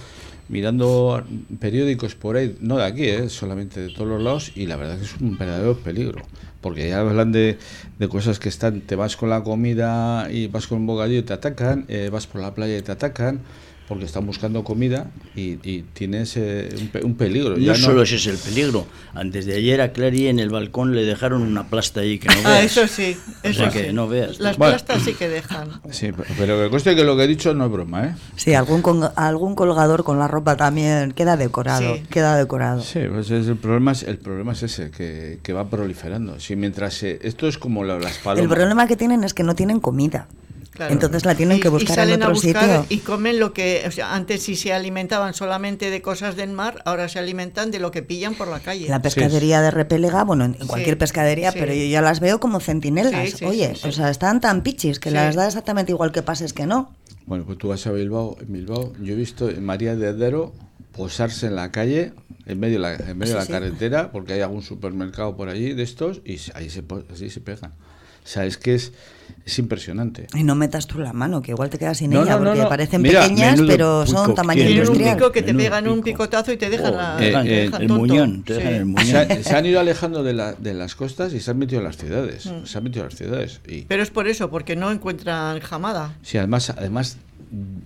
mirando 0.49 1.25
periódicos 1.61 2.15
por 2.15 2.37
ahí, 2.37 2.57
no 2.61 2.77
de 2.77 2.85
aquí, 2.85 3.05
¿eh? 3.05 3.29
solamente 3.29 3.81
de 3.81 3.89
todos 3.93 4.09
los 4.09 4.23
lados, 4.23 4.53
y 4.55 4.67
la 4.67 4.77
verdad 4.77 4.99
que 4.99 5.05
es 5.05 5.17
un 5.21 5.37
verdadero 5.37 5.77
peligro, 5.79 6.23
porque 6.61 6.89
ya 6.89 7.01
hablan 7.01 7.33
de, 7.33 7.59
de 7.99 8.09
cosas 8.09 8.39
que 8.39 8.49
están, 8.49 8.81
te 8.81 8.97
vas 8.97 9.17
con 9.17 9.31
la 9.31 9.43
comida 9.43 10.31
y 10.31 10.47
vas 10.47 10.67
con 10.67 10.79
un 10.79 10.87
bocadillo 10.87 11.21
y 11.21 11.23
te 11.25 11.33
atacan, 11.33 11.85
eh, 11.89 12.11
vas 12.13 12.27
por 12.27 12.41
la 12.41 12.55
playa 12.55 12.79
y 12.79 12.83
te 12.83 12.93
atacan, 12.93 13.41
porque 13.89 14.05
están 14.05 14.27
buscando 14.27 14.65
comida 14.65 15.11
y, 15.35 15.59
y 15.63 15.85
tienes 15.93 16.37
un, 16.37 17.15
peligro. 17.15 17.57
No, 17.57 17.75
solo 17.75 18.03
ese 18.03 18.17
es 18.17 18.27
el 18.27 18.37
peligro. 18.37 18.87
Antes 19.15 19.47
de 19.47 19.57
ayer 19.57 19.81
a 19.81 19.93
Clary 19.93 20.27
en 20.27 20.39
el 20.39 20.51
balcón 20.51 20.95
le 20.95 21.05
dejaron 21.05 21.43
una 21.43 21.69
plasta 21.69 22.01
ahí 22.01 22.19
que 22.19 22.29
no 22.29 22.35
ah, 22.45 22.49
veas. 22.49 22.57
Ah, 22.57 22.65
eso 22.65 22.87
sí. 22.89 23.17
Eso 23.43 23.71
que 23.71 23.93
no 23.93 24.09
veas. 24.09 24.41
Las 24.41 24.57
plastas 24.57 25.03
sí 25.03 25.15
que 25.15 25.29
dejan. 25.29 25.81
Sí, 25.91 26.11
pero 26.37 26.63
que 26.63 26.69
cueste 26.69 26.95
que 26.95 27.05
lo 27.05 27.17
que 27.17 27.25
he 27.25 27.27
dicho 27.27 27.55
no 27.55 27.67
es 27.67 27.73
broma, 27.73 28.07
¿eh? 28.07 28.15
Sí, 28.35 28.55
algún, 28.55 29.09
algún 29.15 29.55
colgador 29.55 30.05
con 30.05 30.19
la 30.19 30.29
ropa 30.29 30.57
también 30.57 31.13
queda 31.13 31.37
decorado. 31.37 31.99
Queda 32.11 32.37
decorado. 32.37 32.83
Sí, 32.83 33.01
pues 33.09 33.31
es 33.31 33.47
el, 33.47 33.57
problema 33.57 33.93
es, 33.93 34.03
el 34.03 34.19
problema 34.19 34.53
es 34.53 34.63
ese, 34.65 34.91
que, 34.91 35.39
que 35.43 35.53
va 35.53 35.71
proliferando. 35.71 36.39
Si 36.41 36.57
mientras 36.57 37.03
esto 37.03 37.49
es 37.49 37.57
como 37.57 37.85
las 37.85 38.19
palomas. 38.19 38.43
El 38.43 38.49
problema 38.49 38.87
que 38.87 38.97
tienen 38.97 39.25
es 39.25 39.33
que 39.33 39.43
no 39.43 39.55
tienen 39.55 39.81
comida. 39.81 40.29
Entonces 40.89 41.25
la 41.25 41.35
tienen 41.35 41.61
que 41.61 41.69
buscar 41.69 42.09
en 42.09 42.23
otro 42.23 42.35
sitio. 42.35 42.87
Y 42.89 42.99
comen 42.99 43.39
lo 43.39 43.53
que, 43.53 43.85
o 43.87 43.91
sea, 43.91 44.15
antes 44.15 44.43
si 44.43 44.57
se 44.57 44.73
alimentaban 44.73 45.35
solamente 45.35 45.91
de 45.91 46.03
cosas 46.03 46.37
del 46.37 46.51
mar, 46.51 46.83
ahora 46.85 47.09
se 47.09 47.19
alimentan 47.19 47.71
de 47.71 47.79
lo 47.79 47.91
que 47.91 48.03
pillan 48.03 48.35
por 48.35 48.49
la 48.49 48.61
calle. 48.61 48.89
La 48.89 49.03
pescadería 49.03 49.61
de 49.61 49.71
Repelega, 49.71 50.25
bueno, 50.25 50.45
en 50.45 50.55
cualquier 50.67 50.99
pescadería, 50.99 51.53
pero 51.53 51.73
yo 51.73 51.85
ya 51.85 52.03
las 52.03 52.21
veo 52.21 52.41
como 52.41 52.61
centinelas. 52.61 53.43
Oye, 53.43 53.75
o 53.83 53.93
sea, 53.93 54.11
están 54.11 54.41
tan 54.41 54.63
pichis 54.63 54.99
que 54.99 55.11
las 55.11 55.35
da 55.35 55.47
exactamente 55.47 55.93
igual 55.93 56.13
que 56.13 56.23
pases 56.23 56.53
que 56.53 56.67
no. 56.67 56.95
Bueno, 57.27 57.45
pues 57.45 57.59
tú 57.59 57.69
vas 57.69 57.85
a 57.87 57.93
Bilbao, 57.93 58.37
en 58.41 58.53
Bilbao, 58.53 58.93
yo 59.01 59.15
he 59.15 59.17
visto 59.17 59.51
en 59.51 59.65
María 59.65 59.97
de 59.97 60.09
Adero 60.09 60.53
posarse 60.93 61.47
en 61.47 61.57
la 61.57 61.73
calle, 61.73 62.13
en 62.47 62.61
medio 62.61 62.75
de 62.75 62.79
la, 62.81 62.95
en 62.95 63.19
medio 63.19 63.35
de 63.35 63.41
la 63.41 63.47
carretera, 63.47 64.13
porque 64.13 64.35
hay 64.35 64.41
algún 64.41 64.63
supermercado 64.63 65.37
por 65.37 65.49
allí 65.49 65.75
de 65.75 65.83
estos, 65.83 66.23
y 66.25 66.39
ahí 66.55 66.71
se, 66.71 66.85
así 67.13 67.29
se 67.31 67.41
pegan 67.41 67.73
O 67.73 68.27
sea, 68.29 68.47
es 68.47 68.57
que 68.57 68.77
es, 68.77 68.93
es 69.47 69.61
impresionante. 69.61 70.27
Y 70.35 70.43
no 70.43 70.57
metas 70.57 70.89
tú 70.89 70.99
la 70.99 71.13
mano, 71.13 71.41
que 71.41 71.53
igual 71.53 71.71
te 71.71 71.79
quedas 71.79 71.99
sin 71.99 72.13
ella, 72.13 72.37
porque 72.37 72.63
parecen 72.63 73.03
pequeñas, 73.03 73.61
pero 73.65 74.05
son 74.05 74.35
tamaño 74.35 74.69
industrial. 74.69 75.11
un 75.11 75.19
pico 75.19 75.33
que 75.33 75.43
te 75.43 75.55
pegan 75.55 75.87
un 75.87 76.03
picotazo 76.03 76.53
y 76.53 76.57
te 76.57 76.69
dejan, 76.69 76.97
la, 76.97 77.17
eh, 77.21 77.71
el, 77.79 77.89
muñón, 77.89 78.45
Se, 78.45 79.55
han 79.55 79.65
ido 79.65 79.79
alejando 79.79 80.25
de, 80.25 80.33
la, 80.33 80.53
de, 80.55 80.75
las 80.75 80.97
costas 80.97 81.33
y 81.33 81.39
se 81.39 81.53
han 81.53 81.59
metido 81.59 81.81
a 81.81 81.85
las 81.85 81.97
ciudades. 81.97 82.47
Mm. 82.47 82.67
Se 82.67 82.79
han 82.79 82.85
metido 82.85 83.05
a 83.05 83.09
las 83.09 83.17
ciudades. 83.17 83.61
Y... 83.69 83.83
Pero 83.83 84.03
es 84.03 84.11
por 84.11 84.27
eso, 84.27 84.51
porque 84.51 84.75
no 84.75 84.91
encuentran 84.91 85.61
jamada. 85.61 86.17
Sí, 86.23 86.39
además, 86.39 86.71
además 86.71 87.17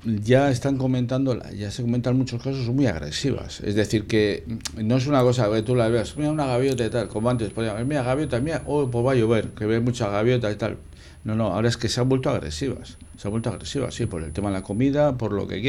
ya 0.05 0.51
están 0.51 0.79
comentando, 0.79 1.38
ya 1.53 1.70
se 1.70 1.83
comentan 1.83 2.16
muchos 2.16 2.42
casos 2.42 2.66
muy 2.68 2.87
agresivas. 2.87 3.61
Es 3.61 3.75
decir, 3.75 4.07
que 4.07 4.44
no 4.77 4.96
es 4.96 5.07
una 5.07 5.20
cosa 5.20 5.51
que 5.51 5.61
tú 5.61 5.75
la 5.75 5.88
veas, 5.88 6.16
mira 6.16 6.31
una 6.31 6.46
gaviota 6.46 6.87
y 6.87 6.88
tal, 6.88 7.09
como 7.09 7.29
antes, 7.29 7.51
pues, 7.51 7.70
mira 7.85 8.03
gaviota, 8.03 8.40
mira, 8.40 8.62
oh, 8.66 8.90
pues 8.90 9.05
va 9.05 9.12
a 9.12 9.14
llover, 9.14 9.49
que 9.49 9.66
ve 9.66 9.81
mucha 9.81 10.09
gaviota 10.09 10.51
y 10.51 10.55
tal. 10.55 10.79
No, 11.25 11.35
no, 11.35 11.49
ahora 11.49 11.69
es 11.69 11.77
que 11.77 11.89
se 11.89 12.01
han 12.01 12.09
vuelto 12.09 12.31
agresivas. 12.31 12.97
Se 13.17 13.29
han 13.29 13.33
vuelto 13.33 13.51
agresivas, 13.51 13.95
sí, 13.95 14.07
por 14.07 14.23
el 14.23 14.33
tema 14.33 14.49
de 14.49 14.55
la 14.55 14.63
comida, 14.63 15.17
por 15.17 15.33
lo 15.33 15.47
que 15.47 15.61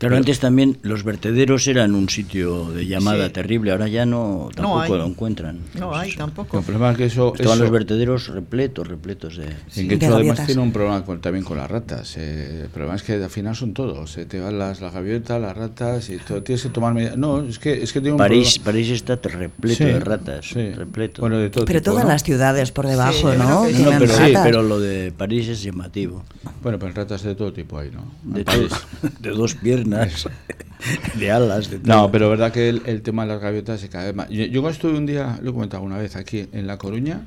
quiera. 0.00 0.10
Pero, 0.10 0.16
antes 0.16 0.40
también 0.40 0.78
los 0.82 1.04
vertederos 1.04 1.66
eran 1.68 1.94
un 1.94 2.08
sitio 2.08 2.70
de 2.72 2.86
llamada 2.86 3.30
terrible, 3.30 3.70
ahora 3.70 3.88
ya 3.88 4.06
no 4.06 4.48
tampoco 4.54 4.96
lo 4.96 5.06
encuentran. 5.06 5.60
No 5.78 5.94
hay 5.94 6.12
tampoco. 6.14 6.58
El 6.58 6.64
problema 6.64 6.92
es 6.92 6.96
que 6.96 7.04
eso, 7.04 7.34
Estaban 7.34 7.58
los 7.58 7.70
vertederos 7.70 8.28
repletos, 8.28 8.88
repletos 8.88 9.36
de. 9.36 9.46
En 9.76 9.98
que 9.98 10.06
además 10.06 10.46
tiene 10.46 10.62
un 10.62 10.72
problema 10.72 11.04
también 11.20 11.44
con 11.44 11.58
las 11.58 11.70
ratas. 11.70 12.16
Eh, 12.16 12.62
el 12.64 12.70
problema 12.70 12.96
es 12.96 13.02
que 13.02 13.14
al 13.14 13.30
final 13.30 13.54
son 13.54 13.74
todos. 13.74 14.10
Se 14.12 14.26
te 14.26 14.40
van 14.40 14.58
las, 14.58 14.80
las 14.80 14.92
gaviotas, 14.92 15.40
las 15.40 15.56
ratas 15.56 16.08
y 16.10 16.16
todo, 16.18 16.42
tienes 16.42 16.62
que 16.62 16.70
tomar 16.70 16.94
medidas. 16.94 17.16
No, 17.16 17.42
es 17.42 17.58
que, 17.58 17.82
es 17.82 17.92
que 17.92 18.00
tiene 18.00 18.12
un 18.12 18.18
París, 18.18 18.58
París 18.58 18.90
está 18.90 19.16
repleto 19.16 19.84
de 19.84 20.00
ratas. 20.00 20.52
Repleto. 20.52 21.20
Bueno, 21.20 21.38
de 21.38 21.50
todo 21.50 21.64
pero 21.64 21.82
todas 21.82 22.04
las 22.04 22.22
ciudades 22.22 22.72
por 22.72 22.86
debajo, 22.86 23.34
¿no? 23.34 23.68
no 23.68 23.98
pero, 23.98 24.14
sí, 24.14 24.32
pero 24.42 24.62
lo 24.62 24.80
de 24.80 25.12
París 25.12 25.48
es 25.48 25.62
llamativo. 25.62 26.24
Bueno, 26.62 26.78
pero 26.78 26.92
ratas 26.92 27.22
de 27.22 27.34
todo 27.34 27.52
tipo 27.52 27.78
hay, 27.78 27.90
¿no? 27.90 28.12
De, 28.22 28.44
de 29.20 29.30
dos 29.30 29.54
piernas. 29.54 29.89
de 31.18 31.30
alas. 31.30 31.70
no, 31.82 32.10
pero 32.10 32.30
verdad 32.30 32.52
que 32.52 32.68
el, 32.68 33.02
tema 33.02 33.22
de 33.22 33.28
las 33.28 33.40
gaviotas 33.40 33.80
se 33.80 33.88
cae 33.88 34.12
más. 34.12 34.28
Yo, 34.28 34.44
yo 34.44 34.68
estuve 34.68 34.96
un 34.96 35.06
día, 35.06 35.38
lo 35.42 35.50
he 35.50 35.52
comentado 35.52 35.82
una 35.82 35.98
vez 35.98 36.16
aquí 36.16 36.48
en 36.52 36.66
La 36.66 36.78
Coruña, 36.78 37.26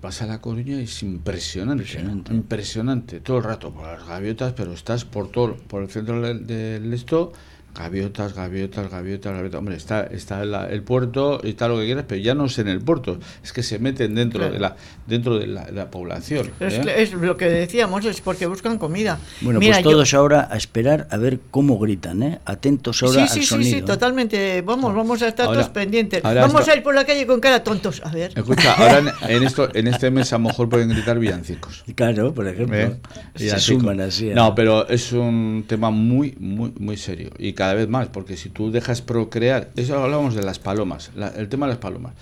vas 0.00 0.22
a 0.22 0.26
La 0.26 0.40
Coruña 0.40 0.78
y 0.78 0.84
es 0.84 1.02
impresionante, 1.02 2.32
impresionante, 2.32 3.20
todo 3.20 3.38
el 3.38 3.44
rato 3.44 3.72
por 3.72 3.86
las 3.86 4.06
gaviotas, 4.06 4.52
pero 4.52 4.72
estás 4.72 5.04
por 5.04 5.30
todo, 5.30 5.56
por 5.56 5.82
el 5.82 5.88
centro 5.88 6.20
del, 6.20 6.46
del 6.46 6.92
esto 6.92 7.32
Gaviotas, 7.74 8.34
gaviotas, 8.34 8.90
gaviotas, 8.90 9.32
gaviotas. 9.32 9.58
Hombre, 9.58 9.76
está, 9.76 10.02
está 10.04 10.42
el 10.42 10.82
puerto 10.82 11.40
y 11.42 11.50
está 11.50 11.68
lo 11.68 11.78
que 11.78 11.86
quieras, 11.86 12.04
pero 12.06 12.20
ya 12.20 12.34
no 12.34 12.44
es 12.44 12.58
en 12.58 12.68
el 12.68 12.80
puerto, 12.80 13.18
es 13.42 13.52
que 13.52 13.62
se 13.62 13.78
meten 13.78 14.14
dentro 14.14 14.50
de 14.50 14.58
la 14.58 14.76
dentro 15.06 15.38
de 15.38 15.46
la, 15.46 15.90
población. 15.90 16.50
¿eh? 16.60 16.94
Es, 16.96 17.12
lo 17.12 17.36
que 17.36 17.46
decíamos, 17.46 18.04
es 18.04 18.20
porque 18.20 18.46
buscan 18.46 18.78
comida. 18.78 19.18
Bueno, 19.40 19.60
pues 19.60 19.82
todos 19.82 20.14
ahora 20.14 20.48
a 20.50 20.56
esperar 20.56 21.08
a 21.10 21.16
ver 21.16 21.40
cómo 21.50 21.78
gritan, 21.78 22.22
¿eh? 22.22 22.40
Atentos 22.44 23.02
ahora 23.02 23.26
sí, 23.26 23.40
sí, 23.40 23.56
Sí, 23.56 23.64
sí, 23.64 23.76
¿eh? 23.76 23.82
totalmente. 23.82 24.62
Vamos, 24.62 24.94
vamos 24.94 25.22
a 25.22 25.28
estar 25.28 25.46
todos 25.46 25.68
pendientes. 25.68 26.22
Vamos 26.22 26.68
a 26.68 26.76
ir 26.76 26.82
por 26.82 26.94
la 26.94 27.04
calle 27.04 27.26
con 27.26 27.40
cara 27.40 27.62
tontos, 27.64 28.02
a 28.04 28.10
ver. 28.10 28.32
Escucha, 28.34 28.74
ahora 28.74 29.14
en, 29.28 29.42
esto, 29.42 29.68
en 29.74 29.86
este 29.88 30.10
mes 30.10 30.32
a 30.32 30.38
lo 30.38 30.44
mejor 30.44 30.68
pueden 30.68 30.88
gritar 30.88 31.18
villancicos. 31.18 31.84
Claro, 31.94 32.32
por 32.32 32.46
ejemplo. 32.46 32.76
¿Eh? 32.76 33.52
así. 33.52 34.30
No, 34.34 34.54
pero 34.54 34.88
es 34.88 35.12
un 35.12 35.64
tema 35.66 35.90
muy, 35.90 36.36
muy, 36.38 36.72
muy 36.78 36.96
serio. 36.96 37.30
Y 37.38 37.52
cada 37.62 37.74
vez 37.74 37.88
más, 37.88 38.08
porque 38.08 38.36
si 38.36 38.48
tú 38.48 38.72
dejas 38.72 39.02
procrear, 39.02 39.70
eso 39.76 39.96
hablábamos 39.96 40.34
de 40.34 40.42
las 40.42 40.58
palomas, 40.58 41.12
el 41.36 41.48
tema 41.48 41.66
de 41.66 41.74
las 41.74 41.78
palomas, 41.78 42.12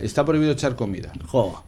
está 0.00 0.24
prohibido 0.24 0.52
echar 0.52 0.74
comida. 0.74 1.12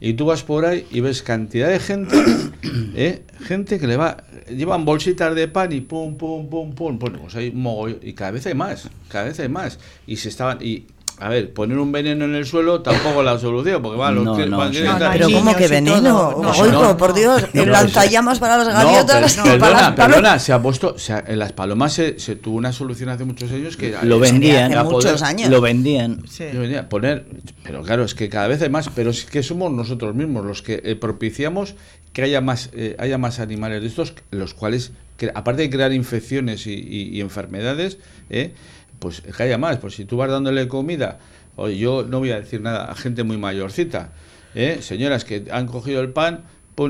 Y 0.00 0.14
tú 0.14 0.24
vas 0.24 0.42
por 0.42 0.64
ahí 0.64 0.86
y 0.90 1.00
ves 1.00 1.22
cantidad 1.22 1.68
de 1.68 1.78
gente, 1.78 2.16
¿eh? 2.94 3.24
gente 3.40 3.78
que 3.78 3.86
le 3.86 3.98
va, 3.98 4.24
llevan 4.48 4.86
bolsitas 4.86 5.34
de 5.34 5.46
pan 5.46 5.72
y 5.72 5.82
pum, 5.82 6.16
pum, 6.16 6.48
pum, 6.48 6.74
pum, 6.74 6.98
pues 6.98 7.34
hay 7.36 7.52
y 8.00 8.12
cada 8.14 8.30
vez 8.30 8.46
hay 8.46 8.54
más, 8.54 8.88
cada 9.08 9.26
vez 9.26 9.38
hay 9.40 9.50
más. 9.50 9.78
Y 10.06 10.16
se 10.16 10.30
estaban, 10.30 10.56
y 10.62 10.86
a 11.20 11.28
ver, 11.28 11.52
poner 11.52 11.78
un 11.78 11.90
veneno 11.90 12.24
en 12.24 12.34
el 12.34 12.46
suelo 12.46 12.80
tampoco 12.80 13.22
la 13.22 13.38
solución, 13.38 13.82
porque 13.82 13.98
va, 13.98 14.10
los 14.10 14.24
no, 14.24 14.36
no, 14.46 14.70
Pero 15.12 15.30
¿cómo 15.30 15.54
que 15.56 15.68
veneno? 15.68 16.28
Oigo, 16.28 16.96
por 16.96 17.14
Dios, 17.14 17.42
lanzallamas 17.52 18.38
para 18.38 18.58
las 18.58 18.68
gaviotas. 18.68 19.36
perdona, 19.36 19.94
perdona, 19.94 20.38
se 20.38 20.52
ha 20.52 20.62
puesto, 20.62 20.94
en 21.26 21.38
las 21.38 21.52
palomas 21.52 21.92
se, 21.92 22.12
tuvo 22.36 22.56
una 22.56 22.72
solución 22.72 23.08
hace 23.08 23.24
muchos 23.24 23.50
años 23.50 23.76
que 23.76 23.96
lo 24.02 24.18
vendían, 24.20 24.72
hace 24.72 24.90
muchos 24.90 25.22
años. 25.22 25.50
Lo 25.50 25.60
vendían. 25.60 26.22
Sí. 26.28 26.44
Lo 26.52 26.60
vendían. 26.60 26.88
Poner, 26.88 27.26
pero 27.64 27.82
claro, 27.82 28.04
es 28.04 28.14
que 28.14 28.28
cada 28.28 28.48
vez 28.48 28.62
hay 28.62 28.70
más, 28.70 28.88
pero 28.94 29.10
es 29.10 29.24
que 29.24 29.42
somos 29.42 29.72
nosotros 29.72 30.14
mismos 30.14 30.44
los 30.44 30.62
que 30.62 30.80
eh, 30.84 30.96
propiciamos 30.96 31.74
que 32.12 32.22
haya 32.22 32.40
más, 32.40 32.70
eh, 32.72 32.96
haya 32.98 33.18
más 33.18 33.38
animales 33.38 33.82
de 33.82 33.88
estos, 33.88 34.14
los 34.30 34.54
cuales, 34.54 34.92
aparte 35.34 35.62
de 35.62 35.70
crear 35.70 35.92
infecciones 35.92 36.66
y, 36.66 36.72
y 36.72 37.20
enfermedades, 37.20 37.98
eh, 38.30 38.52
pues 38.98 39.20
que 39.20 39.42
haya 39.42 39.58
más. 39.58 39.78
Pues 39.78 39.94
si 39.94 40.04
tú 40.04 40.16
vas 40.16 40.30
dándole 40.30 40.68
comida, 40.68 41.18
o 41.56 41.68
yo 41.68 42.04
no 42.08 42.18
voy 42.18 42.30
a 42.30 42.40
decir 42.40 42.60
nada 42.60 42.84
a 42.90 42.94
gente 42.94 43.24
muy 43.24 43.36
mayorcita, 43.36 44.10
¿eh? 44.54 44.78
señoras 44.80 45.24
que 45.24 45.44
han 45.50 45.66
cogido 45.66 46.00
el 46.00 46.10
pan 46.10 46.44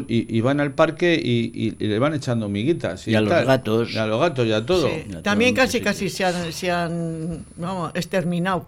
y, 0.07 0.41
van 0.43 0.61
al 0.61 0.73
parque 0.73 1.15
y, 1.15 1.71
le 1.79 1.99
van 1.99 2.15
echando 2.15 2.49
miguitas. 2.49 3.09
Y, 3.09 3.15
a 3.15 3.21
los 3.21 3.31
gatos. 3.31 3.93
Y 3.93 3.99
a 3.99 4.07
los 4.07 4.21
gatos 4.21 4.47
y 4.47 4.53
a 4.53 4.67
todo. 4.67 4.91
También 5.23 5.55
casi 5.55 5.81
casi 5.81 6.11
se 6.11 6.25
han, 6.25 6.53
se 6.53 6.71
han 6.71 7.45
vamos, 7.57 7.93
exterminado 7.95 8.67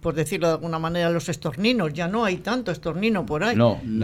por 0.00 0.14
decirlo 0.14 0.48
de 0.48 0.54
alguna 0.54 0.78
manera, 0.78 1.10
los 1.10 1.28
estorninos. 1.28 1.92
Ya 1.92 2.08
no 2.08 2.24
hay 2.24 2.38
tanto 2.38 2.72
estornino 2.72 3.26
por 3.26 3.44
ahí, 3.44 3.56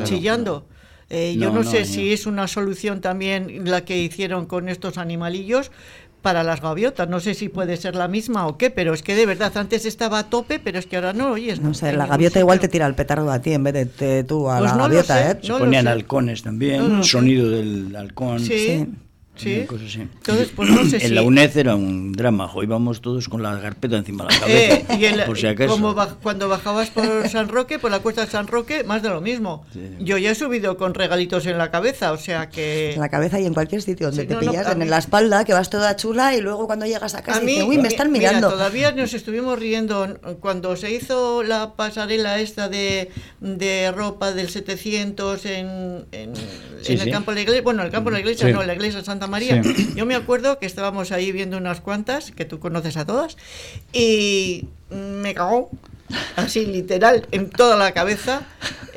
chillando. 0.04 0.66
Eh, 1.08 1.36
yo 1.38 1.52
no, 1.52 1.62
sé 1.62 1.84
si 1.84 2.12
es 2.12 2.26
una 2.26 2.48
solución 2.48 3.00
también 3.00 3.70
la 3.70 3.84
que 3.84 3.96
hicieron 3.96 4.46
con 4.46 4.68
estos 4.68 4.98
animalillos, 4.98 5.70
para 6.26 6.42
las 6.42 6.60
gaviotas. 6.60 7.08
No 7.08 7.20
sé 7.20 7.34
si 7.34 7.48
puede 7.48 7.76
ser 7.76 7.94
la 7.94 8.08
misma 8.08 8.48
o 8.48 8.58
qué, 8.58 8.72
pero 8.72 8.92
es 8.94 9.04
que 9.04 9.14
de 9.14 9.26
verdad 9.26 9.56
antes 9.56 9.86
estaba 9.86 10.18
a 10.18 10.28
tope, 10.28 10.58
pero 10.58 10.76
es 10.80 10.86
que 10.86 10.96
ahora 10.96 11.12
no 11.12 11.30
oyes. 11.30 11.60
No 11.60 11.72
sé, 11.72 11.92
la 11.92 12.04
gaviota 12.04 12.40
igual 12.40 12.58
te 12.58 12.66
tira 12.66 12.84
el 12.88 12.96
petardo 12.96 13.30
a 13.30 13.40
ti 13.40 13.52
en 13.52 13.62
vez 13.62 13.96
de 13.96 14.24
tú 14.24 14.50
a 14.50 14.58
pues 14.58 14.72
la 14.72 14.76
gaviota, 14.76 15.30
¿eh? 15.30 15.38
Se 15.40 15.52
ponían 15.52 15.86
halcones 15.86 16.42
también, 16.42 17.04
sonido 17.04 17.48
del 17.48 17.94
halcón. 17.94 18.40
sí. 18.40 18.58
Sí. 18.58 18.86
Entonces, 19.44 20.48
pues 20.54 20.70
no 20.70 20.84
sé 20.84 21.04
en 21.04 21.14
la 21.14 21.22
UNED 21.22 21.56
era 21.56 21.74
un 21.74 22.12
drama, 22.12 22.50
íbamos 22.62 23.00
todos 23.00 23.28
con 23.28 23.42
la 23.42 23.60
carpeta 23.60 23.96
encima 23.96 24.24
de 24.24 24.34
la 24.34 24.40
cabeza. 24.40 24.94
Eh, 24.94 25.24
por 25.26 25.38
si 25.38 25.46
acaso. 25.46 25.70
Como 25.70 25.94
cuando 26.22 26.48
bajabas 26.48 26.90
por 26.90 27.28
San 27.28 27.48
Roque, 27.48 27.78
por 27.78 27.90
la 27.90 28.00
cuesta 28.00 28.24
de 28.24 28.30
San 28.30 28.46
Roque, 28.46 28.84
más 28.84 29.02
de 29.02 29.10
lo 29.10 29.20
mismo. 29.20 29.64
Yo 30.00 30.18
ya 30.18 30.30
he 30.30 30.34
subido 30.34 30.76
con 30.76 30.94
regalitos 30.94 31.46
en 31.46 31.58
la 31.58 31.70
cabeza, 31.70 32.12
o 32.12 32.18
sea 32.18 32.48
que. 32.48 32.94
En 32.94 33.00
la 33.00 33.08
cabeza 33.08 33.40
y 33.40 33.46
en 33.46 33.54
cualquier 33.54 33.82
sitio 33.82 34.08
donde 34.08 34.24
te 34.24 34.36
pillas, 34.36 34.70
en 34.70 34.88
la 34.90 34.98
espalda, 34.98 35.44
que 35.44 35.52
vas 35.52 35.70
toda 35.70 35.96
chula 35.96 36.34
y 36.34 36.40
luego 36.40 36.66
cuando 36.66 36.86
llegas 36.86 37.14
a 37.14 37.22
casa 37.22 37.40
dices, 37.40 37.64
uy, 37.64 37.78
me 37.78 37.88
están 37.88 38.10
mirando. 38.10 38.50
todavía 38.50 38.92
nos 38.92 39.14
estuvimos 39.26 39.58
riendo 39.58 40.18
cuando 40.40 40.76
se 40.76 40.90
hizo 40.90 41.42
la 41.42 41.74
pasarela 41.74 42.38
esta 42.40 42.68
de, 42.68 43.10
de 43.40 43.92
ropa 43.92 44.32
del 44.32 44.48
700 44.48 45.44
en, 45.46 46.06
en, 46.12 46.32
el 46.86 47.10
campo 47.10 47.30
de 47.32 47.36
la 47.36 47.40
iglesia. 47.42 47.62
Bueno, 47.62 47.82
el 47.82 47.90
campo 47.90 48.10
de 48.10 48.14
la 48.14 48.20
iglesia, 48.20 48.48
no, 48.48 48.62
la 48.62 48.74
iglesia 48.74 49.00
de 49.00 49.04
Santa 49.26 49.30
María. 49.30 49.62
Yo 49.94 50.06
me 50.06 50.14
acuerdo 50.14 50.58
que 50.58 50.66
estábamos 50.66 51.12
ahí 51.12 51.32
viendo 51.32 51.56
unas 51.56 51.80
cuantas, 51.80 52.30
que 52.30 52.44
tú 52.44 52.58
conoces 52.58 52.96
a 52.96 53.04
todas, 53.04 53.36
y 53.92 54.66
me 54.90 55.34
cagó, 55.34 55.70
así 56.36 56.66
literal, 56.66 57.26
en 57.32 57.50
toda 57.50 57.76
la 57.76 57.92
cabeza. 57.92 58.42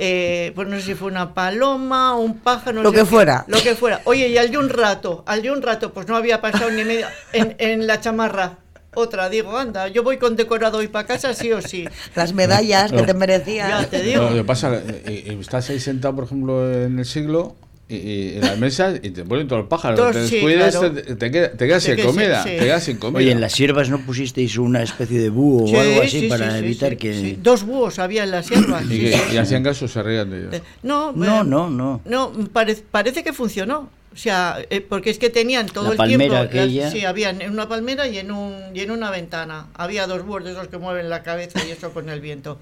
Eh, 0.02 0.54
pues 0.56 0.68
no 0.68 0.78
sé 0.78 0.84
si 0.84 0.96
fue 0.96 1.10
una 1.10 1.34
paloma 1.34 2.15
o 2.15 2.22
un 2.22 2.39
pájaro. 2.39 2.82
Lo 2.82 2.92
que 2.92 3.04
fuera. 3.04 3.44
Lo 3.48 3.62
que 3.62 3.76
fuera. 3.76 4.02
Oye, 4.06 4.30
y 4.30 4.38
al 4.38 4.50
de 4.50 4.58
un 4.58 4.70
rato, 4.70 5.24
al 5.28 5.42
de 5.42 5.52
un 5.52 5.62
rato, 5.62 5.92
pues 5.92 6.08
no 6.08 6.15
había 6.15 6.39
pasado 6.39 6.72
ni 6.72 6.86
media 6.86 7.10
en, 7.34 7.56
en 7.58 7.86
la 7.86 8.00
chamarra 8.00 8.60
otra, 8.96 9.30
digo, 9.30 9.56
anda, 9.56 9.88
yo 9.88 10.04
voy 10.04 10.18
con 10.18 10.36
decorado 10.36 10.80
hoy 10.80 10.88
para 10.88 11.08
casa, 11.08 11.34
sí 11.34 11.52
o 11.52 11.62
sí. 11.62 11.88
Las 12.15 12.34
medallas 12.34 12.92
que 12.92 13.04
te 13.04 13.13
merecían. 13.13 13.70
Ya 13.70 13.89
te 13.89 14.02
digo. 14.02 14.24
Lo 14.24 14.34
que 14.34 14.44
pasa, 14.44 14.82
eh, 15.06 15.38
estás 15.39 15.70
ahí 15.70 15.80
sentado, 15.80 16.15
por 16.15 16.24
ejemplo, 16.24 16.74
en 16.74 16.98
el 16.98 17.06
siglo, 17.06 17.56
y, 17.89 18.36
en 18.36 18.41
las 18.41 18.58
mesas 18.60 18.99
y 19.02 19.10
te 19.10 19.25
ponen 19.25 19.47
todos 19.47 19.63
los 19.63 19.69
pájaros. 19.69 20.12
te 20.12 20.19
descuidas, 20.19 20.80
te, 21.17 21.32
quedas 21.32 21.84
sin 21.84 21.99
comida. 21.99 22.43
Te 22.43 22.58
quedas 22.60 22.84
sin 22.84 22.97
comida. 22.97 23.17
Oye, 23.17 23.32
en 23.32 23.41
las 23.41 23.54
siervas 23.54 23.89
no 23.89 23.99
pusisteis 23.99 24.58
una 24.58 24.84
especie 24.84 25.19
de 25.19 25.30
búho 25.30 25.65
o 25.65 25.80
algo 25.80 26.02
así 26.02 26.28
para 26.28 26.58
evitar 26.58 26.97
que. 26.97 27.38
Dos 27.41 27.63
búhos 27.63 27.99
había 27.99 28.23
en 28.23 28.32
las 28.32 28.45
siervas. 28.47 28.86
y, 28.89 29.38
hacían 29.38 29.63
caso, 29.63 29.88
se 29.88 30.04
reían 30.04 30.30
de 30.30 30.38
ellos. 30.39 30.54
Eh, 30.54 30.62
no, 30.84 31.12
no, 31.12 31.43
no, 31.43 31.69
no. 31.69 32.02
No, 32.06 32.32
parece 32.52 33.23
que 33.23 33.34
funcionó. 33.34 33.89
O 34.12 34.17
sea, 34.17 34.58
eh, 34.69 34.82
porque 34.82 35.12
es 35.12 35.19
que 35.19 35.30
tenían 35.30 35.67
todo 35.67 35.93
el 35.93 35.97
tiempo. 35.97 36.36
Aquella... 36.36 36.89
sí, 36.89 37.06
había 37.06 37.30
en 37.30 37.52
una 37.52 37.69
palmera 37.69 38.08
y 38.08 38.17
en, 38.17 38.32
un, 38.32 38.56
y 38.73 38.82
en 38.82 38.91
una 38.91 39.12
ventana. 39.12 39.67
Había 39.75 40.08
dos 40.08 40.25
búhos 40.25 40.43
de 40.43 40.52
esos 40.52 40.67
que 40.67 40.78
mueven 40.78 41.10
la 41.10 41.21
cabeza 41.21 41.60
y 41.65 41.71
eso 41.71 41.91
con 41.91 42.10
el 42.10 42.19
viento. 42.19 42.60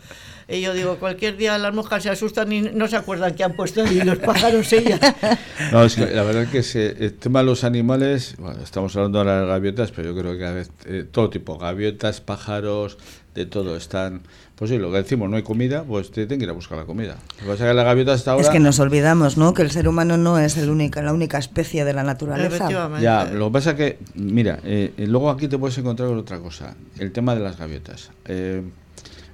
Y 0.50 0.62
yo 0.62 0.74
digo, 0.74 0.98
cualquier 0.98 1.36
día 1.36 1.58
las 1.58 1.74
moscas 1.74 2.04
se 2.04 2.10
asustan 2.10 2.52
y 2.54 2.62
no 2.62 2.88
se 2.88 2.96
acuerdan 2.96 3.36
que 3.36 3.44
han 3.44 3.54
puesto 3.54 3.84
ahí 3.84 4.02
los 4.02 4.18
pájaros 4.20 4.72
ellas. 4.74 5.00
No, 5.72 5.84
es 5.84 5.96
que 5.96 6.06
la 6.06 6.24
verdad 6.24 6.44
es 6.54 6.72
que 6.72 6.88
el 6.88 7.14
tema 7.16 7.40
de 7.40 7.46
los 7.46 7.64
animales, 7.64 8.36
bueno, 8.38 8.62
estamos 8.64 8.96
hablando 8.96 9.20
ahora 9.20 9.42
de 9.42 9.48
gaviotas, 9.48 9.92
pero 9.92 10.14
yo 10.14 10.22
creo 10.22 10.38
que 10.38 10.46
a 10.46 10.52
veces, 10.52 10.72
eh, 10.86 11.06
todo 11.10 11.30
tipo, 11.30 11.58
gaviotas, 11.58 12.22
pájaros, 12.22 12.98
de 13.36 13.46
todo 13.46 13.76
están 13.76 14.22
pues 14.58 14.72
sí, 14.72 14.80
lo 14.80 14.92
que 14.92 14.98
decimos, 14.98 15.30
no 15.30 15.36
hay 15.36 15.44
comida, 15.44 15.84
pues 15.84 16.10
te 16.10 16.26
tienen 16.26 16.40
que 16.40 16.46
ir 16.46 16.50
a 16.50 16.54
buscar 16.54 16.80
la 16.80 16.86
comida. 16.86 17.18
Lo 17.36 17.44
que 17.44 17.52
pasa 17.52 17.66
es 17.66 17.70
que 17.70 17.74
la 17.76 17.84
gaviota 17.84 18.14
hasta 18.14 18.32
ahora... 18.32 18.44
Es 18.44 18.50
que 18.50 18.60
nos 18.60 18.80
olvidamos, 18.80 19.38
¿no? 19.38 19.54
Que 19.54 19.62
el 19.62 19.70
ser 19.70 19.88
humano 19.88 20.18
no 20.18 20.40
es 20.40 20.58
el 20.58 20.72
única, 20.72 21.04
la 21.04 21.14
única 21.14 21.38
especie 21.38 21.86
de 21.86 21.94
la 21.94 22.02
naturaleza. 22.02 22.68
Ya, 23.00 23.26
lo 23.26 23.48
que 23.48 23.54
pasa 23.54 23.72
es 23.72 23.76
que, 23.76 24.00
mira, 24.16 24.58
eh, 24.64 24.94
luego 24.98 25.30
aquí 25.30 25.48
te 25.48 25.60
puedes 25.60 25.78
encontrar 25.78 26.10
con 26.10 26.18
otra 26.18 26.40
cosa, 26.40 26.76
el 26.98 27.12
tema 27.12 27.36
de 27.36 27.42
las 27.42 27.60
gaviotas. 27.60 28.10
Eh, 28.26 28.64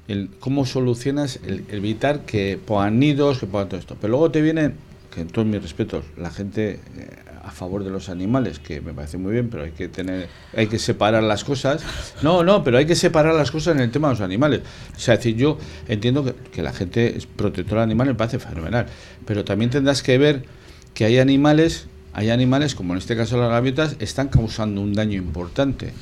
el, 0.07 0.29
cómo 0.39 0.65
solucionas 0.65 1.39
el, 1.45 1.65
evitar 1.69 2.21
que 2.21 2.59
pongan 2.63 2.99
nidos, 2.99 3.39
que 3.39 3.45
pongan 3.45 3.69
todo 3.69 3.79
esto. 3.79 3.97
Pero 3.99 4.11
luego 4.11 4.31
te 4.31 4.41
viene, 4.41 4.71
que 5.13 5.21
en 5.21 5.27
todos 5.27 5.47
mis 5.47 5.61
respetos, 5.61 6.05
la 6.17 6.31
gente 6.31 6.79
eh, 6.97 7.09
a 7.43 7.51
favor 7.51 7.83
de 7.83 7.89
los 7.89 8.09
animales, 8.09 8.59
que 8.59 8.81
me 8.81 8.93
parece 8.93 9.17
muy 9.17 9.33
bien, 9.33 9.49
pero 9.49 9.63
hay 9.63 9.71
que 9.71 9.87
tener, 9.87 10.29
hay 10.55 10.67
que 10.67 10.79
separar 10.79 11.23
las 11.23 11.43
cosas. 11.43 11.83
No, 12.21 12.43
no, 12.43 12.63
pero 12.63 12.77
hay 12.77 12.85
que 12.85 12.95
separar 12.95 13.35
las 13.35 13.51
cosas 13.51 13.75
en 13.75 13.81
el 13.81 13.91
tema 13.91 14.07
de 14.07 14.13
los 14.13 14.21
animales. 14.21 14.61
O 14.95 14.99
sea, 14.99 15.17
decir, 15.17 15.35
yo 15.35 15.57
entiendo 15.87 16.23
que, 16.23 16.33
que 16.51 16.61
la 16.61 16.71
gente 16.71 17.17
es 17.17 17.25
protectora 17.25 17.81
de 17.81 17.85
animales, 17.85 18.13
me 18.13 18.17
parece 18.17 18.39
fenomenal, 18.39 18.85
pero 19.25 19.43
también 19.43 19.71
tendrás 19.71 20.01
que 20.01 20.17
ver 20.17 20.45
que 20.93 21.05
hay 21.05 21.19
animales, 21.19 21.87
hay 22.13 22.29
animales, 22.29 22.75
como 22.75 22.93
en 22.93 22.99
este 22.99 23.15
caso 23.15 23.37
las 23.37 23.49
gaviotas, 23.49 23.95
están 23.99 24.29
causando 24.29 24.81
un 24.81 24.93
daño 24.93 25.17
importante. 25.17 25.93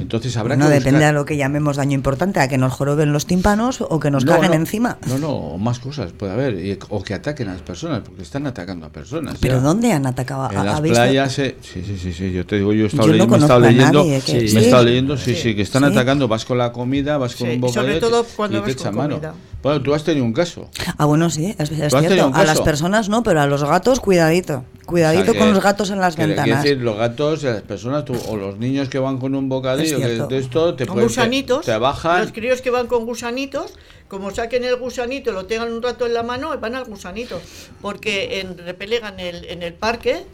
Entonces 0.00 0.36
habrá 0.36 0.56
no 0.56 0.68
depende 0.68 1.04
de 1.04 1.12
lo 1.12 1.24
que 1.24 1.36
llamemos 1.36 1.76
daño 1.76 1.94
importante, 1.94 2.40
a 2.40 2.48
que 2.48 2.58
nos 2.58 2.72
joroben 2.72 3.12
los 3.12 3.26
tímpanos 3.26 3.80
o 3.80 4.00
que 4.00 4.10
nos 4.10 4.24
caguen 4.24 4.54
encima. 4.54 4.98
No, 5.06 5.18
no, 5.18 5.58
más 5.58 5.78
cosas 5.78 6.12
puede 6.12 6.32
haber, 6.32 6.78
o 6.88 7.02
que 7.02 7.14
ataquen 7.14 7.48
a 7.48 7.52
las 7.52 7.62
personas, 7.62 8.00
porque 8.00 8.22
están 8.22 8.46
atacando 8.46 8.86
a 8.86 8.90
personas. 8.90 9.36
¿Pero 9.40 9.60
dónde 9.60 9.92
han 9.92 10.06
atacado? 10.06 10.50
En 10.50 10.64
las 10.64 10.80
playas, 10.80 11.32
sí, 11.32 11.54
sí, 11.60 11.82
sí, 11.98 12.12
sí, 12.12 12.32
yo 12.32 12.46
te 12.46 12.56
digo, 12.56 12.72
yo 12.72 12.84
he 12.84 12.88
estado 12.88 13.08
leyendo, 13.08 13.28
me 13.28 13.36
he 13.36 13.40
estado 13.40 13.60
leyendo, 13.60 14.04
me 14.04 14.14
he 14.14 14.64
estado 14.64 14.84
leyendo, 14.84 15.16
sí, 15.16 15.34
sí, 15.34 15.54
que 15.54 15.62
están 15.62 15.84
atacando, 15.84 16.28
vas 16.28 16.44
con 16.44 16.58
la 16.58 16.72
comida, 16.72 17.18
vas 17.18 17.36
con 17.36 17.48
un 17.48 17.60
bocadillo 17.60 17.80
sobre 17.82 18.00
todo 18.00 18.24
cuando 18.36 18.58
y 18.58 18.62
te 18.62 18.70
echan 18.72 18.94
mano. 18.94 19.20
Bueno, 19.62 19.82
tú 19.82 19.92
has 19.92 20.04
tenido 20.04 20.24
un 20.24 20.32
caso. 20.32 20.70
Ah, 20.96 21.04
bueno, 21.04 21.28
sí, 21.28 21.54
es, 21.58 21.68
cierto. 21.68 22.30
A 22.32 22.44
las 22.44 22.60
personas 22.62 23.08
no, 23.08 23.22
pero 23.22 23.42
a 23.42 23.46
los 23.46 23.62
gatos, 23.62 24.00
cuidadito. 24.00 24.64
Cuidadito 24.86 25.34
con 25.34 25.52
los 25.52 25.62
gatos 25.62 25.90
en 25.90 26.00
las 26.00 26.16
ventanas. 26.16 26.58
Es 26.58 26.64
decir, 26.64 26.82
los 26.82 26.96
gatos, 26.96 27.42
las 27.42 27.62
personas 27.62 28.04
o 28.28 28.36
los 28.36 28.58
niños 28.58 28.88
que 28.88 28.98
van 28.98 29.18
con 29.18 29.34
un 29.34 29.48
bocadillo, 29.48 29.89
que 29.96 30.34
de 30.34 30.38
esto 30.38 30.74
te 30.74 30.86
con 30.86 31.00
gusanitos, 31.00 31.64
te, 31.64 31.76
bajan. 31.76 32.22
Los 32.22 32.32
críos 32.32 32.60
que 32.60 32.70
van 32.70 32.86
con 32.86 33.06
gusanitos, 33.06 33.74
como 34.08 34.30
saquen 34.30 34.64
el 34.64 34.76
gusanito, 34.76 35.32
lo 35.32 35.46
tengan 35.46 35.72
un 35.72 35.82
rato 35.82 36.06
en 36.06 36.14
la 36.14 36.22
mano, 36.22 36.56
van 36.58 36.74
al 36.74 36.84
gusanito. 36.84 37.40
Porque 37.80 38.40
en 38.40 38.58
Repelega, 38.58 39.08
en 39.08 39.20
el, 39.20 39.44
en 39.46 39.62
el 39.62 39.74
parque, 39.74 40.24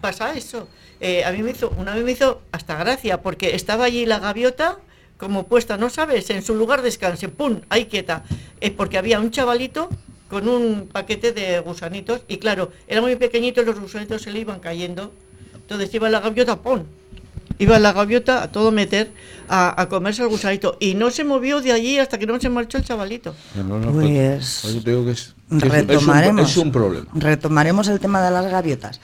pasa 0.00 0.36
eso. 0.36 0.68
Eh, 1.00 1.24
a 1.24 1.32
mí 1.32 1.42
me 1.42 1.50
hizo, 1.50 1.72
una 1.76 1.94
vez 1.94 2.04
me 2.04 2.12
hizo 2.12 2.40
hasta 2.52 2.76
gracia, 2.76 3.22
porque 3.22 3.54
estaba 3.54 3.84
allí 3.84 4.06
la 4.06 4.18
gaviota 4.18 4.78
como 5.18 5.44
puesta, 5.44 5.76
no 5.76 5.90
sabes, 5.90 6.28
en 6.30 6.42
su 6.42 6.54
lugar 6.54 6.82
descanse, 6.82 7.28
¡pum! 7.28 7.60
ahí 7.68 7.86
quieta. 7.86 8.24
Es 8.60 8.70
porque 8.70 8.98
había 8.98 9.18
un 9.18 9.30
chavalito 9.30 9.88
con 10.28 10.48
un 10.48 10.88
paquete 10.92 11.32
de 11.32 11.60
gusanitos 11.60 12.22
y 12.28 12.38
claro, 12.38 12.70
era 12.88 13.00
muy 13.00 13.16
pequeñito 13.16 13.62
y 13.62 13.64
los 13.64 13.80
gusanitos 13.80 14.22
se 14.22 14.32
le 14.32 14.40
iban 14.40 14.60
cayendo. 14.60 15.12
Entonces 15.54 15.92
iba 15.94 16.08
la 16.10 16.20
gaviota, 16.20 16.60
¡pum! 16.60 16.84
Iba 17.58 17.78
la 17.78 17.92
gaviota 17.92 18.42
a 18.42 18.52
todo 18.52 18.70
meter 18.70 19.12
a, 19.48 19.86
comerse 19.88 20.22
el 20.22 20.28
gusanito 20.28 20.76
y 20.80 20.94
no 20.94 21.10
se 21.10 21.24
movió 21.24 21.60
de 21.60 21.72
allí 21.72 21.98
hasta 21.98 22.18
que 22.18 22.26
no 22.26 22.38
se 22.40 22.48
marchó 22.48 22.78
el 22.78 22.84
chavalito. 22.84 23.34
pues, 23.92 24.64
es, 24.64 25.34
retomaremos, 25.48 26.50
es 26.50 26.56
un 26.56 26.72
problema. 26.72 27.06
Retomaremos 27.14 27.88
el 27.88 28.00
tema 28.00 28.22
de 28.22 28.30
las 28.30 28.50
gaviotas. 28.50 29.00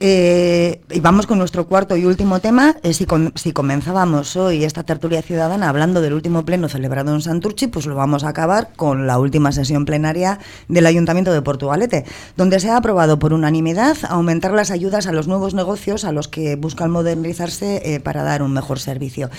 Eh, 0.00 0.80
y 0.90 0.98
vamos 0.98 1.26
con 1.26 1.38
nuestro 1.38 1.66
cuarto 1.66 1.96
y 1.96 2.04
último 2.04 2.40
tema. 2.40 2.76
Eh, 2.82 2.92
si, 2.92 3.06
si, 3.36 3.52
comenzábamos 3.52 4.36
hoy 4.36 4.64
esta 4.64 4.82
tertulia 4.82 5.22
ciudadana 5.22 5.68
hablando 5.68 6.00
del 6.00 6.14
último 6.14 6.44
pleno 6.44 6.68
celebrado 6.68 7.14
en 7.14 7.22
Santurchi, 7.22 7.68
pues 7.68 7.86
lo 7.86 7.94
vamos 7.94 8.24
a 8.24 8.30
acabar 8.30 8.72
con 8.74 9.06
la 9.06 9.18
última 9.18 9.52
sesión 9.52 9.84
plenaria 9.84 10.40
del 10.68 10.86
Ayuntamiento 10.86 11.32
de 11.32 11.42
Portugalete, 11.42 12.04
donde 12.36 12.58
se 12.58 12.70
ha 12.70 12.76
aprobado 12.76 13.20
por 13.20 13.32
unanimidad 13.32 13.96
aumentar 14.08 14.52
las 14.52 14.72
ayudas 14.72 15.06
a 15.06 15.12
los 15.12 15.28
nuevos 15.28 15.54
negocios 15.54 16.04
a 16.04 16.12
los 16.12 16.26
que 16.26 16.56
buscan 16.56 16.90
modernizarse 16.90 17.94
eh, 17.94 18.00
para 18.00 18.24
dar 18.24 18.42
un 18.42 18.52
mejor 18.52 18.80
servicio. 18.80 19.30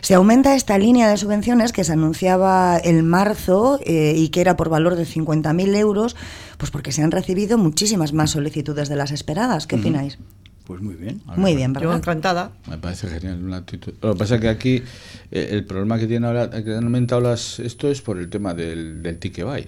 Se 0.00 0.14
aumenta 0.14 0.56
esta 0.56 0.76
línea 0.76 1.08
de 1.08 1.18
subvenciones 1.18 1.72
que 1.72 1.84
se 1.84 1.92
anunciaba 1.92 2.78
el 2.78 3.04
marzo 3.04 3.78
y 3.84 4.28
que 4.30 4.40
era 4.40 4.56
por 4.56 4.68
valor 4.68 4.96
de 4.96 5.04
50.000 5.04 5.76
euros 5.76 6.16
pues 6.60 6.70
porque 6.70 6.92
se 6.92 7.02
han 7.02 7.10
recibido 7.10 7.56
muchísimas 7.56 8.12
más 8.12 8.32
solicitudes 8.32 8.90
de 8.90 8.94
las 8.94 9.12
esperadas. 9.12 9.66
¿Qué 9.66 9.76
opináis? 9.76 10.18
Pues 10.66 10.82
muy 10.82 10.94
bien. 10.94 11.22
Muy 11.34 11.56
bien, 11.56 11.72
¿verdad? 11.72 11.88
Yo 11.88 11.96
encantada. 11.96 12.52
Me 12.68 12.76
parece 12.76 13.08
genial 13.08 13.42
una 13.42 13.56
actitud. 13.56 13.94
Lo 14.02 14.12
que 14.12 14.18
pasa 14.18 14.34
es 14.34 14.42
que 14.42 14.48
aquí 14.50 14.82
eh, 15.30 15.48
el 15.52 15.64
problema 15.64 15.98
que 15.98 16.06
tiene 16.06 16.26
ahora, 16.26 16.50
que 16.50 16.76
han 16.76 16.84
aumentado 16.84 17.22
las, 17.22 17.58
esto 17.60 17.90
es 17.90 18.02
por 18.02 18.18
el 18.18 18.28
tema 18.28 18.52
del, 18.52 19.02
del 19.02 19.18
ticket 19.18 19.46
buy. 19.46 19.64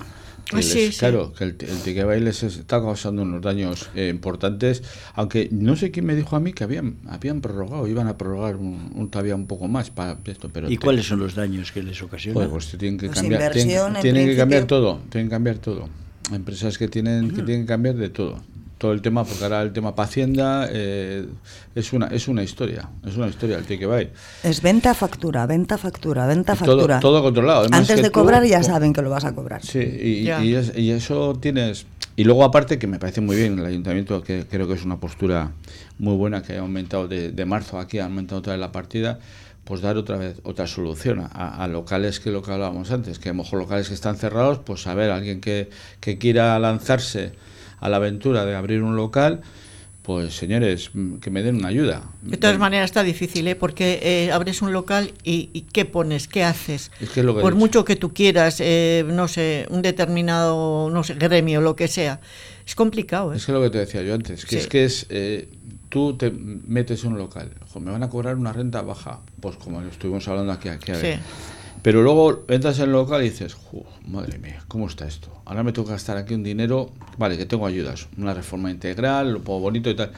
Ah, 0.53 0.61
sí, 0.61 0.91
claro, 0.99 1.33
que 1.33 1.45
el, 1.45 1.57
el 1.61 1.81
ticket 1.83 2.05
buy 2.05 2.21
les 2.21 2.43
está 2.43 2.83
causando 2.83 3.23
unos 3.23 3.41
daños 3.41 3.89
eh, 3.95 4.11
importantes, 4.11 4.83
aunque 5.15 5.49
no 5.51 5.77
sé 5.77 5.91
quién 5.91 6.05
me 6.05 6.15
dijo 6.15 6.37
a 6.37 6.41
mí 6.41 6.53
que 6.53 6.63
habían 6.63 6.97
habían 7.09 7.41
prorrogado, 7.41 7.89
iban 7.89 8.07
a 8.07 8.19
prorrogar 8.19 8.57
un, 8.57 9.09
todavía 9.11 9.35
un 9.35 9.47
poco 9.47 9.67
más 9.67 9.89
para 9.89 10.19
esto, 10.27 10.51
pero 10.53 10.71
¿Y 10.71 10.77
cuáles 10.77 11.07
son 11.07 11.21
los 11.21 11.35
daños 11.35 11.73
que 11.73 11.83
les 11.83 12.03
ocasionan? 12.03 12.51
Pues, 12.51 12.67
pues 12.67 12.79
tienen 12.79 12.99
que 12.99 13.09
cambiar, 13.09 13.53
tienen, 13.53 14.03
tienen 14.03 14.27
que 14.27 14.37
cambiar 14.37 14.67
todo, 14.67 15.01
tienen 15.09 15.29
que 15.29 15.35
cambiar 15.35 15.57
todo 15.57 16.02
empresas 16.33 16.79
que 16.79 16.89
tienen 16.89 17.31
que 17.31 17.43
tienen 17.43 17.63
que 17.63 17.67
cambiar 17.67 17.97
de 17.97 18.09
todo. 18.09 18.41
Todo 18.79 18.93
el 18.93 19.01
tema 19.01 19.23
porque 19.25 19.45
ahora 19.45 19.63
el 19.63 19.73
tema 19.73 19.95
para 19.95 20.09
hacienda 20.09 20.67
eh, 20.69 21.27
es 21.75 21.93
una 21.93 22.09
es 22.09 22.27
una 22.27 22.43
historia 22.43 22.89
es 23.07 23.17
una 23.17 23.29
historia 23.29 23.59
el 23.59 23.65
que 23.65 23.87
va 23.87 24.01
es 24.43 24.61
venta 24.61 24.93
factura 24.93 25.47
venta 25.47 25.79
factura 25.79 26.27
venta 26.27 26.57
factura. 26.57 26.99
todo, 26.99 27.23
controlado 27.23 27.69
antes 27.71 28.03
de 28.03 28.11
cobrar 28.11 28.45
ya 28.45 28.63
saben 28.65 28.93
que 28.93 29.01
lo 29.03 29.11
vas 29.11 29.25
a 29.25 29.35
cobrar. 29.37 29.65
Sí 29.65 29.79
y, 29.79 30.29
y, 30.29 30.91
eso 30.91 31.39
tienes 31.41 31.87
y 32.17 32.25
luego 32.25 32.43
aparte 32.43 32.81
que 32.81 32.89
me 32.89 32.99
parece 32.99 33.21
muy 33.21 33.37
bien 33.37 33.57
el 33.59 33.67
ayuntamiento 33.67 34.21
que 34.23 34.47
creo 34.51 34.67
que 34.67 34.75
es 34.75 34.85
una 34.85 34.99
postura 34.99 35.53
muy 36.01 36.17
buena 36.17 36.43
que 36.43 36.57
ha 36.57 36.61
aumentado 36.61 37.07
de, 37.07 37.31
de 37.31 37.45
marzo 37.45 37.79
aquí 37.79 38.01
ha 38.01 38.07
aumentado 38.07 38.41
otra 38.41 38.55
vez 38.55 38.61
la 38.61 38.73
partida 38.73 39.21
pues 39.65 39.81
dar 39.81 39.97
otra 39.97 40.17
vez 40.17 40.41
otra 40.43 40.67
solución 40.67 41.29
a, 41.33 41.67
locales 41.69 42.21
que 42.21 42.31
lo 42.31 42.43
que 42.43 42.53
hablábamos 42.53 42.91
antes, 42.91 43.19
que 43.19 43.29
a 43.29 43.33
lo 43.33 43.43
mejor 43.43 43.61
locales 43.61 43.89
que 43.89 43.95
están 43.95 44.17
cerrados, 44.17 44.59
pues 44.59 44.87
a 44.87 44.95
ver, 44.95 45.11
alguien 45.11 45.41
que, 45.41 45.71
que 46.01 46.19
quiera 46.19 46.59
lanzarse 46.59 47.33
a 47.81 47.89
la 47.89 47.97
aventura 47.97 48.45
de 48.45 48.55
abrir 48.55 48.83
un 48.83 48.97
local, 48.97 49.43
pues 50.03 50.35
señores, 50.35 50.91
mm, 50.93 51.17
que 51.17 51.31
me 51.31 51.43
den 51.43 51.57
una 51.57 51.69
ayuda. 51.69 52.03
De 52.23 52.37
todas 52.37 52.59
maneras 52.59 52.87
está 52.87 53.05
difícil, 53.05 53.47
¿eh? 53.47 53.55
porque 53.55 54.01
eh, 54.03 54.33
abres 54.33 54.63
un 54.63 54.73
local 54.73 55.13
y, 55.23 55.47
¿qué 55.73 55.85
pones? 55.85 56.27
¿Qué 56.27 56.43
haces? 56.43 56.91
Por 57.15 57.55
mucho 57.55 57.85
que 57.85 57.95
tú 57.95 58.13
quieras, 58.13 58.57
eh, 58.61 59.05
no 59.07 59.29
sé, 59.29 59.67
un 59.71 59.81
determinado, 59.81 60.91
no 60.91 61.05
sé, 61.05 61.15
gremio, 61.15 61.61
lo 61.61 61.77
que 61.77 61.87
sea. 61.87 62.21
Es 62.67 62.75
complicado. 62.75 63.33
¿eh? 63.33 63.37
Es 63.37 63.47
que 63.47 63.53
lo 63.53 63.63
que 63.63 63.71
te 63.71 63.79
decía 63.79 64.03
yo 64.03 64.15
antes, 64.15 64.45
que 64.45 64.59
es 64.59 64.67
que 64.67 64.85
es 64.85 65.07
eh, 65.11 65.49
tú 65.93 66.17
te 66.17 66.31
metes 66.31 67.05
en 67.05 67.13
un 67.13 67.19
local, 67.19 67.51
me 67.79 67.91
van 67.91 68.03
a 68.03 68.09
cobrar 68.09 68.37
una 68.37 68.51
renta 68.51 68.81
baja, 68.81 69.21
pues 69.41 69.57
como 69.57 69.83
estuvimos 69.83 70.27
hablando 70.27 70.51
aquí, 70.51 70.71
aquí 70.71 70.91
a 70.91 70.97
ver. 70.97 71.19
Pero 71.83 72.03
luego 72.03 72.45
entras 72.49 72.79
en 72.79 72.85
el 72.87 72.93
local 72.93 73.21
y 73.21 73.29
dices, 73.29 73.59
madre 74.07 74.39
mía, 74.39 74.65
¿cómo 74.69 74.87
está 74.87 75.07
esto? 75.07 75.29
Ahora 75.45 75.63
me 75.63 75.73
toca 75.73 75.91
gastar 75.91 76.17
aquí 76.17 76.33
un 76.33 76.45
dinero, 76.45 76.93
vale, 77.19 77.37
que 77.37 77.45
tengo 77.45 77.67
ayudas, 77.67 78.09
una 78.17 78.33
reforma 78.33 78.71
integral, 78.71 79.35
lo 79.35 79.43
pongo 79.43 79.61
bonito 79.61 79.91
y 79.91 79.95
tal. 79.95 80.13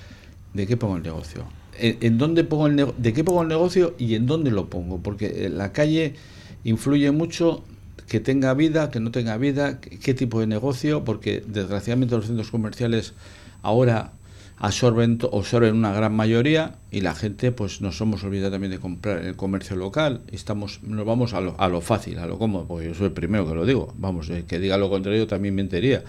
¿De 0.52 0.64
qué 0.68 0.76
pongo 0.76 0.96
el 0.96 1.02
negocio? 1.02 1.44
¿En, 1.76 2.18
dónde 2.18 2.44
pongo 2.44 2.68
el 2.68 2.94
¿De 2.96 3.12
qué 3.12 3.24
pongo 3.24 3.42
el 3.42 3.48
negocio 3.48 3.96
y 3.98 4.14
en 4.14 4.26
dónde 4.26 4.52
lo 4.52 4.70
pongo? 4.70 4.98
Porque 4.98 5.48
la 5.48 5.72
calle 5.72 6.14
influye 6.62 7.10
mucho 7.10 7.64
que 8.06 8.20
tenga 8.20 8.54
vida, 8.54 8.92
que 8.92 9.00
no 9.00 9.10
tenga 9.10 9.36
vida, 9.38 9.80
qué 9.80 10.14
tipo 10.14 10.38
de 10.38 10.46
negocio, 10.46 11.02
porque 11.02 11.42
desgraciadamente 11.44 12.14
los 12.14 12.26
centros 12.26 12.52
comerciales 12.52 13.14
ahora 13.62 14.12
absorben, 14.58 15.18
absorben 15.32 15.74
una 15.74 15.92
gran 15.92 16.14
mayoría 16.14 16.76
y 16.90 17.00
la 17.00 17.14
gente 17.14 17.52
pues 17.52 17.80
nos 17.80 18.00
hemos 18.00 18.22
olvidado 18.24 18.52
también 18.52 18.70
de 18.70 18.78
comprar 18.78 19.18
en 19.18 19.26
el 19.26 19.36
comercio 19.36 19.76
local 19.76 20.22
estamos 20.30 20.82
nos 20.82 21.04
vamos 21.04 21.34
a 21.34 21.40
lo, 21.40 21.60
a 21.60 21.68
lo 21.68 21.80
fácil 21.80 22.18
a 22.18 22.26
lo 22.26 22.38
cómodo 22.38 22.66
porque 22.66 22.86
yo 22.86 22.94
soy 22.94 23.06
el 23.06 23.12
primero 23.12 23.48
que 23.48 23.54
lo 23.54 23.66
digo 23.66 23.92
vamos 23.98 24.30
que 24.46 24.58
diga 24.58 24.78
lo 24.78 24.90
contrario 24.90 25.26
también 25.26 25.54
mentiría 25.54 26.04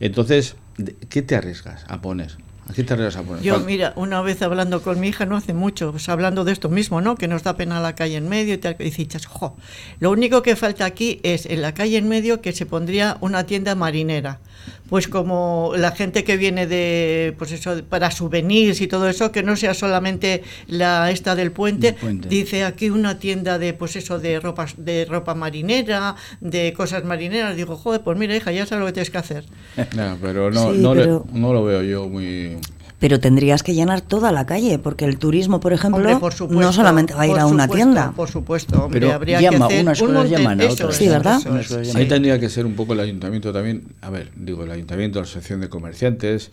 entonces 0.00 0.56
¿qué 1.08 1.22
te 1.22 1.36
arriesgas 1.36 1.84
a 1.88 2.00
poner? 2.00 2.36
Aquí 2.68 2.82
te 2.82 2.94
a 2.94 3.22
poner. 3.22 3.42
Yo, 3.42 3.60
mira, 3.60 3.92
una 3.94 4.22
vez 4.22 4.40
hablando 4.40 4.82
con 4.82 4.98
mi 4.98 5.08
hija, 5.08 5.26
no 5.26 5.36
hace 5.36 5.52
mucho, 5.52 5.90
pues 5.90 6.08
hablando 6.08 6.44
de 6.44 6.52
esto 6.52 6.70
mismo, 6.70 7.02
¿no? 7.02 7.14
Que 7.14 7.28
nos 7.28 7.42
da 7.42 7.56
pena 7.56 7.78
la 7.80 7.94
calle 7.94 8.16
en 8.16 8.28
medio 8.28 8.54
y 8.54 8.58
tal, 8.58 8.76
que 8.76 8.84
dices, 8.84 9.26
jo, 9.26 9.56
lo 10.00 10.10
único 10.10 10.42
que 10.42 10.56
falta 10.56 10.86
aquí 10.86 11.20
es 11.22 11.44
en 11.44 11.60
la 11.60 11.74
calle 11.74 11.98
en 11.98 12.08
medio 12.08 12.40
que 12.40 12.52
se 12.52 12.64
pondría 12.64 13.18
una 13.20 13.44
tienda 13.44 13.74
marinera. 13.74 14.40
Pues 14.88 15.08
como 15.08 15.72
la 15.76 15.92
gente 15.92 16.24
que 16.24 16.36
viene 16.36 16.66
de, 16.66 17.34
pues 17.38 17.52
eso, 17.52 17.82
para 17.88 18.10
souvenirs 18.10 18.80
y 18.80 18.86
todo 18.86 19.08
eso, 19.08 19.32
que 19.32 19.42
no 19.42 19.56
sea 19.56 19.74
solamente 19.74 20.42
la 20.66 21.10
esta 21.10 21.34
del 21.34 21.52
puente, 21.52 21.96
dice 22.28 22.64
aquí 22.64 22.90
una 22.90 23.18
tienda 23.18 23.58
de, 23.58 23.72
pues 23.72 23.96
eso, 23.96 24.18
de 24.18 24.40
ropa, 24.40 24.66
de 24.76 25.04
ropa 25.04 25.34
marinera, 25.34 26.16
de 26.40 26.72
cosas 26.72 27.04
marineras. 27.04 27.56
Digo, 27.56 27.76
joder, 27.76 28.02
pues 28.02 28.18
mira, 28.18 28.36
hija, 28.36 28.52
ya 28.52 28.66
sabes 28.66 28.80
lo 28.80 28.86
que 28.86 28.92
tienes 28.92 29.10
que 29.10 29.18
hacer. 29.18 29.44
pero 30.20 30.50
no, 30.50 30.72
no, 30.72 31.24
no 31.32 31.52
lo 31.52 31.64
veo 31.64 31.82
yo 31.82 32.08
muy 32.08 32.58
pero 33.04 33.20
tendrías 33.20 33.62
que 33.62 33.74
llenar 33.74 34.00
toda 34.00 34.32
la 34.32 34.46
calle, 34.46 34.78
porque 34.78 35.04
el 35.04 35.18
turismo, 35.18 35.60
por 35.60 35.74
ejemplo, 35.74 36.18
no 36.48 36.72
solamente 36.72 37.12
va 37.12 37.20
a 37.20 37.26
ir 37.26 37.38
a 37.38 37.44
una 37.44 37.68
tienda. 37.68 38.14
Por 38.16 38.30
supuesto, 38.30 38.88
pero 38.90 39.12
habría 39.12 39.42
llama, 39.42 39.68
que 39.68 39.74
hacer 39.74 39.82
unas 39.82 40.00
cosas 40.00 40.30
llaman 40.30 40.60
a 40.62 40.70
otras. 40.70 40.96
Sí, 40.96 41.06
¿verdad? 41.06 41.38
Ahí 41.94 42.08
tendría 42.08 42.40
que 42.40 42.48
ser 42.48 42.64
un 42.64 42.72
poco 42.72 42.94
el 42.94 43.00
ayuntamiento 43.00 43.52
también, 43.52 43.82
a 44.00 44.08
ver, 44.08 44.30
digo, 44.34 44.64
el 44.64 44.70
ayuntamiento, 44.70 45.18
la 45.18 45.24
asociación 45.24 45.60
de 45.60 45.68
comerciantes, 45.68 46.50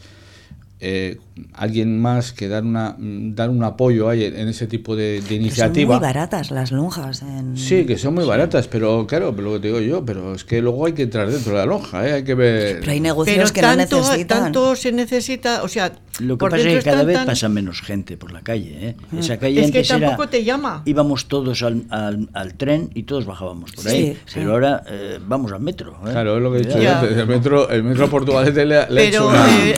eh, 0.83 1.19
alguien 1.53 2.01
más 2.01 2.33
que 2.33 2.47
dar 2.47 2.63
una 2.63 2.95
dar 2.97 3.51
un 3.51 3.63
apoyo 3.63 4.09
ahí 4.09 4.25
en 4.25 4.47
ese 4.47 4.65
tipo 4.65 4.95
de, 4.95 5.21
iniciativa. 5.29 5.93
son 5.93 6.01
muy 6.01 6.07
baratas 6.07 6.49
las 6.49 6.71
lonjas. 6.71 7.21
En... 7.21 7.55
Sí, 7.55 7.85
que 7.85 7.99
son 7.99 8.15
muy 8.15 8.25
baratas, 8.25 8.67
pero 8.67 9.05
claro, 9.05 9.31
lo 9.31 9.53
que 9.53 9.59
te 9.59 9.67
digo 9.67 9.79
yo, 9.79 10.03
pero 10.03 10.33
es 10.33 10.43
que 10.43 10.59
luego 10.59 10.87
hay 10.87 10.93
que 10.93 11.03
entrar 11.03 11.29
dentro 11.29 11.53
de 11.53 11.59
la 11.59 11.65
lonja, 11.67 12.07
¿eh? 12.07 12.13
hay 12.13 12.23
que 12.23 12.33
ver. 12.33 12.79
Pero 12.79 12.91
hay 12.91 12.99
negocios 12.99 13.51
que 13.51 13.61
no 13.61 13.75
necesitan. 13.75 14.43
Tanto 14.43 14.75
se 14.75 14.91
necesita, 14.91 15.61
o 15.61 15.67
sea, 15.67 15.93
lo 16.19 16.37
que 16.37 16.47
pasa 16.47 16.57
es 16.67 16.83
que 16.83 16.89
cada 16.89 17.03
vez 17.03 17.19
pasa 17.25 17.47
menos 17.47 17.81
gente 17.81 18.17
por 18.17 18.31
la 18.31 18.41
calle. 18.41 18.89
¿eh? 18.89 18.95
Esa 19.17 19.37
calle 19.37 19.63
es 19.63 19.71
que 19.71 19.83
tampoco 19.83 20.29
te 20.29 20.43
llama. 20.43 20.81
Íbamos 20.85 21.27
todos 21.27 21.61
al, 21.63 21.85
al, 21.89 22.53
tren 22.55 22.89
y 22.95 23.03
todos 23.03 23.25
bajábamos 23.25 23.71
por 23.71 23.87
ahí, 23.87 24.17
pero 24.33 24.53
ahora 24.53 24.83
eh, 24.87 25.19
vamos 25.25 25.51
al 25.51 25.61
metro. 25.61 25.93
¿eh? 26.05 26.11
Claro, 26.11 26.37
es 26.37 26.43
lo 26.43 26.51
que 26.51 26.57
he 26.57 26.61
dicho. 26.61 26.77
El 26.77 27.27
metro, 27.27 27.69
el 27.69 27.83
metro 27.83 28.09
Portugalete 28.09 28.65
le, 28.65 28.89
le 28.89 29.09
pero, 29.09 29.31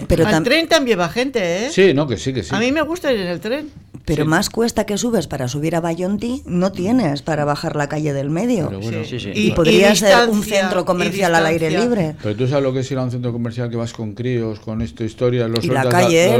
pero 0.07 0.27
al 0.27 0.43
tren 0.43 0.67
también 0.67 0.92
va 0.95 1.09
gente, 1.09 1.65
¿eh? 1.65 1.69
Sí, 1.69 1.93
no, 1.93 2.07
que 2.07 2.17
sí, 2.17 2.33
que 2.33 2.43
sí. 2.43 2.53
A 2.53 2.59
mí 2.59 2.71
me 2.71 2.81
gusta 2.81 3.11
ir 3.11 3.21
en 3.21 3.27
el 3.27 3.39
tren. 3.39 3.71
Pero 4.05 4.25
más 4.25 4.49
cuesta 4.49 4.85
que 4.85 4.97
subes 4.97 5.27
para 5.27 5.47
subir 5.47 5.75
a 5.75 5.81
Bayonti, 5.81 6.43
no 6.45 6.71
tienes 6.71 7.21
para 7.21 7.45
bajar 7.45 7.75
la 7.75 7.87
calle 7.87 8.13
del 8.13 8.29
medio. 8.29 8.71
Y, 9.33 9.51
podría 9.51 9.95
ser 9.95 10.29
un 10.29 10.43
centro 10.43 10.85
comercial 10.85 11.33
al 11.35 11.45
aire 11.45 11.71
libre. 11.71 12.15
Pero 12.21 12.35
tú 12.35 12.47
sabes 12.47 12.63
lo 12.63 12.73
que 12.73 12.81
es 12.81 12.91
ir 12.91 12.97
a 12.97 13.03
un 13.03 13.11
centro 13.11 13.31
comercial 13.31 13.69
que 13.69 13.77
vas 13.77 13.93
con 13.93 14.13
críos, 14.13 14.59
con 14.59 14.81
esta 14.81 15.03
historia, 15.03 15.47
los, 15.47 15.65
sueltas, 15.65 15.85
la 15.85 15.91
calle, 15.91 16.31
a, 16.33 16.37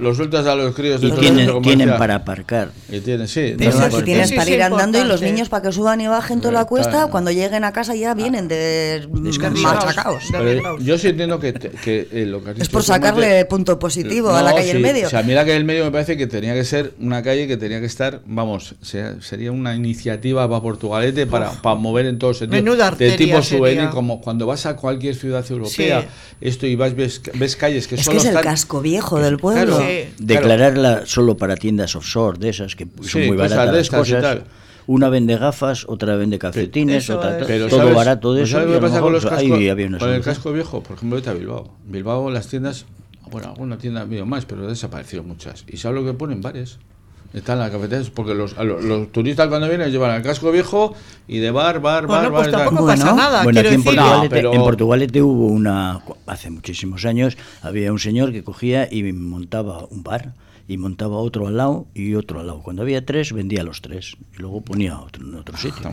los, 0.00 0.16
sueltas 0.16 0.46
a, 0.46 0.54
los 0.54 0.74
críos. 0.74 1.02
Y 1.02 1.10
tienen, 1.12 1.62
tienen, 1.62 1.96
para 1.96 2.16
aparcar. 2.16 2.70
Y 2.88 3.00
tienen, 3.00 3.28
sí. 3.28 3.56
si 3.58 4.02
tienes 4.02 4.32
para 4.32 4.50
ir 4.50 4.62
andando 4.62 4.98
y 4.98 5.04
los 5.04 5.20
niños 5.20 5.48
para 5.48 5.62
que 5.62 5.72
suban 5.72 6.00
y 6.00 6.06
bajen 6.06 6.40
toda 6.40 6.52
la 6.52 6.64
cuesta, 6.64 7.08
cuando 7.08 7.30
lleguen 7.30 7.64
a 7.64 7.72
casa 7.72 7.94
ya 7.94 8.14
vienen 8.14 8.48
de 8.48 9.06
machacaos. 9.10 10.24
Yo 10.80 10.98
sí 10.98 11.08
entiendo 11.08 11.38
que, 11.38 11.52
que 11.52 12.08
eh, 12.10 12.26
lo 12.26 12.42
que 12.42 12.50
has 12.50 12.60
Es 12.60 12.68
por 12.68 12.82
sacarle 12.82 13.44
punto 13.44 13.78
positivo 13.78 14.30
a 14.30 14.42
la 14.42 14.54
calle 14.54 14.72
del 14.72 14.82
medio. 14.82 15.06
O 15.06 15.10
sea, 15.10 15.20
a 15.20 15.22
mí 15.22 15.32
la 15.34 15.42
calle 15.42 15.54
del 15.54 15.64
medio 15.64 15.84
me 15.84 15.90
parece 15.90 16.16
que 16.16 16.26
tenía 16.26 16.54
que 16.54 16.64
ser 16.64 16.94
una 17.02 17.22
calle 17.22 17.46
que 17.46 17.56
tenía 17.56 17.80
que 17.80 17.86
estar, 17.86 18.20
vamos, 18.24 18.76
sería 18.80 19.52
una 19.52 19.74
iniciativa 19.74 20.48
para 20.48 20.62
Portugalete 20.62 21.26
para, 21.26 21.50
para 21.50 21.74
mover 21.74 22.06
en 22.06 22.18
todos 22.18 22.38
sentidos. 22.38 22.98
de 22.98 23.12
tipo 23.12 23.42
souvenir, 23.42 23.90
como 23.90 24.20
cuando 24.20 24.46
vas 24.46 24.66
a 24.66 24.76
cualquier 24.76 25.14
ciudad 25.14 25.44
europea, 25.50 26.06
esto 26.40 26.66
y 26.66 26.76
vas 26.76 26.94
ves, 26.94 27.20
ves 27.34 27.56
calles 27.56 27.88
que 27.88 27.96
es 27.96 28.04
solo 28.04 28.20
que 28.20 28.28
es 28.28 28.34
el 28.34 28.40
casco 28.40 28.80
viejo 28.80 29.20
del 29.20 29.36
pueblo. 29.36 29.80
Declararla 30.18 31.02
solo 31.06 31.36
para 31.36 31.56
tiendas 31.56 31.96
offshore 31.96 32.38
de 32.38 32.50
esas 32.50 32.76
que 32.76 32.86
son 33.02 33.26
muy 33.26 33.36
baratas 33.36 33.74
las 33.74 33.90
cosas. 33.90 34.38
Una 34.84 35.08
vende 35.08 35.36
gafas, 35.36 35.84
otra 35.88 36.16
vende 36.16 36.40
calcetines, 36.40 37.08
otra, 37.08 37.38
todo 37.68 37.94
barato 37.94 38.34
de 38.34 38.42
eso. 38.42 38.52
¿Sabes 38.52 38.68
lo 38.68 38.74
que 38.74 38.80
pasa 38.80 39.00
con 39.00 39.12
los 39.12 39.24
cascos? 39.24 39.98
Con 39.98 40.10
el 40.10 40.22
casco 40.22 40.52
viejo, 40.52 40.82
por 40.82 40.96
ejemplo, 40.96 41.16
vete 41.16 41.30
a 41.30 41.34
Bilbao. 41.34 41.70
Bilbao, 41.86 42.30
las 42.30 42.48
tiendas 42.48 42.84
bueno, 43.32 43.48
alguna 43.48 43.78
tienda 43.78 44.00
ha 44.00 44.02
habido 44.02 44.26
más, 44.26 44.44
pero 44.44 44.64
ha 44.64 44.68
desaparecido 44.68 45.22
muchas. 45.22 45.64
¿Y 45.66 45.78
sabes 45.78 46.00
lo 46.00 46.06
que 46.06 46.16
ponen? 46.16 46.42
Bares. 46.42 46.78
Están 47.32 47.58
las 47.58 47.70
cafeterías 47.70 48.10
porque 48.10 48.34
los, 48.34 48.56
los, 48.58 49.10
turistas 49.10 49.48
cuando 49.48 49.68
vienen 49.68 49.90
llevan 49.90 50.14
el 50.16 50.22
casco 50.22 50.52
viejo 50.52 50.94
y 51.26 51.38
de 51.38 51.50
bar, 51.50 51.80
bar, 51.80 52.06
bar, 52.06 52.30
pues 52.30 52.52
bar. 52.52 52.64
tampoco 52.64 52.86
pasa 52.86 53.14
nada. 53.14 53.42
Bueno, 53.42 53.60
aquí 53.60 53.74
en 53.74 53.82
Portugalete, 53.82 55.18
en 55.18 55.24
hubo 55.24 55.46
una, 55.46 56.02
hace 56.26 56.50
muchísimos 56.50 57.06
años, 57.06 57.38
había 57.62 57.90
un 57.90 57.98
señor 57.98 58.32
que 58.32 58.44
cogía 58.44 58.86
y 58.90 59.02
montaba 59.12 59.86
un 59.90 60.02
bar 60.02 60.34
y 60.68 60.76
montaba 60.76 61.16
otro 61.16 61.46
al 61.46 61.56
lado 61.56 61.86
y 61.94 62.14
otro 62.14 62.40
al 62.40 62.48
lado. 62.48 62.62
Cuando 62.62 62.82
había 62.82 63.04
tres, 63.04 63.32
vendía 63.32 63.62
los 63.62 63.80
tres 63.80 64.16
y 64.36 64.40
luego 64.40 64.60
ponía 64.60 64.98
otro 64.98 65.26
en 65.26 65.34
otro 65.34 65.56
sitio. 65.56 65.90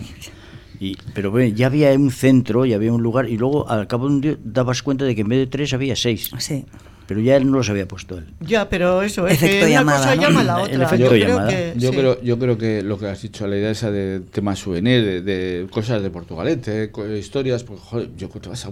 Y, 0.82 0.98
pero 1.14 1.32
bueno, 1.32 1.54
ya 1.56 1.68
había 1.68 1.92
un 1.94 2.12
centro, 2.12 2.66
ya 2.66 2.76
había 2.76 2.92
un 2.92 3.02
lugar 3.02 3.30
y 3.30 3.38
luego 3.38 3.70
al 3.70 3.88
cabo 3.88 4.08
de 4.08 4.14
un 4.14 4.22
día 4.22 4.38
dabas 4.44 4.84
cuenta 4.84 5.06
de 5.06 5.16
que 5.16 5.22
en 5.22 5.30
vez 5.30 5.40
de 5.40 5.48
tres 5.48 5.74
había 5.74 5.96
seis. 5.96 6.32
Sí 6.38 6.66
pero 7.10 7.22
ya 7.22 7.38
él 7.38 7.49
no 7.49 7.57
los 7.57 7.68
había 7.72 7.88
puesto 7.88 8.20
él. 8.20 8.26
Ya, 8.39 8.70
pero 8.70 9.01
eso 9.01 9.26
es 9.26 9.41
efecto 9.41 9.66
que 9.66 9.72
llamada, 9.72 10.14
una 10.14 10.16
cosa 10.16 10.28
llama 10.28 10.41
a 10.41 10.43
la 10.43 10.57
otra. 10.62 10.76
El 10.76 10.82
efecto 10.84 11.16
yo, 11.16 11.28
llamada. 11.28 11.47
Creo 11.47 11.74
que, 11.74 11.80
yo, 11.80 11.89
creo, 11.89 12.22
yo 12.22 12.38
creo 12.38 12.57
que 12.60 12.84
lo 12.84 12.99
que 12.99 13.07
has 13.07 13.20
dicho, 13.24 13.47
la 13.47 13.57
idea 13.57 13.72
esa 13.72 13.89
de 13.89 14.20
temas 14.20 14.60
souvenir, 14.60 15.24
de, 15.24 15.66
cosas 15.72 16.03
de 16.03 16.12
Portugalete, 16.12 16.91
historias, 17.18 17.64
pues 17.64 17.80
joder, 17.80 18.10
yo 18.16 18.30
te 18.30 18.47
vas 18.47 18.64
a, 18.64 18.70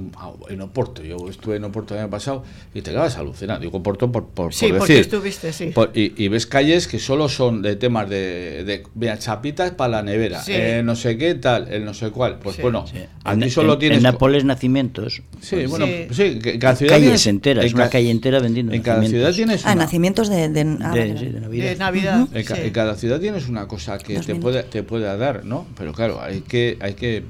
en 0.50 0.62
Oporto, 0.62 1.02
yo 1.02 1.18
estuve 1.28 1.56
en 1.56 1.64
Oporto 1.64 1.96
el 1.96 2.02
año 2.02 2.12
pasado 2.12 2.44
y 2.76 2.84
te 2.84 2.92
quedas 2.92 3.18
alucinado. 3.18 3.60
Digo 3.60 3.80
Oporto 3.80 4.12
por, 4.12 4.28
por, 4.28 4.54
sí, 4.54 4.68
por 4.68 4.78
porque 4.78 4.94
decir. 4.94 5.16
estuviste, 5.16 5.52
sí. 5.52 5.74
y, 5.96 6.28
ves 6.28 6.46
calles 6.46 6.88
que 6.88 7.00
solo 7.00 7.30
son 7.30 7.64
de 7.64 7.76
temas 7.76 8.08
de, 8.08 8.64
de, 8.94 9.18
chapitas 9.18 9.72
para 9.72 9.90
la 9.90 10.04
nevera, 10.04 10.44
eh, 10.48 10.84
no 10.86 10.96
sé 10.96 11.18
qué, 11.18 11.34
tal, 11.34 11.70
el 11.72 11.84
no 11.84 11.96
sé 11.96 12.12
cuál. 12.12 12.38
Pues 12.38 12.62
bueno, 12.62 12.86
aquí 13.24 13.50
solo 13.50 13.80
tienes. 13.80 13.98
En 13.98 14.04
Nápoles 14.04 14.46
Nacimientos. 14.46 15.24
Sí, 15.42 15.56
pues 15.56 15.70
bueno, 15.70 15.88
sí, 16.12 16.38
que 16.38 16.60
cada 16.60 16.76
ciudad. 16.76 16.94
Calles 16.94 17.26
enteras, 17.26 17.66
es 17.66 17.74
una 17.74 17.90
calle 17.90 18.12
entera 18.12 18.27
vendiendo. 18.42 18.74
En 18.74 18.82
cada 18.82 19.04
ciudad 19.04 19.34
tienes 19.34 19.66
ah, 19.66 19.76
nacimientos 19.76 20.30
de, 20.30 20.50
de, 20.50 20.66
Navidad. 20.66 22.28
En, 22.34 22.72
cada 22.72 22.96
ciudad 22.96 23.20
tienes 23.20 23.48
una 23.48 23.68
cosa 23.68 23.98
que 23.98 24.20
te 24.20 24.36
puede, 24.36 24.64
te 24.64 24.84
puede 24.84 25.18
dar, 25.18 25.46
¿no? 25.46 25.66
Pero 25.78 25.94
claro, 25.94 26.22
hay 26.22 26.42
que, 26.42 26.78
hay 26.82 26.94
que 26.94 27.24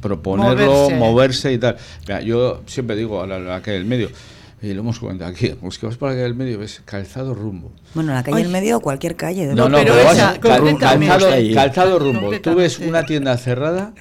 proponerlo, 0.00 0.90
moverse, 0.90 1.52
y 1.52 1.58
tal. 1.58 1.76
yo 2.24 2.62
siempre 2.66 2.96
digo 2.96 3.22
a 3.22 3.26
la, 3.26 3.62
calle 3.62 3.78
del 3.78 3.86
medio, 3.86 4.10
y 4.62 4.74
lo 4.74 4.80
hemos 4.80 4.98
comentado 4.98 5.30
aquí, 5.30 5.48
pues 5.60 5.78
que 5.78 5.86
vas 5.86 5.96
por 5.96 6.08
la 6.08 6.14
calle 6.14 6.24
del 6.24 6.34
medio, 6.34 6.58
ves 6.58 6.82
calzado 6.84 7.34
rumbo. 7.34 7.72
Bueno, 7.94 8.12
la 8.12 8.22
calle 8.22 8.38
del 8.38 8.48
medio 8.48 8.78
o 8.78 8.80
cualquier 8.80 9.16
calle. 9.16 9.46
no, 9.54 9.68
no, 9.68 9.78
pero, 9.78 9.94
vas 9.94 10.38
calzado, 10.38 11.30
calzado 11.54 11.98
rumbo. 11.98 12.30
Tú 12.40 12.54
ves 12.54 12.78
una 12.78 13.04
tienda 13.04 13.36
cerrada 13.36 13.92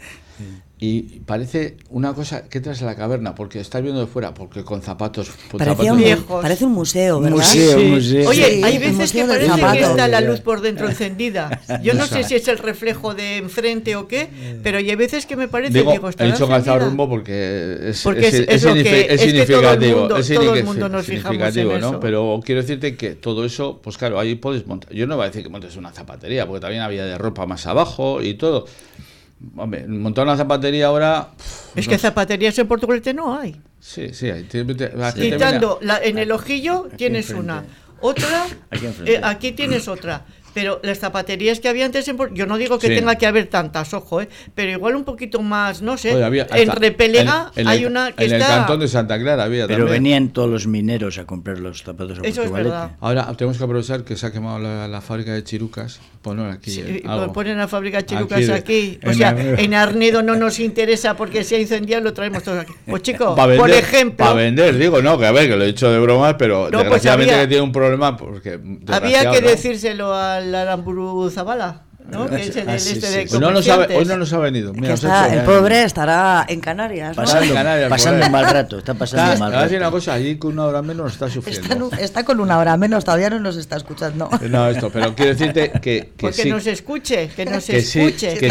y 0.82 1.19
parece 1.25 1.75
una 1.89 2.13
cosa 2.13 2.47
que 2.47 2.61
traes 2.61 2.82
a 2.82 2.86
la 2.86 2.95
caverna, 2.95 3.36
porque 3.36 3.59
estás 3.59 3.82
viendo 3.82 3.99
de 3.99 4.07
fuera, 4.07 4.34
porque 4.34 4.63
con 4.63 4.82
zapatos, 4.82 5.30
parece, 5.57 5.91
un, 5.91 6.23
parece 6.41 6.65
un 6.65 6.71
museo, 6.71 7.19
¿verdad? 7.19 7.36
Museo, 7.36 7.80
museo. 7.80 8.30
Oye, 8.30 8.63
hay 8.63 8.77
veces 8.77 9.11
que 9.11 9.25
parece 9.25 9.51
que 9.59 9.82
está 9.82 10.07
la 10.07 10.21
luz 10.21 10.39
por 10.39 10.61
dentro 10.61 10.88
encendida. 10.89 11.59
Yo 11.84 11.93
no 11.95 12.07
sé 12.07 12.23
si 12.23 12.36
es 12.36 12.47
el 12.47 12.59
reflejo 12.59 13.13
de 13.13 13.38
enfrente 13.38 13.97
o 13.97 14.07
qué, 14.07 14.30
pero 14.63 14.77
hay 14.77 14.95
veces 14.95 15.25
que 15.25 15.36
me 15.36 15.49
parece 15.49 15.80
Digo, 15.80 15.91
digo, 15.91 16.09
he 16.17 16.25
dicho 16.25 16.47
calzado 16.47 16.80
rumbo 16.80 17.09
porque 17.09 17.89
es, 17.89 18.01
porque 18.01 18.30
es, 18.30 18.34
es, 18.36 18.63
es, 18.63 19.21
significativo, 19.21 20.07
todo 20.07 20.55
el 20.55 20.63
mundo, 20.63 20.88
nos 20.88 21.05
significativo, 21.05 21.77
¿no? 21.77 21.89
Eso. 21.89 21.99
Pero 21.99 22.39
quiero 22.45 22.61
decirte 22.61 22.95
que 22.95 23.15
todo 23.15 23.43
eso, 23.43 23.82
pues 23.84 23.97
claro, 23.97 24.17
ahí 24.17 24.36
puedes 24.36 24.65
montar. 24.65 24.93
Yo 24.93 25.07
no 25.07 25.17
voy 25.17 25.25
a 25.25 25.27
decir 25.27 25.43
que 25.43 25.49
montes 25.49 25.75
una 25.75 25.91
zapatería, 25.91 26.47
porque 26.47 26.61
también 26.61 26.84
había 26.84 27.03
de 27.03 27.17
ropa 27.17 27.45
más 27.45 27.67
abajo 27.67 28.21
y 28.21 28.36
todo 28.36 28.65
Hombre, 29.56 29.88
montar 29.88 30.26
una 30.26 30.36
zapatería 30.36 30.88
ahora. 30.88 31.30
Es 31.76 31.88
que 31.88 31.98
zapaterías 31.98 32.58
en 32.60 32.68
Portugal 32.68 33.02
no 33.16 33.38
hay. 33.38 33.60
Sí, 33.80 34.14
sí, 34.14 34.30
hay. 34.30 34.44
Quitando 34.44 35.80
la, 35.82 35.98
en 36.04 36.18
el 36.18 36.32
ojillo 36.32 36.90
tienes 36.98 37.30
una. 37.32 37.64
Otra, 38.02 38.48
eh, 39.06 39.20
aquí 39.22 39.52
tienes 39.52 39.88
otra. 39.88 40.26
Pero 40.54 40.80
las 40.84 41.00
zapaterías 41.00 41.60
que 41.60 41.70
había 41.70 41.86
antes, 41.86 42.08
en, 42.08 42.18
yo 42.34 42.45
no 42.45 42.58
digo 42.58 42.80
que 42.80 42.89
tenga 42.89 43.16
que 43.16 43.28
haber 43.28 43.47
tantas, 43.47 43.93
ojo, 43.93 44.22
¿eh? 44.22 44.30
pero 44.56 44.72
igual 44.72 44.95
un 44.95 45.04
poquito 45.04 45.41
más, 45.41 45.82
no 45.82 45.97
sé. 45.97 46.12
en 46.12 46.72
Repelega 46.72 47.52
hay 47.66 47.86
una 47.86 48.12
que 48.12 48.26
en 48.26 48.34
el 48.34 48.41
cantón 48.41 48.80
de 48.80 48.88
Santa 48.88 49.20
Clara 49.20 49.43
había 49.43 49.68
Pero 49.68 49.86
venían 49.86 50.30
todos 50.30 50.50
los 50.50 50.68
mineros 50.68 51.18
a 51.18 51.26
comprar 51.26 51.60
los 51.60 51.84
zapatos 51.84 52.20
a 52.20 52.22
Eso 52.28 52.43
es 52.43 52.52
verdad. 52.52 52.91
Ahora 53.00 53.32
tenemos 53.38 53.58
que 53.58 53.64
aprovechar 53.64 54.04
que 54.04 54.16
se 54.16 54.26
ha 54.26 54.32
quemado 54.32 54.60
la, 54.60 55.02
fábrica 55.02 55.34
de 55.34 55.43
chirucas. 55.43 56.00
Poner 56.22 56.52
aquí. 56.52 56.72
Sí, 56.72 57.04
ponen 57.34 57.58
la 57.58 57.68
fábrica 57.70 57.97
de 58.00 58.06
chirucas 58.06 58.50
aquí. 58.50 59.00
O 59.06 59.14
sea, 59.14 59.36
en 59.38 59.74
Arnedo 59.74 60.22
no 60.22 60.36
nos 60.36 60.60
interesa 60.60 61.16
porque 61.16 61.43
se 61.43 61.56
ha 61.56 61.60
incendiado, 61.60 62.04
lo 62.04 62.14
traemos 62.14 62.43
todos 62.43 62.60
aquí. 62.60 62.74
Pues 62.86 63.04
chicos, 63.04 63.39
por 63.58 63.72
ejemplo. 63.72 64.26
Para 64.26 64.34
vender, 64.34 64.78
digo, 64.78 65.02
no, 65.02 65.18
que 65.18 65.26
a 65.26 65.32
ver, 65.32 65.50
que 65.50 65.56
lo 65.56 65.64
he 65.64 65.68
dicho 65.68 65.89
de 65.89 66.00
broma, 66.00 66.38
pero 66.38 66.70
pues 66.70 66.84
desgraciadamente 66.84 67.34
que 67.36 67.47
tiene 67.47 67.64
un 67.64 67.72
problema 67.72 68.18
porque. 68.18 68.60
Había 68.88 69.32
que 69.32 69.41
decírselo 69.41 70.14
a 70.14 70.39
dalam 70.48 70.80
buru 70.86 71.28
sabalah. 71.28 71.89
¿No? 72.12 72.28
Que 72.30 72.41
es 72.43 72.55
el, 72.55 72.70
ah, 72.70 72.76
este 72.76 73.10
de 73.10 73.20
hoy, 73.32 73.39
no 73.39 73.51
nos 73.51 73.68
ha, 73.68 73.78
hoy 73.78 74.05
no 74.05 74.18
nos 74.18 74.34
ha 74.34 74.38
venido. 74.39 74.74
está, 74.74 75.34
el 75.34 75.43
pobre 75.43 75.84
estará 75.84 76.45
en 76.47 76.60
Canarias. 76.60 77.16
¿no? 77.16 77.24
Pasando, 77.24 77.53
Canarias, 77.53 77.89
pasando 77.89 78.26
un 78.26 78.32
mal 78.32 78.49
rato. 78.49 78.78
Está 78.78 78.93
pasando 78.93 79.34
está, 79.34 79.39
mal 79.39 79.53
rato. 79.53 79.76
una 79.76 79.91
cosa, 79.91 80.14
allí 80.14 80.38
con 80.38 80.53
una 80.53 80.66
hora 80.66 80.82
menos 80.82 81.14
está 81.14 81.30
sufriendo. 81.30 81.86
Está, 81.86 82.01
está, 82.01 82.24
con 82.24 82.39
una 82.39 82.57
hora 82.57 82.78
menos, 82.78 83.03
todavía 83.03 83.30
no 83.30 83.39
nos 83.39 83.57
está 83.57 83.78
escuchando. 83.78 84.30
No, 84.49 84.68
esto, 84.68 84.89
pero 84.89 85.14
quiero 85.16 85.36
decirte 85.36 85.72
que. 85.72 85.80
que 85.80 86.14
pues 86.18 86.36
que 86.36 86.49
nos 86.49 86.66
escuche, 86.66 87.30
que 87.36 87.45
nos 87.45 87.70
escuche. 87.70 88.38
que, 88.38 88.47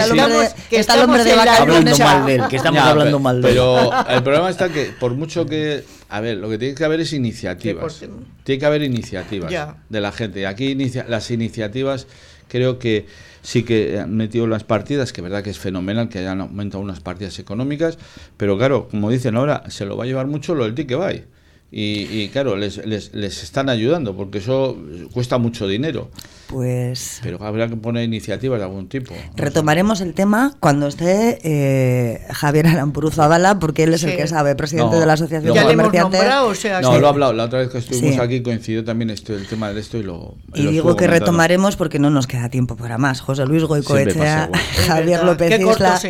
está 0.70 0.94
el 0.94 1.02
hombre 1.02 1.24
de 1.24 1.34
vacaciones. 1.34 2.00
Hablando 2.00 2.04
mal 2.04 2.26
de 2.26 2.34
él, 2.34 2.42
que 2.48 2.56
estamos 2.56 2.82
hablando 2.82 3.18
mal 3.18 3.42
de 3.42 3.48
él. 3.48 3.54
Pero 3.54 3.90
el 4.08 4.22
problema 4.22 4.50
está 4.50 4.68
que, 4.68 4.92
por 4.98 5.14
mucho 5.14 5.46
que 5.46 5.84
a 6.08 6.20
ver, 6.20 6.38
lo 6.38 6.48
que 6.48 6.58
tiene 6.58 6.74
que 6.74 6.84
haber 6.84 7.00
es 7.00 7.12
iniciativas. 7.12 8.02
Tiene 8.44 8.58
que 8.58 8.66
haber 8.66 8.82
iniciativas 8.82 9.52
de 9.88 10.00
la 10.00 10.12
gente. 10.12 10.46
Aquí 10.46 10.74
las 11.06 11.30
iniciativas 11.30 12.06
creo 12.48 12.78
que 12.78 13.06
sí 13.42 13.62
que 13.62 13.98
han 13.98 14.16
metido 14.16 14.46
las 14.46 14.64
partidas, 14.64 15.12
que 15.12 15.22
verdad 15.22 15.42
que 15.42 15.50
es 15.50 15.58
fenomenal 15.58 16.08
que 16.08 16.18
hayan 16.18 16.40
aumentado 16.40 16.82
unas 16.82 17.00
partidas 17.00 17.38
económicas, 17.38 17.98
pero 18.36 18.56
claro, 18.58 18.88
como 18.88 19.10
dicen 19.10 19.36
ahora, 19.36 19.64
se 19.68 19.86
lo 19.86 19.96
va 19.96 20.04
a 20.04 20.06
llevar 20.06 20.26
mucho 20.26 20.54
lo 20.54 20.64
del 20.64 20.74
ticket 20.74 20.98
buy. 20.98 21.24
Y, 21.70 22.28
claro, 22.28 22.56
les, 22.56 22.84
les, 22.86 23.12
les, 23.12 23.42
están 23.42 23.68
ayudando 23.68 24.16
porque 24.16 24.38
eso 24.38 24.78
cuesta 25.12 25.36
mucho 25.36 25.68
dinero. 25.68 26.08
Pues. 26.46 27.20
Pero 27.22 27.44
habrá 27.44 27.68
que 27.68 27.76
poner 27.76 28.04
iniciativas 28.04 28.58
de 28.58 28.64
algún 28.64 28.88
tipo. 28.88 29.14
Retomaremos 29.36 30.00
el 30.00 30.14
tema 30.14 30.54
cuando 30.60 30.86
esté 30.86 31.38
eh, 31.42 32.26
Javier 32.30 32.68
Arampuru 32.68 33.10
Zavala, 33.10 33.58
porque 33.58 33.82
él 33.82 33.92
es 33.92 34.02
el 34.04 34.16
que 34.16 34.26
sabe, 34.26 34.54
presidente 34.56 34.96
de 34.96 35.04
la 35.04 35.12
Asociación 35.12 35.54
de 35.54 35.62
Comerciantes. 35.62 36.22
o 36.42 36.54
sea, 36.54 36.80
no, 36.80 36.98
lo 36.98 37.06
he 37.06 37.10
hablado. 37.10 37.34
La 37.34 37.44
otra 37.44 37.58
vez 37.58 37.68
que 37.68 37.78
estuvimos 37.78 38.18
aquí 38.18 38.40
coincidió 38.42 38.82
también 38.82 39.10
esto, 39.10 39.34
el 39.34 39.46
tema 39.46 39.70
de 39.70 39.80
esto 39.80 39.98
y 39.98 40.04
lo. 40.04 40.36
Y, 40.54 40.66
digo 40.68 40.96
que 40.96 41.06
retomaremos 41.06 41.76
porque 41.76 41.98
no 41.98 42.08
nos 42.08 42.26
queda 42.26 42.48
tiempo 42.48 42.76
para 42.76 42.96
más. 42.96 43.20
José 43.20 43.44
Luis 43.44 43.64
Goicoechea, 43.64 44.48
Javier 44.86 45.22
López 45.22 45.60
Isla, 45.60 46.00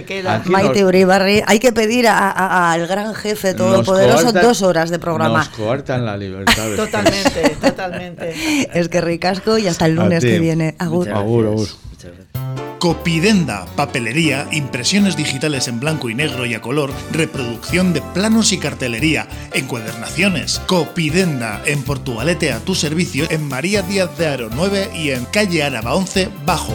Maite 0.45 0.85
Uribarri. 0.85 1.43
Hay 1.47 1.59
que 1.59 1.73
pedir 1.73 2.07
al 2.07 2.87
gran 2.87 3.13
jefe 3.17 3.55
todopoderoso 3.55 4.31
dos 4.31 4.63
horas 4.63 4.91
de 4.91 5.01
programa. 5.01 5.48
Nos 5.57 5.57
coartan 5.57 6.05
la 6.05 6.17
libertad. 6.17 6.75
totalmente, 6.77 7.57
totalmente. 7.61 8.69
Es 8.73 8.89
que 8.89 9.01
ricasco 9.01 9.59
y 9.59 9.67
hasta 9.67 9.87
el 9.87 9.95
lunes 9.95 10.25
que 10.25 10.39
viene. 10.39 10.75
Agur. 10.79 11.09
Copidenda, 12.79 13.67
papelería, 13.75 14.47
impresiones 14.53 15.17
digitales 15.17 15.67
en 15.67 15.81
blanco 15.81 16.11
y 16.11 16.15
negro 16.15 16.47
y 16.47 16.55
a 16.55 16.61
color, 16.61 16.93
reproducción 17.11 17.93
de 17.93 18.01
planos 18.01 18.53
y 18.53 18.59
cartelería, 18.59 19.27
encuadernaciones. 19.53 20.61
Copidenda, 20.61 21.61
en 21.67 21.83
Portugalete 21.83 22.53
a 22.53 22.61
tu 22.61 22.77
servicio, 22.77 23.27
en 23.31 23.49
María 23.49 23.83
Díaz 23.83 24.17
de 24.17 24.29
Aro 24.29 24.49
9 24.55 24.91
y 24.95 25.11
en 25.11 25.25
calle 25.25 25.65
Áraba 25.65 25.97
11, 25.97 26.29
Bajo. 26.47 26.75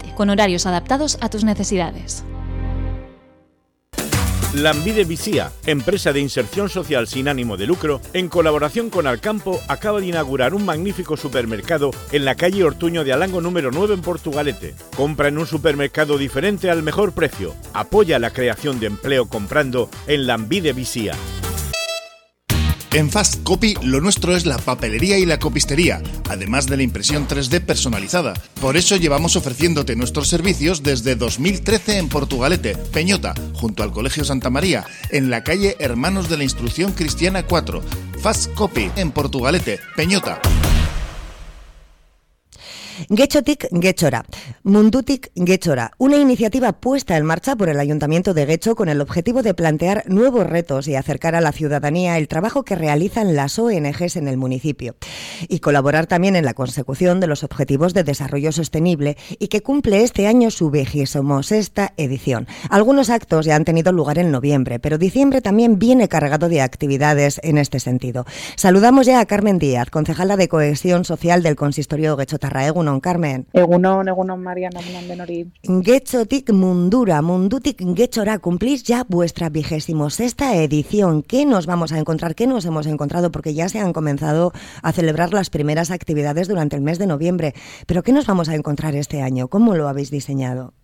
Portugalete 0.00 0.14
con 0.16 0.30
horarios 0.30 0.66
adaptados 0.66 1.18
a 1.20 1.28
tus 1.28 1.44
necesidades. 1.44 2.24
Lambide 4.52 5.04
Visía, 5.04 5.52
empresa 5.64 6.12
de 6.12 6.18
inserción 6.18 6.68
social 6.68 7.06
sin 7.06 7.28
ánimo 7.28 7.56
de 7.56 7.68
lucro, 7.68 8.00
en 8.14 8.28
colaboración 8.28 8.90
con 8.90 9.06
Alcampo, 9.06 9.60
acaba 9.68 10.00
de 10.00 10.06
inaugurar 10.06 10.54
un 10.54 10.64
magnífico 10.64 11.16
supermercado 11.16 11.92
en 12.10 12.24
la 12.24 12.34
calle 12.34 12.64
Ortuño 12.64 13.04
de 13.04 13.12
Alango 13.12 13.40
número 13.40 13.70
9 13.70 13.94
en 13.94 14.00
Portugalete. 14.00 14.74
Compra 14.96 15.28
en 15.28 15.38
un 15.38 15.46
supermercado 15.46 16.18
diferente 16.18 16.68
al 16.68 16.82
mejor 16.82 17.12
precio. 17.12 17.54
Apoya 17.74 18.18
la 18.18 18.32
creación 18.32 18.80
de 18.80 18.88
empleo 18.88 19.28
comprando 19.28 19.88
en 20.08 20.26
Lambide 20.26 20.72
Visía. 20.72 21.14
En 22.92 23.08
Fast 23.08 23.44
Copy 23.44 23.76
lo 23.82 24.00
nuestro 24.00 24.34
es 24.34 24.46
la 24.46 24.58
papelería 24.58 25.16
y 25.16 25.24
la 25.24 25.38
copistería, 25.38 26.02
además 26.28 26.66
de 26.66 26.76
la 26.76 26.82
impresión 26.82 27.28
3D 27.28 27.60
personalizada. 27.60 28.34
Por 28.60 28.76
eso 28.76 28.96
llevamos 28.96 29.36
ofreciéndote 29.36 29.94
nuestros 29.94 30.26
servicios 30.26 30.82
desde 30.82 31.14
2013 31.14 31.98
en 31.98 32.08
Portugalete, 32.08 32.76
Peñota, 32.76 33.34
junto 33.54 33.84
al 33.84 33.92
Colegio 33.92 34.24
Santa 34.24 34.50
María, 34.50 34.84
en 35.10 35.30
la 35.30 35.44
calle 35.44 35.76
Hermanos 35.78 36.28
de 36.28 36.38
la 36.38 36.42
Instrucción 36.42 36.90
Cristiana 36.90 37.44
4. 37.44 37.80
Fast 38.20 38.52
Copy 38.54 38.90
en 38.96 39.12
Portugalete, 39.12 39.78
Peñota. 39.94 40.40
Getxotik 43.08 43.68
Getxora, 43.80 44.24
Mundutik 44.62 45.30
Getxora, 45.34 45.92
una 45.98 46.16
iniciativa 46.16 46.72
puesta 46.72 47.16
en 47.16 47.24
marcha 47.24 47.56
por 47.56 47.68
el 47.68 47.80
Ayuntamiento 47.80 48.34
de 48.34 48.44
Guecho 48.44 48.74
con 48.74 48.88
el 48.88 49.00
objetivo 49.00 49.42
de 49.42 49.54
plantear 49.54 50.04
nuevos 50.06 50.46
retos 50.46 50.86
y 50.86 50.96
acercar 50.96 51.34
a 51.34 51.40
la 51.40 51.52
ciudadanía 51.52 52.18
el 52.18 52.28
trabajo 52.28 52.64
que 52.64 52.74
realizan 52.74 53.34
las 53.34 53.58
ONGs 53.58 54.16
en 54.16 54.28
el 54.28 54.36
municipio 54.36 54.96
y 55.48 55.60
colaborar 55.60 56.06
también 56.06 56.36
en 56.36 56.44
la 56.44 56.54
consecución 56.54 57.20
de 57.20 57.26
los 57.26 57.42
objetivos 57.42 57.94
de 57.94 58.04
desarrollo 58.04 58.52
sostenible 58.52 59.16
y 59.38 59.48
que 59.48 59.62
cumple 59.62 60.02
este 60.02 60.26
año 60.26 60.50
su 60.50 60.70
sexta 61.42 61.92
edición. 61.96 62.46
Algunos 62.68 63.10
actos 63.10 63.46
ya 63.46 63.56
han 63.56 63.64
tenido 63.64 63.92
lugar 63.92 64.18
en 64.18 64.30
noviembre, 64.30 64.78
pero 64.78 64.98
diciembre 64.98 65.40
también 65.40 65.78
viene 65.78 66.08
cargado 66.08 66.48
de 66.48 66.60
actividades 66.60 67.40
en 67.42 67.58
este 67.58 67.80
sentido. 67.80 68.26
Saludamos 68.56 69.06
ya 69.06 69.20
a 69.20 69.26
Carmen 69.26 69.58
Díaz, 69.58 69.90
concejala 69.90 70.36
de 70.36 70.48
Cohesión 70.48 71.04
Social 71.04 71.42
del 71.42 71.56
Consistorio 71.56 72.16
Guechotarra 72.16 72.66
egunon, 72.90 73.00
Carmen. 73.00 73.46
Egunon, 73.52 74.08
egunon, 74.08 74.42
Mariana, 74.42 74.80
egunon, 74.80 75.08
Benori. 75.08 75.46
Getxotik 75.62 76.52
mundura, 76.52 77.22
mundutik 77.22 77.82
getxora, 77.96 78.38
cumplís 78.38 78.82
ya 78.84 79.04
vuestra 79.08 79.48
vigésimo 79.48 80.10
sexta 80.10 80.56
edición. 80.56 81.22
¿Qué 81.22 81.46
nos 81.46 81.66
vamos 81.66 81.92
a 81.92 81.98
encontrar? 81.98 82.34
¿Qué 82.34 82.46
nos 82.46 82.64
hemos 82.64 82.86
encontrado? 82.86 83.30
Porque 83.30 83.54
ya 83.54 83.68
se 83.68 83.78
han 83.78 83.92
comenzado 83.92 84.52
a 84.82 84.92
celebrar 84.92 85.32
las 85.32 85.50
primeras 85.50 85.90
actividades 85.90 86.48
durante 86.48 86.76
el 86.76 86.82
mes 86.82 86.98
de 86.98 87.06
noviembre. 87.06 87.54
Pero 87.86 88.02
¿qué 88.02 88.12
nos 88.12 88.26
vamos 88.26 88.48
a 88.48 88.54
encontrar 88.54 88.94
este 88.94 89.22
año? 89.22 89.48
¿Cómo 89.48 89.74
lo 89.74 89.88
habéis 89.88 90.10
diseñado? 90.10 90.74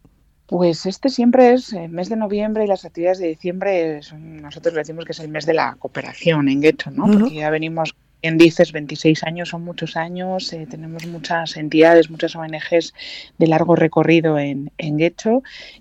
Pues 0.46 0.86
este 0.86 1.08
siempre 1.08 1.54
es 1.54 1.72
el 1.72 1.88
mes 1.88 2.08
de 2.08 2.14
noviembre 2.14 2.64
y 2.64 2.68
las 2.68 2.84
actividades 2.84 3.18
de 3.18 3.26
diciembre, 3.26 4.00
nosotros 4.14 4.74
decimos 4.74 5.04
que 5.04 5.10
es 5.10 5.18
el 5.18 5.28
mes 5.28 5.44
de 5.44 5.54
la 5.54 5.74
cooperación 5.76 6.48
en 6.48 6.60
Guecho, 6.60 6.92
¿no? 6.92 7.06
Porque 7.06 7.34
ya 7.34 7.50
venimos 7.50 7.96
dices 8.34 8.72
26 8.72 9.24
años 9.24 9.50
son 9.50 9.64
muchos 9.64 9.96
años, 9.96 10.52
eh, 10.52 10.66
tenemos 10.68 11.06
muchas 11.06 11.56
entidades, 11.56 12.10
muchas 12.10 12.34
ONGs 12.36 12.94
de 13.38 13.46
largo 13.46 13.76
recorrido 13.76 14.38
en, 14.38 14.70
en 14.78 14.96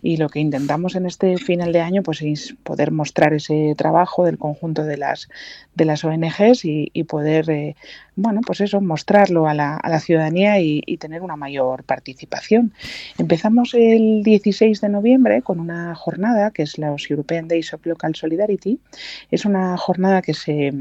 y 0.02 0.18
lo 0.18 0.30
que 0.30 0.40
intentamos 0.40 0.96
en 0.96 1.06
este 1.06 1.38
final 1.38 1.74
de 1.74 1.82
año 1.82 2.04
pues 2.04 2.22
es 2.22 2.56
poder 2.64 2.92
mostrar 2.92 3.34
ese 3.34 3.74
trabajo 3.78 4.26
del 4.26 4.38
conjunto 4.38 4.84
de 4.84 4.98
las, 4.98 5.30
de 5.74 5.86
las 5.86 6.04
ONGs 6.04 6.64
y, 6.64 7.04
poder 7.04 7.50
eh, 7.50 7.76
bueno, 8.16 8.42
pues 8.46 8.62
eso, 8.62 8.80
mostrarlo 8.80 9.48
a 9.48 9.54
la, 9.54 9.76
a 9.76 9.90
la 9.90 10.00
ciudadanía 10.00 10.60
y, 10.60 10.82
tener 10.98 11.22
una 11.22 11.36
mayor 11.36 11.84
participación. 11.84 12.74
Empezamos 13.18 13.74
el 13.74 14.24
16 14.24 14.80
de 14.80 14.90
noviembre 14.90 15.42
con 15.42 15.60
una 15.60 15.94
jornada 15.94 16.52
que 16.52 16.64
es 16.64 16.78
los 16.78 17.10
European 17.10 17.48
Days 17.48 17.74
of 17.74 17.86
Local 17.86 18.16
Solidarity. 18.16 18.80
Es 19.30 19.46
una 19.46 19.76
jornada 19.78 20.22
que 20.22 20.34
se, 20.34 20.74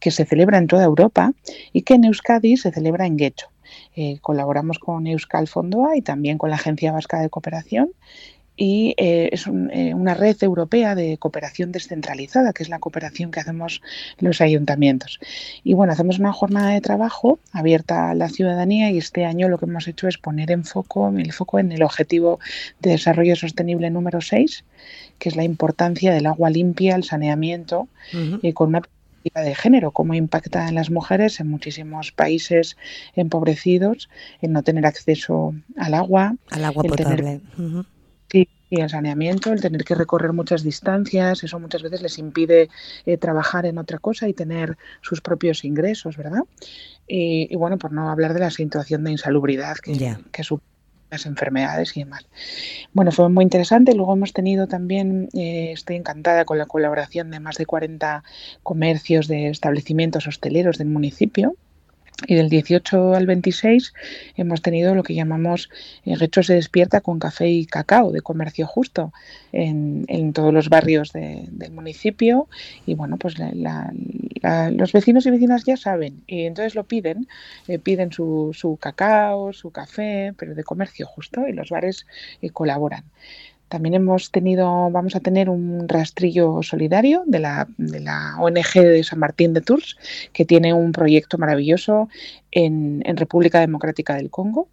que 0.00 0.10
se 0.10 0.24
celebra 0.24 0.58
en 0.58 0.66
toda 0.66 0.84
Europa 0.84 1.32
y 1.72 1.82
que 1.82 1.94
en 1.94 2.04
Euskadi 2.04 2.56
se 2.56 2.72
celebra 2.72 3.06
en 3.06 3.16
Guecho. 3.16 3.46
Eh, 3.94 4.18
colaboramos 4.20 4.78
con 4.78 5.06
Euskal 5.06 5.46
Fondoa 5.46 5.96
y 5.96 6.02
también 6.02 6.38
con 6.38 6.50
la 6.50 6.56
Agencia 6.56 6.92
Vasca 6.92 7.20
de 7.20 7.30
Cooperación 7.30 7.90
y 8.58 8.94
eh, 8.96 9.30
es 9.32 9.46
eh, 9.46 9.94
una 9.94 10.14
red 10.14 10.36
europea 10.42 10.96
de 10.96 11.16
cooperación 11.16 11.70
descentralizada, 11.70 12.52
que 12.52 12.64
es 12.64 12.68
la 12.68 12.80
cooperación 12.80 13.30
que 13.30 13.38
hacemos 13.38 13.80
los 14.18 14.40
ayuntamientos. 14.40 15.20
Y 15.62 15.74
bueno, 15.74 15.92
hacemos 15.92 16.18
una 16.18 16.32
jornada 16.32 16.70
de 16.70 16.80
trabajo 16.80 17.38
abierta 17.52 18.10
a 18.10 18.14
la 18.16 18.28
ciudadanía 18.28 18.90
y 18.90 18.98
este 18.98 19.24
año 19.24 19.48
lo 19.48 19.58
que 19.58 19.66
hemos 19.66 19.86
hecho 19.86 20.08
es 20.08 20.18
poner 20.18 20.50
en 20.50 20.64
foco, 20.64 21.08
el 21.08 21.32
foco 21.32 21.60
en 21.60 21.70
el 21.70 21.84
objetivo 21.84 22.40
de 22.80 22.90
desarrollo 22.90 23.36
sostenible 23.36 23.90
número 23.90 24.20
6, 24.20 24.64
que 25.20 25.28
es 25.28 25.36
la 25.36 25.44
importancia 25.44 26.12
del 26.12 26.26
agua 26.26 26.50
limpia, 26.50 26.96
el 26.96 27.04
saneamiento, 27.04 27.88
y 28.42 28.52
con 28.54 28.70
una 28.70 28.80
perspectiva 28.80 29.42
de 29.42 29.54
género, 29.54 29.92
cómo 29.92 30.14
impacta 30.14 30.68
en 30.68 30.74
las 30.74 30.90
mujeres 30.90 31.38
en 31.38 31.48
muchísimos 31.48 32.10
países 32.10 32.76
empobrecidos, 33.14 34.08
en 34.42 34.52
no 34.52 34.64
tener 34.64 34.84
acceso 34.84 35.54
al 35.76 35.94
agua, 35.94 36.34
al 36.50 36.64
agua 36.64 36.82
potable. 36.82 37.40
Y 38.70 38.80
el 38.80 38.90
saneamiento, 38.90 39.52
el 39.52 39.60
tener 39.60 39.84
que 39.84 39.94
recorrer 39.94 40.32
muchas 40.32 40.62
distancias, 40.62 41.42
eso 41.42 41.58
muchas 41.58 41.82
veces 41.82 42.02
les 42.02 42.18
impide 42.18 42.68
eh, 43.06 43.16
trabajar 43.16 43.66
en 43.66 43.78
otra 43.78 43.98
cosa 43.98 44.28
y 44.28 44.34
tener 44.34 44.76
sus 45.00 45.20
propios 45.20 45.64
ingresos, 45.64 46.16
¿verdad? 46.16 46.42
Y, 47.06 47.54
bueno, 47.56 47.78
por 47.78 47.92
no 47.92 48.10
hablar 48.10 48.34
de 48.34 48.40
la 48.40 48.50
situación 48.50 49.02
de 49.04 49.12
insalubridad 49.12 49.76
que, 49.76 50.16
que 50.30 50.42
las 51.10 51.26
enfermedades 51.26 51.96
y 51.96 52.00
demás. 52.00 52.26
Bueno, 52.92 53.12
fue 53.12 53.28
muy 53.28 53.42
interesante. 53.42 53.94
Luego 53.94 54.12
hemos 54.12 54.32
tenido 54.32 54.66
también, 54.66 55.28
eh, 55.32 55.72
estoy 55.72 55.96
encantada 55.96 56.44
con 56.44 56.58
la 56.58 56.66
colaboración 56.66 57.30
de 57.30 57.40
más 57.40 57.56
de 57.56 57.66
40 57.66 58.24
comercios 58.62 59.26
de 59.26 59.48
establecimientos 59.48 60.26
hosteleros 60.26 60.78
del 60.78 60.88
municipio 60.88 61.56
y 62.26 62.34
del 62.34 62.48
18 62.48 63.14
al 63.14 63.26
26 63.26 63.94
hemos 64.36 64.60
tenido 64.60 64.94
lo 64.94 65.02
que 65.02 65.14
llamamos 65.14 65.70
eh, 66.04 66.16
Recho 66.16 66.42
se 66.42 66.54
despierta 66.54 67.00
con 67.00 67.18
café 67.18 67.48
y 67.48 67.64
cacao 67.66 68.10
de 68.10 68.22
comercio 68.22 68.66
justo 68.66 69.12
en, 69.52 70.32
todos 70.32 70.52
los 70.52 70.68
barrios 70.68 71.12
del 71.12 71.72
municipio. 71.72 72.48
Y 72.86 72.94
bueno, 72.94 73.16
pues 73.16 73.36
los 73.38 74.92
vecinos 74.92 75.26
y 75.26 75.30
vecinas 75.30 75.64
ya 75.64 75.76
saben 75.76 76.22
y 76.26 76.44
entonces 76.44 76.74
lo 76.74 76.84
piden, 76.84 77.28
eh, 77.66 77.78
piden 77.78 78.12
su, 78.12 78.50
su, 78.52 78.76
cacao, 78.76 79.52
su 79.52 79.70
café, 79.70 80.34
pero 80.36 80.54
de 80.54 80.64
comercio 80.64 81.06
justo 81.06 81.46
y 81.46 81.52
los 81.52 81.70
bares 81.70 82.06
eh, 82.42 82.50
colaboran. 82.50 83.04
También 83.68 83.94
hemos 83.94 84.30
tenido, 84.30 84.90
vamos 84.90 85.14
a 85.14 85.20
tener 85.20 85.50
un 85.50 85.88
rastrillo 85.88 86.62
solidario 86.62 87.22
de 87.26 87.38
la, 87.38 87.68
de 87.76 88.00
la 88.00 88.36
ONG 88.38 88.72
de 88.74 89.04
San 89.04 89.18
Martín 89.18 89.52
de 89.52 89.60
Tours, 89.60 89.96
que 90.32 90.44
tiene 90.44 90.72
un 90.72 90.92
proyecto 90.92 91.38
maravilloso 91.38 92.08
en, 92.58 93.16
República 93.16 93.60
Democrática 93.60 94.16
del 94.16 94.30
Congo. 94.30 94.68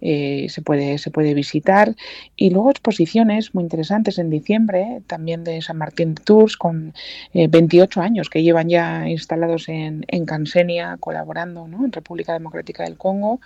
Eh, 0.00 0.46
se, 0.48 0.62
puede, 0.62 0.98
se 0.98 1.10
puede 1.10 1.34
visitar. 1.34 1.94
Y 2.34 2.50
luego 2.50 2.70
exposiciones 2.70 3.54
muy 3.54 3.62
interesantes 3.62 4.18
en 4.18 4.30
diciembre, 4.30 5.02
también 5.06 5.44
de 5.44 5.60
San 5.60 5.76
Martín 5.76 6.14
Tours, 6.14 6.56
con 6.56 6.94
28 7.34 8.00
eh, 8.00 8.04
años 8.04 8.30
que 8.30 8.42
llevan 8.42 8.68
ya 8.68 9.08
instalados 9.08 9.68
en, 9.68 10.04
en 10.08 10.24
Cansenia, 10.24 10.96
colaborando 10.98 11.66
en 11.66 11.92
República 11.92 12.32
Democrática 12.32 12.84
del 12.84 12.96
Congo, 12.96 13.40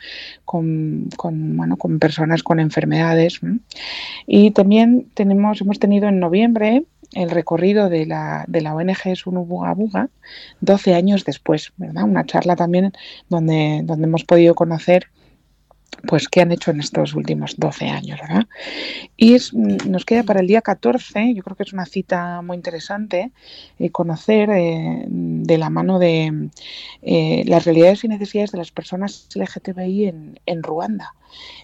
con, 0.45 1.09
con, 1.17 1.57
bueno, 1.57 1.77
con 1.77 1.99
personas 1.99 2.43
con 2.43 2.61
enfermedades. 2.61 3.41
Y 4.27 4.53
también 4.53 5.11
tenemos, 5.15 5.61
hemos 5.61 5.79
tenido 5.79 6.09
en 6.09 6.21
noviembre 6.21 6.85
el 7.15 7.31
recorrido 7.31 7.89
de 7.89 8.07
la, 8.07 8.45
de 8.49 8.61
la 8.61 8.75
ONG 8.75 9.17
Sunubuga 9.17 9.73
Buga 9.75 10.09
12 10.61 10.95
años 10.95 11.25
después, 11.25 11.73
¿verdad? 11.77 12.05
Una 12.05 12.27
charla 12.27 12.57
también 12.57 12.93
donde, 13.29 13.81
donde 13.85 14.07
hemos 14.07 14.25
podido 14.25 14.55
conocer 14.55 15.09
pues 16.07 16.29
qué 16.29 16.41
han 16.41 16.53
hecho 16.53 16.71
en 16.71 16.81
estos 16.81 17.15
últimos 17.15 17.55
12 17.57 17.87
años, 17.87 18.21
¿verdad? 18.21 18.47
Y 19.17 19.37
nos 19.87 20.05
queda 20.05 20.23
para 20.23 20.41
el 20.41 20.47
día 20.47 20.61
14, 20.61 21.35
yo 21.35 21.43
creo 21.43 21.57
que 21.57 21.63
es 21.63 21.73
una 21.73 21.87
cita 21.87 22.43
muy 22.43 22.57
interesante, 22.57 23.33
eh, 23.79 23.91
conocer 23.91 24.51
eh, 24.51 25.05
de 25.09 25.59
la 25.59 25.71
mano 25.71 25.99
de 25.99 26.51
eh, 27.03 27.45
las 27.47 27.65
realidades 27.65 28.05
y 28.05 28.09
necesidades 28.09 28.53
de 28.53 28.59
las 28.59 28.71
personas 28.71 29.29
LGTBI 29.35 30.07
en, 30.07 30.41
en 30.47 30.63
Ruanda. 30.63 31.15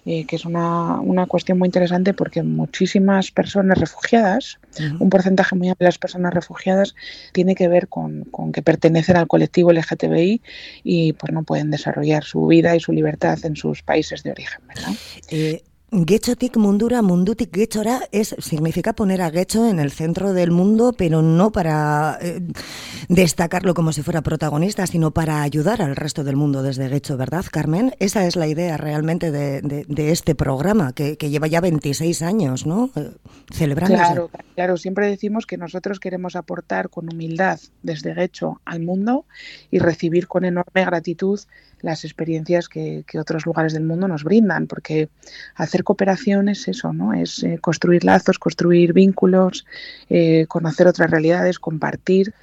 Eh, 0.05 0.25
que 0.25 0.35
es 0.35 0.45
una, 0.45 0.99
una, 0.99 1.27
cuestión 1.27 1.59
muy 1.59 1.67
interesante 1.67 2.15
porque 2.15 2.41
muchísimas 2.41 3.29
personas 3.29 3.77
refugiadas, 3.77 4.59
un 4.99 5.11
porcentaje 5.11 5.55
muy 5.55 5.69
amplio 5.69 5.85
de 5.85 5.89
las 5.89 5.99
personas 5.99 6.33
refugiadas, 6.33 6.95
tiene 7.33 7.53
que 7.53 7.67
ver 7.67 7.87
con, 7.87 8.23
con, 8.25 8.51
que 8.51 8.63
pertenecen 8.63 9.17
al 9.17 9.27
colectivo 9.27 9.71
LGTBI 9.71 10.41
y 10.83 11.13
pues 11.13 11.31
no 11.31 11.43
pueden 11.43 11.69
desarrollar 11.69 12.23
su 12.23 12.47
vida 12.47 12.75
y 12.75 12.79
su 12.79 12.93
libertad 12.93 13.37
en 13.43 13.55
sus 13.55 13.83
países 13.83 14.23
de 14.23 14.31
origen. 14.31 14.61
¿verdad? 14.67 14.93
Eh, 15.29 15.61
Gechotik 15.91 16.55
mundura 16.55 17.01
mundutik 17.01 17.53
gechora 17.53 17.99
es, 18.13 18.33
significa 18.39 18.93
poner 18.93 19.21
a 19.21 19.29
Gecho 19.29 19.67
en 19.67 19.77
el 19.77 19.91
centro 19.91 20.31
del 20.31 20.49
mundo, 20.49 20.93
pero 20.97 21.21
no 21.21 21.51
para 21.51 22.17
eh, 22.21 22.39
destacarlo 23.09 23.73
como 23.73 23.91
si 23.91 24.01
fuera 24.01 24.21
protagonista, 24.21 24.87
sino 24.87 25.11
para 25.11 25.41
ayudar 25.41 25.81
al 25.81 25.97
resto 25.97 26.23
del 26.23 26.37
mundo 26.37 26.63
desde 26.63 26.87
Gecho, 26.87 27.17
¿verdad, 27.17 27.43
Carmen? 27.51 27.93
Esa 27.99 28.25
es 28.25 28.37
la 28.37 28.47
idea 28.47 28.77
realmente 28.77 29.31
de, 29.31 30.11
este 30.11 30.33
programa, 30.33 30.93
que, 30.93 31.17
lleva 31.17 31.47
ya 31.47 31.59
26 31.59 32.21
años, 32.21 32.65
¿no? 32.65 32.89
Eh, 32.95 33.11
celebrando. 33.53 33.95
Claro, 33.95 34.29
claro, 34.55 34.77
siempre 34.77 35.07
decimos 35.07 35.45
que 35.45 35.57
nosotros 35.57 35.99
queremos 35.99 36.37
aportar 36.37 36.89
con 36.89 37.11
humildad 37.11 37.59
desde 37.83 38.15
Gecho 38.15 38.61
al 38.63 38.79
mundo 38.79 39.25
y 39.71 39.79
recibir 39.79 40.29
con 40.29 40.45
enorme 40.45 40.85
gratitud 40.85 41.41
las 41.81 42.05
experiencias 42.05 42.69
que, 42.69 43.03
otros 43.19 43.45
lugares 43.45 43.73
del 43.73 43.83
mundo 43.83 44.07
nos 44.07 44.23
brindan, 44.23 44.67
porque 44.67 45.09
hacer 45.55 45.80
cooperación 45.83 46.49
es 46.49 46.67
eso, 46.67 46.93
¿no? 46.93 47.13
Es 47.13 47.43
eh, 47.43 47.57
construir 47.59 48.03
lazos, 48.03 48.39
construir 48.39 48.93
vínculos, 48.93 49.65
eh, 50.09 50.45
conocer 50.47 50.87
otras 50.87 51.09
realidades, 51.09 51.59
compartir. 51.59 52.33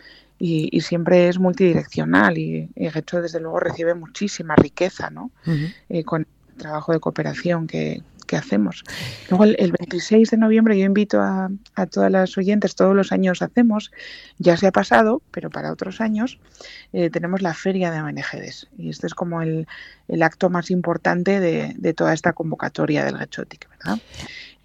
Y, 0.41 0.81
siempre 0.83 1.29
es 1.29 1.41
multidireccional 1.41 2.39
y, 2.39 2.71
y 2.77 2.87
hecho 2.87 3.21
desde 3.21 3.41
luego 3.41 3.59
recibe 3.59 3.95
muchísima 3.95 4.55
riqueza 4.55 5.11
¿no? 5.11 5.33
Eh, 5.89 6.05
con 6.05 6.29
el 6.51 6.55
trabajo 6.57 6.93
de 6.93 7.01
cooperación 7.01 7.67
que, 7.67 8.03
que 8.29 8.37
hacemos. 8.37 8.85
Luego 9.29 9.45
el, 9.45 9.73
26 9.73 10.31
de 10.31 10.37
noviembre 10.37 10.79
yo 10.79 10.85
invito 10.85 11.21
a, 11.21 11.51
todas 11.91 12.13
las 12.13 12.39
oyentes, 12.39 12.77
todos 12.77 12.95
los 12.95 13.11
años 13.11 13.43
hacemos, 13.43 13.91
ya 14.39 14.57
se 14.57 14.69
ha 14.69 14.73
pasado, 14.73 15.23
pero 15.33 15.51
para 15.51 15.73
otros 15.73 16.01
años 16.01 16.39
eh, 16.93 17.11
tenemos 17.11 17.43
la 17.43 17.55
feria 17.55 17.91
de 17.91 18.01
ONGs 18.01 18.69
y 18.79 18.91
este 18.91 19.09
es 19.09 19.15
como 19.15 19.43
el, 19.43 19.67
acto 20.23 20.51
más 20.51 20.71
importante 20.71 21.41
de, 21.41 21.75
de, 21.77 21.95
toda 21.95 22.13
esta 22.13 22.33
convocatoria 22.33 23.05
del 23.05 23.19
Gachotic, 23.19 23.69
¿verdad? 23.71 23.99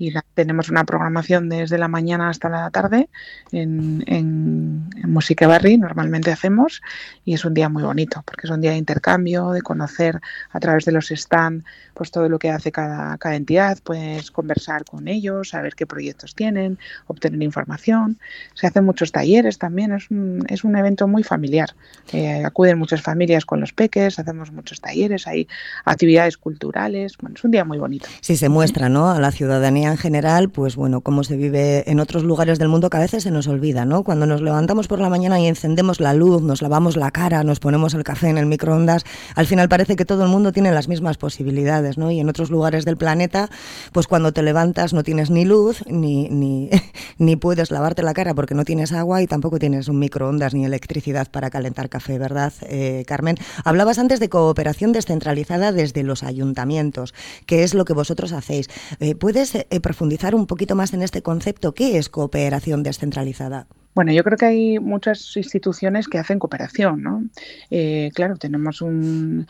Y 0.08 0.14
tenemos 0.34 0.70
una 0.70 0.84
programación 0.84 1.48
desde 1.48 1.78
la 1.78 1.88
mañana 1.88 2.30
hasta 2.30 2.50
la 2.50 2.70
tarde 2.72 3.10
en, 3.52 4.04
en, 4.08 4.90
Música 5.08 5.48
Barri, 5.48 5.78
normalmente 5.78 6.32
hacemos, 6.32 6.82
y 7.24 7.36
es 7.36 7.46
un 7.46 7.54
día 7.54 7.70
muy 7.70 7.84
bonito, 7.84 8.24
porque 8.26 8.48
es 8.48 8.52
un 8.52 8.62
día 8.62 8.72
de 8.72 8.78
intercambio, 8.78 9.52
de 9.52 9.62
conocer 9.62 10.20
a 10.52 10.60
través 10.60 10.86
de 10.86 10.92
los 10.92 11.08
stands 11.10 11.64
pues 11.94 12.12
todo 12.12 12.28
lo 12.30 12.40
que 12.40 12.50
hace 12.50 12.72
cada, 12.72 13.18
cada 13.18 13.36
entidad, 13.36 13.78
puedes 13.84 14.32
conversar 14.32 14.84
con 14.86 15.08
ellos, 15.08 15.50
saber 15.50 15.76
qué 15.76 15.86
proyectos 15.86 16.36
tienen, 16.36 16.80
obtener 17.08 17.42
información. 17.44 18.18
Se 18.56 18.68
hacen 18.68 18.86
muchos 18.86 19.12
talleres 19.12 19.58
también, 19.60 19.94
es 19.94 20.10
un, 20.10 20.44
es 20.50 20.64
un 20.64 20.76
evento 20.76 21.08
muy 21.08 21.24
familiar. 21.24 21.70
Eh, 22.12 22.44
acuden 22.44 22.80
muchas 22.80 23.02
familias 23.02 23.46
con 23.46 23.60
los 23.60 23.74
peques, 23.74 24.18
hacemos 24.20 24.52
muchos 24.52 24.82
talleres, 24.82 25.28
hay 25.28 25.48
actividades 25.86 26.38
culturales, 26.38 27.18
bueno, 27.18 27.36
es 27.36 27.44
un 27.44 27.52
día 27.52 27.64
muy 27.64 27.78
bonito. 27.78 28.08
Sí, 28.22 28.36
se 28.38 28.50
muestra 28.50 28.90
¿no? 28.90 29.12
a 29.12 29.20
la 29.20 29.32
ciudadanía 29.32 29.93
en 29.94 29.98
general, 29.98 30.50
pues 30.50 30.76
bueno, 30.76 31.02
cómo 31.02 31.24
se 31.24 31.38
vive 31.38 31.90
en 31.90 32.00
otros 32.00 32.24
lugares 32.24 32.60
del 32.60 32.68
mundo 32.68 32.90
que 32.90 32.98
a 32.98 33.00
veces 33.00 33.24
se 33.24 33.32
nos 33.32 33.48
olvida, 33.48 33.86
¿no? 33.86 34.04
Cuando 34.04 34.26
nos 34.26 34.42
levantamos 34.42 34.88
por 34.88 35.00
la 35.00 35.10
mañana 35.10 35.40
y 35.40 35.48
encendemos 35.48 36.00
la 36.00 36.14
luz, 36.14 36.42
nos 36.42 36.62
lavamos 36.62 36.98
la 36.98 37.12
cara, 37.12 37.44
nos 37.44 37.60
ponemos 37.60 37.94
el 37.94 38.04
café 38.04 38.30
en 38.30 38.38
el 38.38 38.46
microondas, 38.46 39.06
al 39.36 39.48
final 39.48 39.70
parece 39.70 39.96
que 39.96 40.04
todo 40.04 40.24
el 40.24 40.30
mundo 40.30 40.52
tiene 40.52 40.72
las 40.72 40.88
mismas 40.88 41.18
posibilidades, 41.18 41.98
¿no? 41.98 42.12
Y 42.12 42.20
en 42.20 42.28
otros 42.28 42.50
lugares 42.50 42.86
del 42.86 42.98
planeta, 42.98 43.50
pues 43.92 44.08
cuando 44.08 44.34
te 44.34 44.42
levantas 44.42 44.94
no 44.94 45.04
tienes 45.04 45.30
ni 45.30 45.46
luz, 45.46 45.84
ni, 45.88 46.28
ni, 46.30 46.70
ni 47.18 47.36
puedes 47.36 47.72
lavarte 47.72 48.04
la 48.04 48.14
cara 48.14 48.34
porque 48.34 48.56
no 48.56 48.66
tienes 48.66 48.92
agua 48.92 49.22
y 49.22 49.28
tampoco 49.28 49.60
tienes 49.60 49.88
un 49.88 50.00
microondas 50.00 50.54
ni 50.54 50.66
electricidad 50.66 51.30
para 51.32 51.50
calentar 51.50 51.90
café, 51.90 52.18
¿verdad, 52.18 52.54
eh, 52.64 53.04
Carmen? 53.08 53.38
Hablabas 53.64 54.00
antes 54.00 54.20
de 54.20 54.30
cooperación 54.30 54.92
descentralizada 54.92 55.72
desde 55.72 56.04
los 56.04 56.24
ayuntamientos, 56.24 57.14
que 57.46 57.64
es 57.64 57.74
lo 57.74 57.86
que 57.86 57.94
vosotros 57.94 58.34
hacéis. 58.34 58.70
Eh, 59.00 59.16
¿Puedes 59.16 59.54
eh, 59.74 59.80
profundizar 59.80 60.36
un 60.36 60.46
poquito 60.46 60.76
más 60.76 60.94
en 60.94 61.02
este 61.02 61.24
concepto. 61.24 61.74
¿Qué 61.74 61.98
es 61.98 62.08
cooperación 62.08 62.84
descentralizada? 62.84 63.68
Bueno, 63.96 64.12
yo 64.12 64.24
creo 64.24 64.38
que 64.38 64.46
hay 64.46 64.80
muchas 64.80 65.38
instituciones 65.38 66.08
que 66.08 66.18
hacen 66.18 66.40
cooperación, 66.40 67.04
¿no? 67.04 67.24
Eh, 67.70 68.10
claro, 68.16 68.38
tenemos 68.38 68.82
un, 68.82 69.48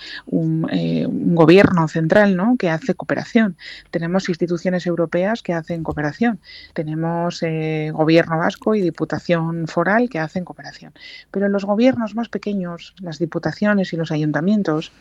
eh, 0.71 1.05
un, 1.05 1.35
gobierno 1.35 1.87
central, 1.87 2.35
¿no? 2.35 2.57
Que 2.57 2.69
hace 2.69 2.93
cooperación. 2.93 3.55
Tenemos 3.89 4.27
instituciones 4.27 4.85
europeas 4.85 5.43
que 5.43 5.53
hacen 5.53 5.83
cooperación. 5.83 6.39
Tenemos 6.73 7.41
eh, 7.41 7.91
gobierno 7.93 8.37
vasco 8.37 8.75
y 8.75 8.81
diputación 8.81 9.67
foral 9.67 10.09
que 10.09 10.19
hacen 10.19 10.43
cooperación. 10.43 10.93
Pero 11.31 11.47
los 11.47 11.63
gobiernos 11.63 12.13
más 12.13 12.27
pequeños, 12.27 12.95
las 12.99 13.19
diputaciones 13.19 13.93
y 13.93 13.97
los 13.97 14.11
ayuntamientos, 14.11 14.91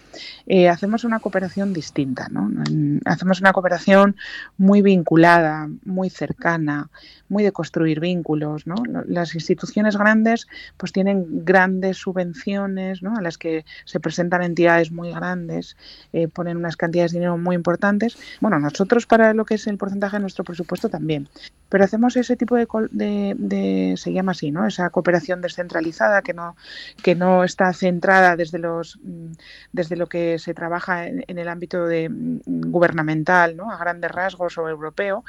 hacemos 0.71 1.05
una 1.05 1.19
cooperación 1.19 1.73
distinta, 1.73 2.29
¿no? 2.31 2.49
Hacemos 3.05 3.41
una 3.41 3.53
cooperación 3.53 4.17
muy 4.57 4.83
vinculada, 4.83 5.69
muy 5.85 6.11
cercana, 6.11 6.91
muy 7.29 7.43
de 7.43 7.53
construir 7.53 7.99
vínculos, 7.99 8.67
¿no? 8.67 8.77
Las 9.07 9.32
instituciones 9.35 9.97
grandes 9.97 10.47
pues 10.77 10.93
tienen 10.93 11.45
grandes 11.45 11.99
subvenciones, 11.99 13.03
¿no? 13.03 13.17
A 13.17 13.23
las 13.23 13.39
que 13.39 13.65
se 13.85 14.01
presentan 14.01 14.43
entidades 14.43 14.91
muy 14.91 15.13
grandes, 15.13 15.77
eh, 16.13 16.29
ponen 16.29 16.57
unas 16.57 16.77
cantidades 16.77 17.13
de 17.13 17.19
dinero 17.19 17.39
muy 17.39 17.57
importantes. 17.57 18.17
Bueno, 18.41 18.59
nosotros 18.59 19.07
para 19.07 19.35
lo 19.35 19.45
que 19.45 19.55
es 19.55 19.67
el 19.67 19.79
porcentaje 19.79 20.17
de 20.17 20.21
nuestro 20.21 20.45
presupuesto 20.45 20.89
también, 20.89 21.29
pero 21.69 21.85
hacemos 21.85 22.17
ese 22.17 22.37
tipo 22.37 22.57
de, 22.57 22.67
de, 23.39 23.95
se 23.97 24.13
llama 24.13 24.33
así, 24.33 24.51
¿no? 24.51 24.67
Esa 24.67 24.91
cooperación 24.91 25.41
descentralizada 25.41 26.23
que 26.23 26.35
no 26.35 26.57
que 27.03 27.15
no 27.15 27.45
está 27.45 27.73
centrada 27.73 28.37
desde 28.37 28.59
los 28.59 28.99
mm, 29.03 29.33
desde 29.73 29.97
lo 29.97 30.07
que 30.07 30.39
se 30.39 30.55
trabaja 30.55 31.07
en, 31.07 31.25
el 31.27 31.49
ámbito 31.49 31.87
de, 31.87 32.09
mm, 32.09 32.71
gubernamental. 32.71 33.57
A 33.71 33.77
grandes 33.77 34.11
rasgos 34.11 34.59
o 34.59 34.69
europeo, 34.69 35.25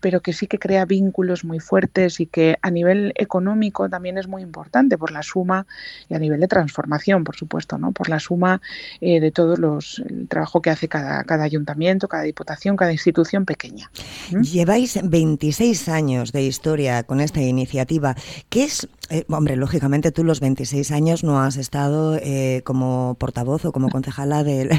pero 0.00 0.20
que 0.20 0.32
sí 0.32 0.46
que 0.46 0.58
crea 0.58 0.84
vínculos 0.84 1.44
muy 1.44 1.60
fuertes 1.60 2.20
y 2.20 2.26
que 2.26 2.56
a 2.62 2.70
nivel 2.70 3.12
económico 3.16 3.88
también 3.88 4.18
es 4.18 4.28
muy 4.28 4.42
importante 4.42 4.98
por 4.98 5.10
la 5.10 5.22
suma 5.22 5.66
y 6.08 6.14
a 6.14 6.18
nivel 6.18 6.40
de 6.40 6.48
transformación, 6.48 7.24
por 7.24 7.36
supuesto, 7.36 7.78
¿no? 7.78 7.92
por 7.92 8.08
la 8.08 8.20
suma 8.20 8.60
eh, 9.00 9.20
de 9.20 9.30
todos 9.30 9.58
los 9.58 9.98
el 10.08 10.28
trabajo 10.28 10.62
que 10.62 10.70
hace 10.70 10.88
cada, 10.88 11.24
cada 11.24 11.44
ayuntamiento, 11.44 12.08
cada 12.08 12.22
diputación, 12.22 12.76
cada 12.76 12.92
institución 12.92 13.44
pequeña. 13.44 13.90
¿Mm? 14.30 14.42
Lleváis 14.42 14.98
26 15.02 15.88
años 15.88 16.32
de 16.32 16.42
historia 16.42 17.02
con 17.02 17.20
esta 17.20 17.40
iniciativa. 17.40 18.14
¿Qué 18.48 18.64
es, 18.64 18.88
eh, 19.10 19.24
hombre, 19.28 19.56
lógicamente 19.56 20.12
tú 20.12 20.24
los 20.24 20.40
26 20.40 20.90
años 20.92 21.24
no 21.24 21.40
has 21.40 21.56
estado 21.56 22.16
eh, 22.16 22.62
como 22.64 23.16
portavoz 23.18 23.64
o 23.64 23.72
como 23.72 23.88
concejala 23.88 24.44
del, 24.44 24.70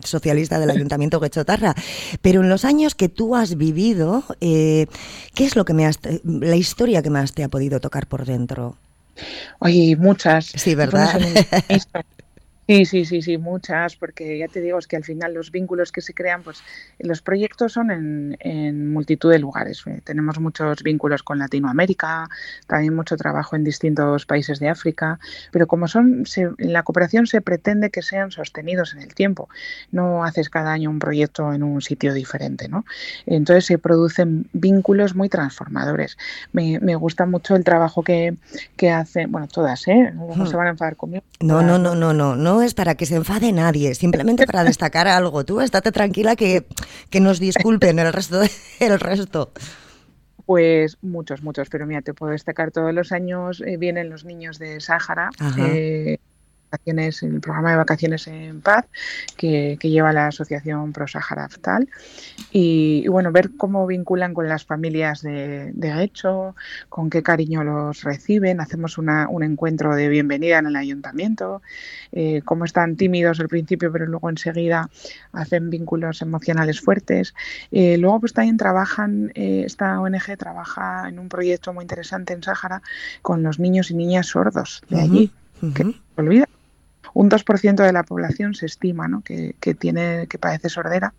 socialista 0.00 0.58
del 0.58 0.70
Ayuntamiento 0.78 1.20
Guechotarra, 1.20 1.74
pero 2.22 2.42
en 2.42 2.48
los 2.48 2.64
años 2.64 2.94
que 2.94 3.08
tú 3.08 3.36
has 3.36 3.56
vivido, 3.56 4.24
¿qué 5.34 5.44
es 5.44 5.56
lo 5.56 5.64
que 5.64 5.74
me 5.74 5.86
has, 5.86 5.98
la 6.24 6.56
historia 6.56 7.02
que 7.02 7.10
más 7.10 7.32
te 7.32 7.44
ha 7.44 7.48
podido 7.48 7.80
tocar 7.80 8.06
por 8.06 8.24
dentro? 8.24 8.76
Oye, 9.58 9.96
muchas. 9.96 10.46
Sí, 10.54 10.74
¿verdad? 10.74 11.20
Sí, 12.68 12.84
sí, 12.84 13.06
sí, 13.06 13.22
sí, 13.22 13.38
muchas, 13.38 13.96
porque 13.96 14.36
ya 14.36 14.46
te 14.46 14.60
digo, 14.60 14.78
es 14.78 14.86
que 14.86 14.96
al 14.96 15.02
final 15.02 15.32
los 15.32 15.50
vínculos 15.50 15.90
que 15.90 16.02
se 16.02 16.12
crean, 16.12 16.42
pues 16.42 16.62
los 16.98 17.22
proyectos 17.22 17.72
son 17.72 17.90
en, 17.90 18.92
multitud 18.92 19.30
de 19.30 19.38
lugares. 19.38 19.82
Eh, 19.86 20.02
tenemos 20.04 20.38
muchos 20.38 20.82
vínculos 20.82 21.22
con 21.22 21.38
Latinoamérica, 21.38 22.28
también 22.66 22.94
mucho 22.94 23.16
trabajo 23.16 23.56
en 23.56 23.64
distintos 23.64 24.26
países 24.26 24.60
de 24.60 24.68
África, 24.68 25.18
pero 25.50 25.66
como 25.66 25.88
son, 25.88 26.24
en 26.36 26.72
la 26.74 26.82
cooperación 26.82 27.26
se 27.26 27.40
pretende 27.40 27.88
que 27.88 28.02
sean 28.02 28.32
sostenidos 28.32 28.92
en 28.92 29.00
el 29.00 29.14
tiempo. 29.14 29.48
No 29.90 30.22
haces 30.22 30.50
cada 30.50 30.70
año 30.70 30.90
un 30.90 30.98
proyecto 30.98 31.54
en 31.54 31.62
un 31.62 31.80
sitio 31.80 32.12
diferente, 32.12 32.68
¿no? 32.68 32.84
Entonces 33.24 33.64
se 33.64 33.78
producen 33.78 34.46
vínculos 34.52 35.14
muy 35.14 35.30
transformadores. 35.30 36.18
Me, 36.52 36.78
gusta 36.96 37.24
mucho 37.24 37.56
el 37.56 37.64
trabajo 37.64 38.02
que, 38.02 38.36
que 38.76 38.90
hacen, 38.90 39.32
bueno, 39.32 39.48
todas, 39.48 39.88
¿eh? 39.88 40.12
No 40.14 40.26
hmm. 40.26 40.46
se 40.46 40.56
van 40.56 40.66
a 40.66 40.70
enfadar 40.70 40.96
conmigo. 40.96 41.24
No, 41.40 41.62
no, 41.62 41.78
no, 41.78 41.94
no, 41.94 42.12
no, 42.12 42.36
no 42.36 42.57
es 42.62 42.74
para 42.74 42.94
que 42.94 43.06
se 43.06 43.16
enfade 43.16 43.52
nadie, 43.52 43.94
simplemente 43.94 44.46
para 44.46 44.64
destacar 44.64 45.08
algo. 45.08 45.44
Tú 45.44 45.60
estate 45.60 45.92
tranquila 45.92 46.36
que, 46.36 46.66
que 47.10 47.20
nos 47.20 47.40
disculpen 47.40 47.98
el 47.98 48.12
resto. 48.12 48.40
El 48.80 49.00
resto. 49.00 49.50
Pues 50.46 50.96
muchos, 51.02 51.42
muchos, 51.42 51.68
pero 51.68 51.86
mira, 51.86 52.00
te 52.00 52.14
puedo 52.14 52.32
destacar 52.32 52.70
todos 52.70 52.94
los 52.94 53.12
años 53.12 53.60
eh, 53.60 53.76
vienen 53.76 54.08
los 54.08 54.24
niños 54.24 54.58
de 54.58 54.80
Sáhara, 54.80 55.28
vacaciones, 56.70 57.22
el 57.22 57.40
programa 57.40 57.70
de 57.70 57.76
vacaciones 57.76 58.26
en 58.26 58.60
paz 58.60 58.84
que, 59.36 59.78
lleva 59.88 60.12
la 60.12 60.26
asociación 60.26 60.92
Pro 60.92 61.08
Sahara 61.08 61.44
Aftal. 61.44 61.88
Y, 62.52 63.08
bueno 63.08 63.32
ver 63.32 63.50
cómo 63.56 63.86
vinculan 63.86 64.34
con 64.34 64.48
las 64.48 64.64
familias 64.64 65.22
de, 65.22 65.72
de 65.72 66.02
hecho 66.02 66.54
con 66.88 67.10
qué 67.10 67.22
cariño 67.22 67.64
los 67.64 68.02
reciben. 68.02 68.60
Hacemos 68.60 68.98
una, 68.98 69.28
un 69.28 69.42
encuentro 69.42 69.94
de 69.94 70.08
bienvenida 70.08 70.58
en 70.58 70.66
el 70.66 70.76
ayuntamiento. 70.76 71.62
Eh, 72.12 72.42
cómo 72.44 72.64
están 72.64 72.96
tímidos 72.96 73.40
al 73.40 73.48
principio 73.48 73.92
pero 73.92 74.06
luego 74.06 74.30
enseguida 74.30 74.88
hacen 75.32 75.70
vínculos 75.70 76.22
emocionales 76.22 76.80
fuertes. 76.80 77.34
Eh, 77.70 77.96
luego 77.98 78.20
pues 78.20 78.32
también 78.32 78.56
trabajan 78.56 79.32
eh, 79.34 79.62
esta 79.66 80.00
ONG 80.00 80.36
trabaja 80.38 81.08
en 81.08 81.18
un 81.18 81.28
proyecto 81.28 81.72
muy 81.72 81.82
interesante 81.82 82.32
en 82.32 82.42
Sáhara 82.42 82.82
con 83.22 83.42
los 83.42 83.58
niños 83.58 83.90
y 83.90 83.94
niñas 83.94 84.26
sordos 84.28 84.82
de 84.88 85.00
allí 85.00 85.32
que 85.74 85.84
se 85.84 85.94
olvida 86.16 86.47
un 87.18 87.28
2% 87.28 87.84
de 87.84 87.92
la 87.92 88.04
población 88.04 88.54
se 88.54 88.66
estima 88.66 89.08
¿no? 89.08 89.22
que, 89.22 89.54
tiene, 89.74 90.28
que 90.28 90.38
padece 90.38 90.68
sordera 90.68 91.14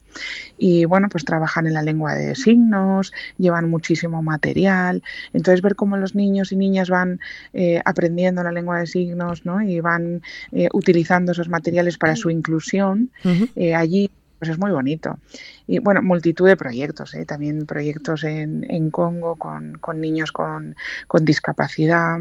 y 0.57 0.85
bueno, 0.85 1.09
pues 1.09 1.25
trabajan 1.25 1.67
en 1.67 1.73
la 1.73 1.81
lengua 1.81 2.15
de 2.15 2.35
signos, 2.35 3.11
llevan 3.37 3.69
muchísimo 3.69 4.23
material, 4.23 5.03
entonces 5.33 5.61
ver 5.61 5.75
cómo 5.75 5.97
los 5.97 6.15
niños 6.15 6.53
y 6.53 6.55
niñas 6.55 6.89
van 6.89 7.19
eh, 7.51 7.81
aprendiendo 7.83 8.41
la 8.43 8.53
lengua 8.53 8.79
de 8.79 8.87
signos 8.87 9.45
¿no? 9.45 9.61
y 9.61 9.81
van 9.81 10.21
eh, 10.53 10.69
utilizando 10.71 11.33
esos 11.33 11.49
materiales 11.49 11.97
para 11.97 12.15
su 12.15 12.29
inclusión 12.29 13.11
eh, 13.57 13.75
allí 13.75 14.09
pues 14.39 14.51
es 14.51 14.57
muy 14.57 14.71
bonito. 14.71 15.19
Y 15.67 15.79
bueno, 15.79 16.01
multitud 16.01 16.47
de 16.47 16.55
proyectos, 16.55 17.13
también 17.27 17.65
proyectos 17.65 18.23
en, 18.23 18.65
en 18.69 18.89
Congo 18.89 19.35
con, 19.35 19.77
con 19.79 19.99
niños 19.99 20.31
con, 20.31 20.77
con 21.07 21.25
discapacidad. 21.25 22.19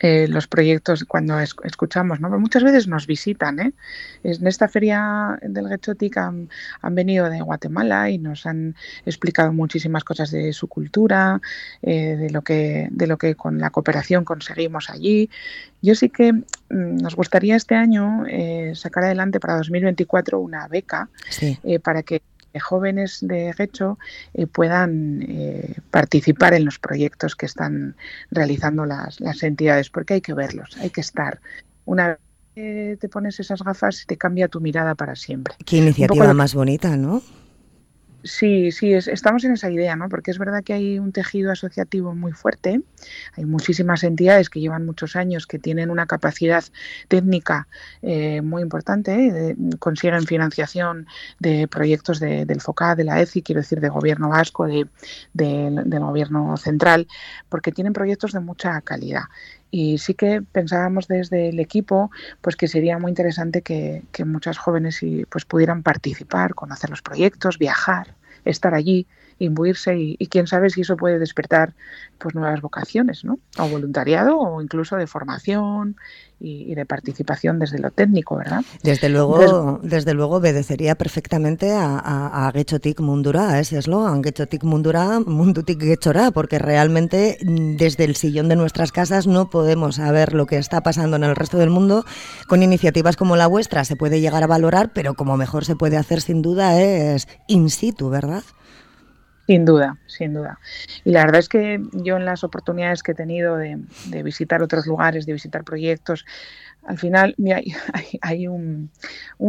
Eh, 0.00 0.26
los 0.28 0.48
proyectos 0.48 1.04
cuando 1.04 1.38
escuchamos, 1.38 2.20
¿no? 2.20 2.28
muchas 2.38 2.64
veces 2.64 2.88
nos 2.88 3.06
visitan. 3.06 3.60
¿eh? 3.60 3.72
En 4.24 4.46
esta 4.46 4.68
feria 4.68 5.38
del 5.42 5.68
Gechotic 5.68 6.16
han, 6.16 6.48
venido 6.90 7.30
de 7.30 7.40
Guatemala 7.40 8.10
y 8.10 8.18
nos 8.18 8.46
han 8.46 8.74
explicado 9.06 9.52
muchísimas 9.52 10.04
cosas 10.04 10.30
de 10.30 10.52
su 10.52 10.66
cultura, 10.66 11.40
eh, 11.82 12.16
de, 12.16 12.30
lo 12.30 12.42
que, 12.42 12.88
de 12.90 13.06
lo 13.06 13.18
que 13.18 13.34
con 13.36 13.58
la 13.58 13.70
cooperación 13.70 14.24
conseguimos 14.24 14.90
allí. 14.90 15.30
Yo 15.80 15.94
sí 15.94 16.08
que 16.08 16.32
mm, 16.32 16.42
nos 16.70 17.14
gustaría 17.14 17.56
este 17.56 17.76
año 17.76 18.24
sacar 18.74 19.04
adelante 19.04 19.38
para 19.38 19.56
2024 19.56 20.40
una 20.40 20.66
beca 20.66 21.08
para 21.82 22.02
que 22.02 22.22
jóvenes 22.60 23.18
de 23.20 23.52
Gecho 23.52 23.98
eh, 24.34 24.46
puedan 24.46 25.22
eh, 25.28 25.76
participar 25.90 26.54
en 26.54 26.64
los 26.64 26.78
proyectos 26.78 27.36
que 27.36 27.46
están 27.46 27.96
realizando 28.30 28.86
las, 28.86 29.20
las 29.20 29.42
entidades, 29.42 29.90
porque 29.90 30.14
hay 30.14 30.20
que 30.20 30.34
verlos, 30.34 30.76
hay 30.80 30.90
que 30.90 31.00
estar. 31.00 31.40
Una 31.84 32.08
vez 32.08 32.18
que 32.54 32.98
te 33.00 33.08
pones 33.08 33.40
esas 33.40 33.62
gafas, 33.62 34.04
te 34.06 34.16
cambia 34.16 34.48
tu 34.48 34.60
mirada 34.60 34.94
para 34.94 35.16
siempre. 35.16 35.54
Qué 35.64 35.78
iniciativa 35.78 36.32
más 36.32 36.54
bonita, 36.54 36.96
¿no? 36.96 37.22
Sí, 38.24 38.72
sí, 38.72 38.94
estamos 38.94 39.44
en 39.44 39.52
esa 39.52 39.70
idea, 39.70 39.96
¿no? 39.96 40.08
Porque 40.08 40.30
es 40.30 40.38
verdad 40.38 40.64
que 40.64 40.72
hay 40.72 40.98
un 40.98 41.12
tejido 41.12 41.52
asociativo 41.52 42.14
muy 42.14 42.32
fuerte, 42.32 42.80
hay 43.36 43.44
muchísimas 43.44 44.02
entidades 44.02 44.48
que 44.48 44.60
llevan 44.60 44.86
muchos 44.86 45.14
años 45.14 45.46
que 45.46 45.58
tienen 45.58 45.90
una 45.90 46.06
capacidad 46.06 46.64
técnica 47.08 47.68
eh, 48.00 48.40
muy 48.40 48.62
importante, 48.62 49.12
¿eh? 49.50 49.56
consiguen 49.78 50.26
financiación 50.26 51.06
de 51.38 51.68
proyectos 51.68 52.18
del 52.18 52.62
FOCA, 52.62 52.94
de 52.94 53.04
la 53.04 53.20
ECI, 53.20 53.42
quiero 53.42 53.60
decir, 53.60 53.80
de 53.80 53.90
gobierno 53.90 54.30
vasco, 54.30 54.66
de, 54.66 54.86
del 55.34 56.00
gobierno 56.00 56.56
central, 56.56 57.06
porque 57.50 57.72
tienen 57.72 57.92
proyectos 57.92 58.32
de 58.32 58.40
mucha 58.40 58.80
calidad 58.80 59.24
y 59.74 59.98
sí 59.98 60.14
que 60.14 60.40
pensábamos 60.40 61.08
desde 61.08 61.48
el 61.48 61.58
equipo 61.58 62.12
pues 62.40 62.54
que 62.54 62.68
sería 62.68 62.96
muy 63.00 63.10
interesante 63.10 63.60
que, 63.60 64.04
que 64.12 64.24
muchas 64.24 64.56
jóvenes 64.56 65.00
pues 65.28 65.44
pudieran 65.44 65.82
participar, 65.82 66.54
conocer 66.54 66.90
los 66.90 67.02
proyectos, 67.02 67.58
viajar, 67.58 68.14
estar 68.44 68.72
allí 68.72 69.08
imbuirse 69.38 69.96
y, 69.98 70.16
quién 70.28 70.46
sabe 70.46 70.70
si 70.70 70.80
eso 70.80 70.96
puede 70.96 71.18
despertar 71.18 71.74
pues 72.18 72.34
nuevas 72.34 72.60
vocaciones, 72.60 73.24
¿no? 73.24 73.38
O 73.58 73.68
voluntariado 73.68 74.38
o 74.38 74.62
incluso 74.62 74.96
de 74.96 75.06
formación 75.06 75.96
y, 76.40 76.74
de 76.74 76.84
participación 76.86 77.58
desde 77.58 77.78
lo 77.78 77.90
técnico, 77.90 78.36
¿verdad? 78.36 78.62
Desde 78.82 79.08
luego, 79.08 79.80
desde 79.82 80.14
luego 80.14 80.36
obedecería 80.36 80.94
perfectamente 80.94 81.72
a, 81.72 81.98
a, 81.98 82.48
a 82.48 82.52
Gechotik 82.52 83.00
Mundura, 83.00 83.58
ese 83.60 83.78
eslogan, 83.78 84.22
Gechotik 84.22 84.64
Mundura, 84.64 85.20
Mundutik 85.20 85.80
Gechora, 85.80 86.30
porque 86.30 86.58
realmente 86.58 87.38
mm, 87.42 87.76
desde 87.76 88.04
el 88.04 88.16
sillón 88.16 88.48
de 88.48 88.56
nuestras 88.56 88.92
casas 88.92 89.26
no 89.26 89.50
podemos 89.50 89.96
saber 89.96 90.34
lo 90.34 90.46
que 90.46 90.58
está 90.58 90.82
pasando 90.82 91.16
en 91.16 91.24
el 91.24 91.36
resto 91.36 91.58
del 91.58 91.70
mundo. 91.70 92.04
Con 92.48 92.62
iniciativas 92.62 93.16
como 93.16 93.36
la 93.36 93.46
vuestra 93.46 93.84
se 93.84 93.96
puede 93.96 94.20
llegar 94.20 94.42
a 94.42 94.48
valorar, 94.48 94.92
pero 94.92 95.14
como 95.14 95.36
mejor 95.36 95.64
se 95.64 95.76
puede 95.76 95.96
hacer 95.96 96.20
sin 96.20 96.42
duda 96.42 96.80
es 96.80 97.28
in 97.46 97.70
situ, 97.70 98.10
¿verdad? 98.10 98.42
Sin 99.46 99.64
duda, 99.64 99.98
sin 100.06 100.32
duda. 100.32 100.58
Y 101.04 101.10
la 101.10 101.24
verdad 101.24 101.40
es 101.40 101.48
que 101.48 101.80
yo 101.92 102.16
en 102.16 102.24
las 102.24 102.44
oportunidades 102.44 103.02
que 103.02 103.12
he 103.12 103.14
tenido 103.14 103.56
de, 103.56 103.78
visitar 104.22 104.62
otros 104.62 104.86
lugares, 104.86 105.26
de 105.26 105.34
visitar 105.34 105.64
proyectos, 105.64 106.24
al 106.82 106.98
final 106.98 107.34
hay, 108.22 108.46
un, 108.48 108.90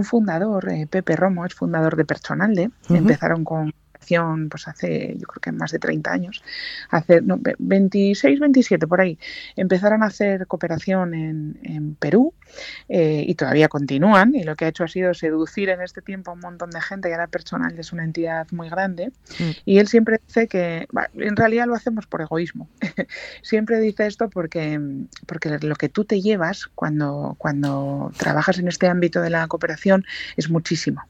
fundador, 0.04 0.70
eh, 0.72 0.88
Pepe 0.88 1.16
Romo, 1.16 1.46
es 1.46 1.54
fundador 1.54 1.96
de 1.96 2.06
Personalde, 2.06 2.72
empezaron 2.90 3.44
con 3.46 3.74
pues 4.50 4.68
hace, 4.68 5.16
yo 5.18 5.28
creo 5.28 5.42
que 5.42 5.52
más 5.52 5.72
de 5.72 5.80
30 5.80 6.12
años, 6.12 6.44
hace, 6.90 7.22
no, 7.22 7.40
26, 7.60 8.40
27 8.40 8.88
por 8.88 9.02
ahí, 9.02 9.18
empezaron 9.56 10.04
a 10.04 10.08
hacer 10.08 10.48
cooperación 10.48 11.14
en, 11.14 11.60
en 11.64 11.96
Perú 11.96 12.34
eh, 12.90 13.24
y 13.28 13.36
todavía 13.36 13.68
continúan 13.68 14.36
y 14.36 14.44
lo 14.44 14.56
que 14.56 14.66
ha 14.66 14.68
hecho 14.68 14.84
ha 14.84 14.88
sido 14.88 15.14
seducir 15.14 15.70
en 15.70 15.82
este 15.82 16.02
tiempo 16.02 16.32
a 16.32 16.34
un 16.34 16.40
montón 16.40 16.70
de 16.70 16.82
gente, 16.82 17.10
que 17.10 17.14
era 17.14 17.28
personal, 17.28 17.78
es 17.78 17.92
una 17.94 18.04
entidad 18.04 18.48
muy 18.52 18.70
grande 18.70 19.12
mm. 19.40 19.52
y 19.66 19.80
él 19.80 19.88
siempre 19.88 20.20
dice 20.26 20.48
que 20.48 20.88
en 21.16 21.36
realidad 21.36 21.68
lo 21.68 21.76
hacemos 21.76 22.06
por 22.08 22.22
egoísmo. 22.22 22.70
siempre 23.42 23.80
dice 23.80 24.08
esto 24.08 24.30
porque, 24.30 24.80
porque 25.26 25.58
lo 25.62 25.76
que 25.76 25.90
tú 25.90 26.06
te 26.06 26.22
llevas 26.22 26.68
cuando, 26.76 27.36
cuando 27.38 28.12
trabajas 28.18 28.60
en 28.60 28.68
este 28.68 28.88
ámbito 28.88 29.22
de 29.22 29.30
la 29.30 29.48
cooperación 29.48 30.06
es 30.38 30.50
muchísimo 30.50 31.02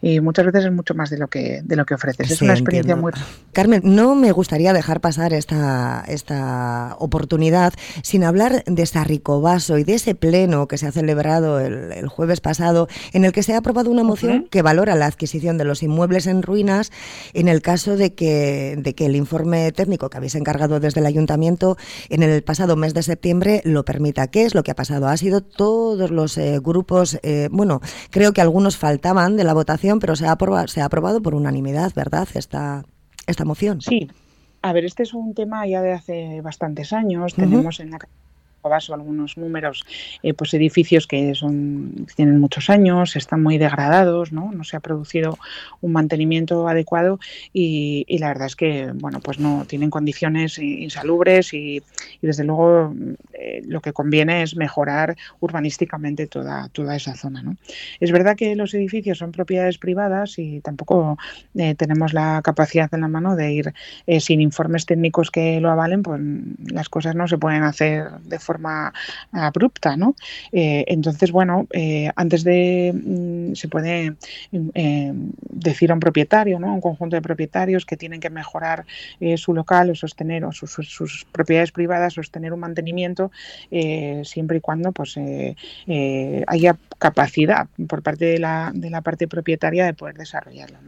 y 0.00 0.20
muchas 0.20 0.46
veces 0.46 0.66
es 0.66 0.72
mucho 0.72 0.94
más 0.94 1.10
de 1.10 1.18
lo 1.18 1.28
que, 1.28 1.60
de 1.64 1.76
lo 1.76 1.84
que 1.84 1.94
ofreces. 1.94 2.30
es 2.30 2.42
una 2.42 2.52
experiencia 2.52 2.96
muy... 2.96 3.12
Carmen, 3.52 3.82
no 3.84 4.14
me 4.14 4.32
gustaría 4.32 4.72
dejar 4.72 5.00
pasar 5.00 5.32
esta, 5.32 6.04
esta 6.08 6.96
oportunidad 6.98 7.72
sin 8.02 8.24
hablar 8.24 8.64
de 8.64 8.86
Sarricobaso 8.86 9.78
y 9.78 9.84
de 9.84 9.94
ese 9.94 10.14
pleno 10.14 10.68
que 10.68 10.78
se 10.78 10.86
ha 10.86 10.92
celebrado 10.92 11.60
el, 11.60 12.08
jueves 12.08 12.40
pasado, 12.40 12.88
en 13.12 13.24
el 13.24 13.32
que 13.32 13.42
se 13.42 13.54
ha 13.54 13.58
aprobado 13.58 13.90
una 13.90 14.02
moción 14.02 14.46
que 14.50 14.62
valora 14.62 14.94
la 14.94 15.06
adquisición 15.06 15.58
de 15.58 15.64
los 15.64 15.82
inmuebles 15.82 16.26
en 16.26 16.42
ruinas 16.42 16.90
en 17.34 17.48
el 17.48 17.62
caso 17.62 17.96
de 17.96 18.14
que, 18.14 18.76
de 18.78 18.94
que 18.94 19.06
el 19.06 19.16
informe 19.16 19.72
técnico 19.72 20.10
que 20.10 20.16
habéis 20.16 20.34
encargado 20.34 20.80
desde 20.80 21.00
el 21.00 21.06
ayuntamiento 21.06 21.76
en 22.08 22.22
el 22.22 22.42
pasado 22.42 22.76
mes 22.76 22.94
de 22.94 23.02
septiembre 23.02 23.62
lo 23.64 23.84
permita. 23.84 24.28
¿Qué 24.28 24.44
es 24.44 24.54
lo 24.54 24.62
que 24.62 24.70
ha 24.70 24.76
pasado? 24.76 25.08
Ha 25.08 25.16
sido 25.16 25.40
todos 25.40 26.10
los 26.10 26.38
eh, 26.38 26.58
grupos, 26.62 27.18
eh, 27.22 27.48
bueno, 27.50 27.80
creo 28.10 28.32
que 28.32 28.40
algunos 28.40 28.76
faltaban 28.76 29.36
de 29.36 29.44
la 29.44 29.52
votación, 29.62 29.98
pero 30.00 30.16
se 30.16 30.26
ha 30.26 30.32
aprobado, 30.32 30.66
se 30.68 30.80
ha 30.80 30.86
aprobado 30.86 31.22
por 31.22 31.34
unanimidad, 31.34 31.92
¿verdad? 31.94 32.28
Esta, 32.34 32.84
esta 33.26 33.44
moción. 33.44 33.80
Sí. 33.80 34.08
A 34.62 34.72
ver, 34.72 34.84
este 34.84 35.02
es 35.02 35.12
un 35.12 35.34
tema 35.34 35.66
ya 35.66 35.82
de 35.82 35.92
hace 35.92 36.40
bastantes 36.40 36.92
años. 36.92 37.34
Tenemos 37.34 37.80
en 37.80 37.90
la 37.90 37.98
baso 38.68 38.94
algunos 38.94 39.36
números, 39.36 39.84
eh, 40.22 40.34
pues 40.34 40.54
edificios 40.54 41.06
que 41.06 41.34
son 41.34 42.06
tienen 42.14 42.40
muchos 42.40 42.70
años, 42.70 43.16
están 43.16 43.42
muy 43.42 43.58
degradados, 43.58 44.32
¿no? 44.32 44.52
No 44.52 44.64
se 44.64 44.76
ha 44.76 44.80
producido 44.80 45.38
un 45.80 45.92
mantenimiento 45.92 46.68
adecuado 46.68 47.18
y, 47.52 48.06
la 48.18 48.28
verdad 48.28 48.46
es 48.46 48.56
que, 48.56 48.92
bueno, 48.94 49.20
pues 49.20 49.38
no 49.38 49.64
tienen 49.66 49.90
condiciones 49.90 50.58
insalubres 50.58 51.52
y, 51.54 51.82
desde 52.20 52.44
luego 52.44 52.94
eh, 53.32 53.62
lo 53.66 53.80
que 53.80 53.92
conviene 53.92 54.42
es 54.42 54.56
mejorar 54.56 55.16
urbanísticamente 55.40 56.26
toda, 56.26 56.68
toda 56.68 56.94
esa 56.94 57.14
zona, 57.14 57.42
¿no? 57.42 57.56
Es 58.00 58.12
verdad 58.12 58.36
que 58.36 58.54
los 58.54 58.74
edificios 58.74 59.18
son 59.18 59.32
propiedades 59.32 59.78
privadas 59.78 60.38
y 60.38 60.60
tampoco 60.60 61.18
eh, 61.54 61.74
tenemos 61.74 62.12
la 62.12 62.40
capacidad 62.44 62.92
en 62.94 63.00
la 63.00 63.08
mano 63.08 63.34
de 63.34 63.52
ir 63.52 63.74
sin 64.20 64.40
informes 64.40 64.86
técnicos 64.86 65.30
que 65.30 65.60
lo 65.60 65.70
avalen, 65.70 66.02
pues 66.02 66.20
las 66.70 66.88
cosas 66.88 67.14
no 67.14 67.26
se 67.26 67.38
pueden 67.38 67.62
hacer 67.62 68.10
de 68.20 68.38
forma 68.38 68.51
forma 68.52 68.92
abrupta, 69.32 69.96
¿no? 69.96 70.14
Eh, 70.52 70.84
entonces, 70.88 71.32
bueno, 71.32 71.66
eh, 71.72 72.10
antes 72.16 72.44
de 72.44 72.92
mm, 72.92 73.54
se 73.54 73.68
puede 73.68 74.14
eh, 74.52 75.12
decir 75.50 75.90
a 75.90 75.94
un 75.94 76.00
propietario, 76.00 76.58
¿no? 76.58 76.68
A 76.68 76.74
un 76.74 76.80
conjunto 76.80 77.16
de 77.16 77.22
propietarios 77.22 77.86
que 77.86 77.96
tienen 77.96 78.20
que 78.20 78.30
mejorar 78.30 78.84
su 79.36 79.54
local 79.54 79.90
o 79.90 79.94
sostener 79.94 80.44
o 80.44 80.52
sus, 80.52 81.26
propiedades 81.32 81.72
privadas, 81.72 82.14
sostener 82.14 82.52
un 82.52 82.60
mantenimiento 82.60 83.30
siempre 84.24 84.58
y 84.58 84.60
cuando 84.60 84.92
pues 84.92 85.16
haya 86.46 86.76
capacidad 86.98 87.68
por 87.88 88.02
parte 88.02 88.24
de 88.24 88.38
la, 88.38 88.72
parte 89.02 89.28
propietaria 89.28 89.84
de 89.86 89.94
poder 89.94 90.16
desarrollarlo. 90.16 90.78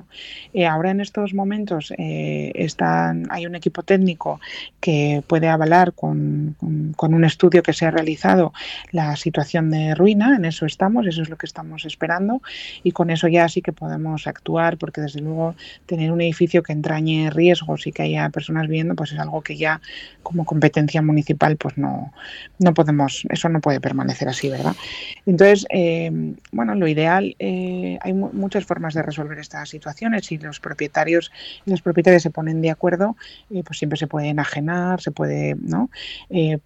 ahora 0.68 0.90
en 0.90 1.00
estos 1.00 1.34
momentos 1.34 1.92
están, 1.96 3.26
hay 3.30 3.46
un 3.46 3.54
equipo 3.54 3.82
técnico 3.82 4.40
que 4.80 5.22
puede 5.26 5.48
avalar 5.48 5.92
con 5.92 6.56
un 6.60 7.24
estudio 7.24 7.53
que 7.62 7.72
se 7.72 7.86
ha 7.86 7.90
realizado 7.90 8.52
la 8.90 9.16
situación 9.16 9.70
de 9.70 9.94
ruina, 9.94 10.36
en 10.36 10.44
eso 10.44 10.66
estamos, 10.66 11.06
eso 11.06 11.22
es 11.22 11.28
lo 11.28 11.36
que 11.36 11.46
estamos 11.46 11.84
esperando 11.84 12.42
y 12.82 12.92
con 12.92 13.10
eso 13.10 13.28
ya 13.28 13.48
sí 13.48 13.62
que 13.62 13.72
podemos 13.72 14.26
actuar 14.26 14.78
porque 14.78 15.00
desde 15.00 15.20
luego 15.20 15.54
tener 15.86 16.12
un 16.12 16.20
edificio 16.20 16.62
que 16.62 16.72
entrañe 16.72 17.30
riesgos 17.30 17.86
y 17.86 17.92
que 17.92 18.02
haya 18.02 18.28
personas 18.30 18.68
viendo 18.68 18.94
pues 18.94 19.12
es 19.12 19.18
algo 19.18 19.42
que 19.42 19.56
ya 19.56 19.80
como 20.22 20.44
competencia 20.44 21.02
municipal 21.02 21.56
pues 21.56 21.76
no, 21.76 22.12
no 22.58 22.74
podemos, 22.74 23.26
eso 23.30 23.48
no 23.48 23.60
puede 23.60 23.80
permanecer 23.80 24.28
así, 24.28 24.48
¿verdad? 24.48 24.74
Entonces, 25.26 25.66
eh, 25.70 26.10
bueno, 26.52 26.74
lo 26.74 26.88
ideal, 26.88 27.36
eh, 27.38 27.98
hay 28.00 28.12
muchas 28.12 28.64
formas 28.64 28.94
de 28.94 29.02
resolver 29.02 29.38
estas 29.38 29.68
situaciones 29.68 30.30
y 30.32 30.38
los 30.38 30.60
propietarios 30.60 31.30
y 31.66 31.70
los 31.70 31.82
propietarios 31.82 32.22
se 32.22 32.30
ponen 32.30 32.60
de 32.60 32.70
acuerdo, 32.70 33.16
eh, 33.50 33.62
pues 33.64 33.78
siempre 33.78 33.98
se 33.98 34.06
puede 34.06 34.28
enajenar, 34.28 35.00
se 35.00 35.10
puede, 35.10 35.56
¿no? 35.60 35.90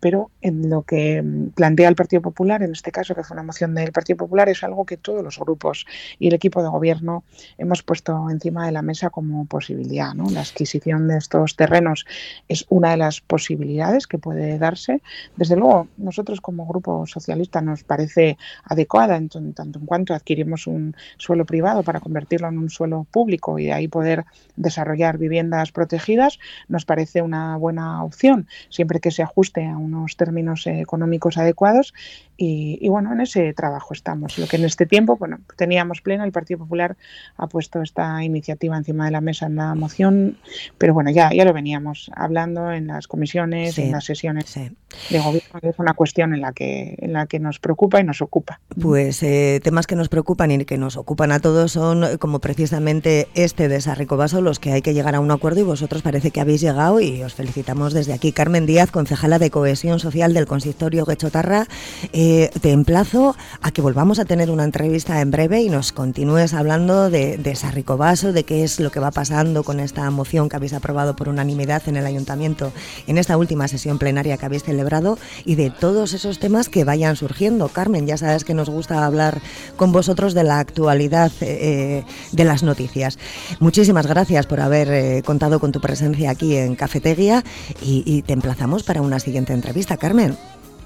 pero 0.00 0.30
en 0.40 0.70
lo 0.70 0.77
que 0.82 1.24
plantea 1.54 1.88
el 1.88 1.94
Partido 1.94 2.22
Popular, 2.22 2.62
en 2.62 2.72
este 2.72 2.90
caso 2.90 3.14
que 3.14 3.22
fue 3.22 3.34
una 3.34 3.42
moción 3.42 3.74
del 3.74 3.92
Partido 3.92 4.16
Popular, 4.16 4.48
es 4.48 4.62
algo 4.64 4.84
que 4.84 4.96
todos 4.96 5.22
los 5.22 5.38
grupos 5.38 5.86
y 6.18 6.28
el 6.28 6.34
equipo 6.34 6.62
de 6.62 6.68
gobierno 6.68 7.24
hemos 7.56 7.82
puesto 7.82 8.30
encima 8.30 8.66
de 8.66 8.72
la 8.72 8.82
mesa 8.82 9.10
como 9.10 9.46
posibilidad. 9.46 10.14
¿no? 10.14 10.30
La 10.30 10.40
adquisición 10.40 11.08
de 11.08 11.18
estos 11.18 11.56
terrenos 11.56 12.06
es 12.48 12.66
una 12.68 12.90
de 12.90 12.96
las 12.98 13.20
posibilidades 13.20 14.06
que 14.06 14.18
puede 14.18 14.58
darse. 14.58 15.02
Desde 15.36 15.56
luego, 15.56 15.88
nosotros 15.96 16.40
como 16.40 16.66
grupo 16.66 17.06
socialista 17.06 17.60
nos 17.60 17.84
parece 17.84 18.38
adecuada 18.64 19.16
en 19.16 19.28
tanto 19.28 19.78
en 19.78 19.86
cuanto 19.86 20.14
adquirimos 20.14 20.66
un 20.66 20.96
suelo 21.16 21.44
privado 21.44 21.82
para 21.82 22.00
convertirlo 22.00 22.48
en 22.48 22.58
un 22.58 22.70
suelo 22.70 23.06
público 23.10 23.58
y 23.58 23.66
de 23.66 23.72
ahí 23.72 23.88
poder 23.88 24.24
desarrollar 24.56 25.18
viviendas 25.18 25.72
protegidas, 25.72 26.38
nos 26.68 26.84
parece 26.84 27.22
una 27.22 27.56
buena 27.56 28.04
opción, 28.04 28.46
siempre 28.68 29.00
que 29.00 29.10
se 29.10 29.22
ajuste 29.22 29.66
a 29.66 29.76
unos 29.76 30.16
términos 30.16 30.66
económicos 30.76 31.38
adecuados 31.38 31.94
y, 32.40 32.88
bueno, 32.88 33.12
en 33.12 33.20
ese 33.20 33.52
trabajo 33.52 33.92
estamos. 33.92 34.38
Lo 34.38 34.46
que 34.46 34.56
en 34.56 34.64
este 34.64 34.86
tiempo, 34.86 35.16
bueno, 35.16 35.40
teníamos 35.56 36.00
plena, 36.02 36.24
el 36.24 36.30
Partido 36.30 36.60
Popular 36.60 36.96
ha 37.36 37.48
puesto 37.48 37.82
esta 37.82 38.22
iniciativa 38.22 38.76
encima 38.76 39.06
de 39.06 39.10
la 39.10 39.20
mesa 39.20 39.46
en 39.46 39.56
la 39.56 39.74
moción, 39.74 40.38
pero 40.78 40.94
bueno, 40.94 41.10
ya, 41.10 41.32
ya 41.32 41.44
lo 41.44 41.52
veníamos 41.52 42.12
hablando 42.14 42.70
en 42.70 42.86
las 42.86 43.08
comisiones, 43.08 43.76
en 43.78 43.90
las 43.90 44.04
sesiones 44.04 44.54
de 44.54 45.18
gobierno, 45.18 45.58
es 45.62 45.78
una 45.78 45.94
cuestión 45.94 46.32
en 46.32 46.40
la 46.40 46.52
que, 46.52 46.94
en 46.98 47.12
la 47.12 47.26
que 47.26 47.40
nos 47.40 47.58
preocupa 47.58 47.98
y 48.00 48.04
nos 48.04 48.22
ocupa. 48.22 48.60
Pues 48.80 49.20
eh, 49.24 49.60
temas 49.64 49.88
que 49.88 49.96
nos 49.96 50.08
preocupan 50.08 50.52
y 50.52 50.64
que 50.64 50.78
nos 50.78 50.96
ocupan 50.96 51.32
a 51.32 51.40
todos 51.40 51.72
son 51.72 52.18
como 52.18 52.38
precisamente 52.38 53.26
este 53.34 53.66
de 53.66 53.80
Sarricobaso, 53.80 54.42
los 54.42 54.60
que 54.60 54.70
hay 54.70 54.82
que 54.82 54.94
llegar 54.94 55.16
a 55.16 55.20
un 55.20 55.32
acuerdo 55.32 55.60
y 55.60 55.64
vosotros 55.64 56.02
parece 56.02 56.30
que 56.30 56.40
habéis 56.40 56.60
llegado 56.60 57.00
y 57.00 57.20
os 57.24 57.34
felicitamos 57.34 57.94
desde 57.94 58.12
aquí. 58.12 58.30
Carmen 58.30 58.64
Díaz, 58.64 58.92
concejala 58.92 59.40
de 59.40 59.50
Cohesión 59.50 59.98
Social 59.98 60.34
del 60.34 60.46
Consistorio 60.46 61.04
Guechotarra. 61.04 61.66
Eh, 62.12 62.27
eh, 62.30 62.50
te 62.60 62.72
emplazo 62.72 63.36
a 63.62 63.70
que 63.70 63.82
volvamos 63.82 64.18
a 64.18 64.24
tener 64.24 64.50
una 64.50 64.64
entrevista 64.64 65.20
en 65.20 65.30
breve 65.30 65.62
y 65.62 65.68
nos 65.68 65.92
continúes 65.92 66.54
hablando 66.54 67.10
de, 67.10 67.36
de 67.36 67.54
Sarricobaso, 67.54 68.32
de 68.32 68.44
qué 68.44 68.64
es 68.64 68.80
lo 68.80 68.90
que 68.90 69.00
va 69.00 69.10
pasando 69.10 69.62
con 69.62 69.80
esta 69.80 70.10
moción 70.10 70.48
que 70.48 70.56
habéis 70.56 70.72
aprobado 70.72 71.16
por 71.16 71.28
unanimidad 71.28 71.82
en 71.86 71.96
el 71.96 72.06
ayuntamiento 72.06 72.72
en 73.06 73.18
esta 73.18 73.36
última 73.36 73.68
sesión 73.68 73.98
plenaria 73.98 74.36
que 74.36 74.46
habéis 74.46 74.64
celebrado 74.64 75.18
y 75.44 75.54
de 75.54 75.70
todos 75.70 76.12
esos 76.12 76.38
temas 76.38 76.68
que 76.68 76.84
vayan 76.84 77.16
surgiendo. 77.16 77.68
Carmen, 77.68 78.06
ya 78.06 78.16
sabes 78.16 78.44
que 78.44 78.54
nos 78.54 78.68
gusta 78.68 79.04
hablar 79.04 79.40
con 79.76 79.92
vosotros 79.92 80.34
de 80.34 80.44
la 80.44 80.58
actualidad 80.58 81.32
eh, 81.40 82.04
de 82.32 82.44
las 82.44 82.62
noticias. 82.62 83.18
Muchísimas 83.60 84.06
gracias 84.06 84.46
por 84.46 84.60
haber 84.60 84.88
eh, 84.90 85.22
contado 85.24 85.60
con 85.60 85.72
tu 85.72 85.80
presencia 85.80 86.30
aquí 86.30 86.56
en 86.56 86.74
Cafetería 86.74 87.44
y, 87.82 88.02
y 88.06 88.22
te 88.22 88.32
emplazamos 88.32 88.82
para 88.82 89.02
una 89.02 89.20
siguiente 89.20 89.52
entrevista, 89.52 89.96
Carmen. 89.96 90.36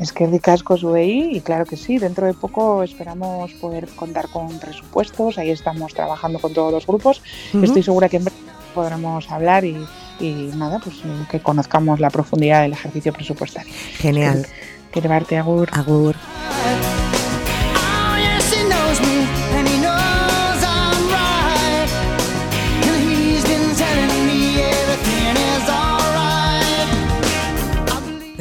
Es 0.03 0.13
que 0.13 0.27
ricasco 0.27 0.77
y 0.99 1.41
claro 1.43 1.65
que 1.65 1.77
sí, 1.77 1.97
dentro 1.97 2.27
de 2.27 2.35
poco 2.35 2.83
esperamos 2.83 3.53
poder 3.53 3.87
contar 3.91 4.29
con 4.29 4.59
presupuestos, 4.59 5.39
ahí 5.39 5.51
estamos 5.51 5.95
trabajando 5.95 6.41
con 6.41 6.53
todos 6.53 6.73
los 6.73 6.89
grupos, 6.89 7.23
estoy 7.63 7.85
segura 7.85 8.09
que 8.09 8.17
en 8.17 8.25
breve 8.25 8.41
podremos 8.75 9.31
hablar 9.31 9.65
y, 9.65 9.77
nada, 10.57 10.81
pues 10.83 10.97
que 11.31 11.39
conozcamos 11.39 12.01
la 12.01 12.11
profundidad 12.11 12.63
del 12.63 12.73
ejercicio 12.73 13.13
presupuestario. 13.13 13.73
Genial. 13.99 14.45
Que, 14.91 15.01
llevarte, 15.01 15.39
Agur. 15.39 15.69
Agur. 15.73 16.17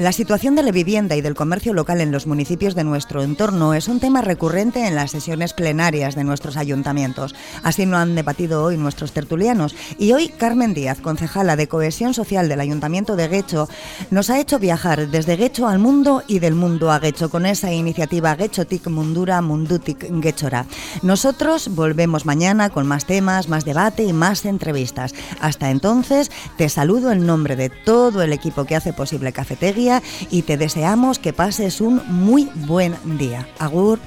La 0.01 0.13
situación 0.13 0.55
de 0.55 0.63
la 0.63 0.71
vivienda 0.71 1.15
y 1.15 1.21
del 1.21 1.35
comercio 1.35 1.75
local 1.75 2.01
en 2.01 2.11
los 2.11 2.25
municipios 2.25 2.73
de 2.73 2.83
nuestro 2.83 3.21
entorno 3.21 3.75
es 3.75 3.87
un 3.87 3.99
tema 3.99 4.23
recurrente 4.23 4.87
en 4.87 4.95
las 4.95 5.11
sesiones 5.11 5.53
plenarias 5.53 6.15
de 6.15 6.23
nuestros 6.23 6.57
ayuntamientos. 6.57 7.35
Así 7.61 7.85
lo 7.85 7.97
han 7.97 8.15
debatido 8.15 8.63
hoy 8.63 8.77
nuestros 8.77 9.11
tertulianos. 9.11 9.75
Y 9.99 10.13
hoy 10.13 10.29
Carmen 10.29 10.73
Díaz, 10.73 11.01
concejala 11.01 11.55
de 11.55 11.67
Cohesión 11.67 12.15
Social 12.15 12.49
del 12.49 12.61
Ayuntamiento 12.61 13.15
de 13.15 13.27
Guecho, 13.27 13.69
nos 14.09 14.31
ha 14.31 14.39
hecho 14.39 14.57
viajar 14.57 15.07
desde 15.07 15.35
Guecho 15.35 15.67
al 15.67 15.77
mundo 15.77 16.23
y 16.27 16.39
del 16.39 16.55
mundo 16.55 16.91
a 16.91 16.97
Guecho 16.97 17.29
con 17.29 17.45
esa 17.45 17.71
iniciativa 17.71 18.33
Guechotic 18.33 18.87
Mundura 18.87 19.39
Mundutic 19.43 20.07
Guechora. 20.19 20.65
Nosotros 21.03 21.75
volvemos 21.75 22.25
mañana 22.25 22.71
con 22.71 22.87
más 22.87 23.05
temas, 23.05 23.49
más 23.49 23.65
debate 23.65 24.03
y 24.03 24.13
más 24.13 24.45
entrevistas. 24.45 25.13
Hasta 25.41 25.69
entonces, 25.69 26.31
te 26.57 26.69
saludo 26.69 27.11
en 27.11 27.27
nombre 27.27 27.55
de 27.55 27.69
todo 27.69 28.23
el 28.23 28.33
equipo 28.33 28.65
que 28.65 28.75
hace 28.75 28.93
posible 28.93 29.31
Cafetería 29.31 29.90
y 30.29 30.43
te 30.43 30.57
deseamos 30.57 31.19
que 31.19 31.33
pases 31.33 31.81
un 31.81 32.01
muy 32.07 32.49
buen 32.67 32.95
día. 33.17 33.47
Agur. 33.59 33.99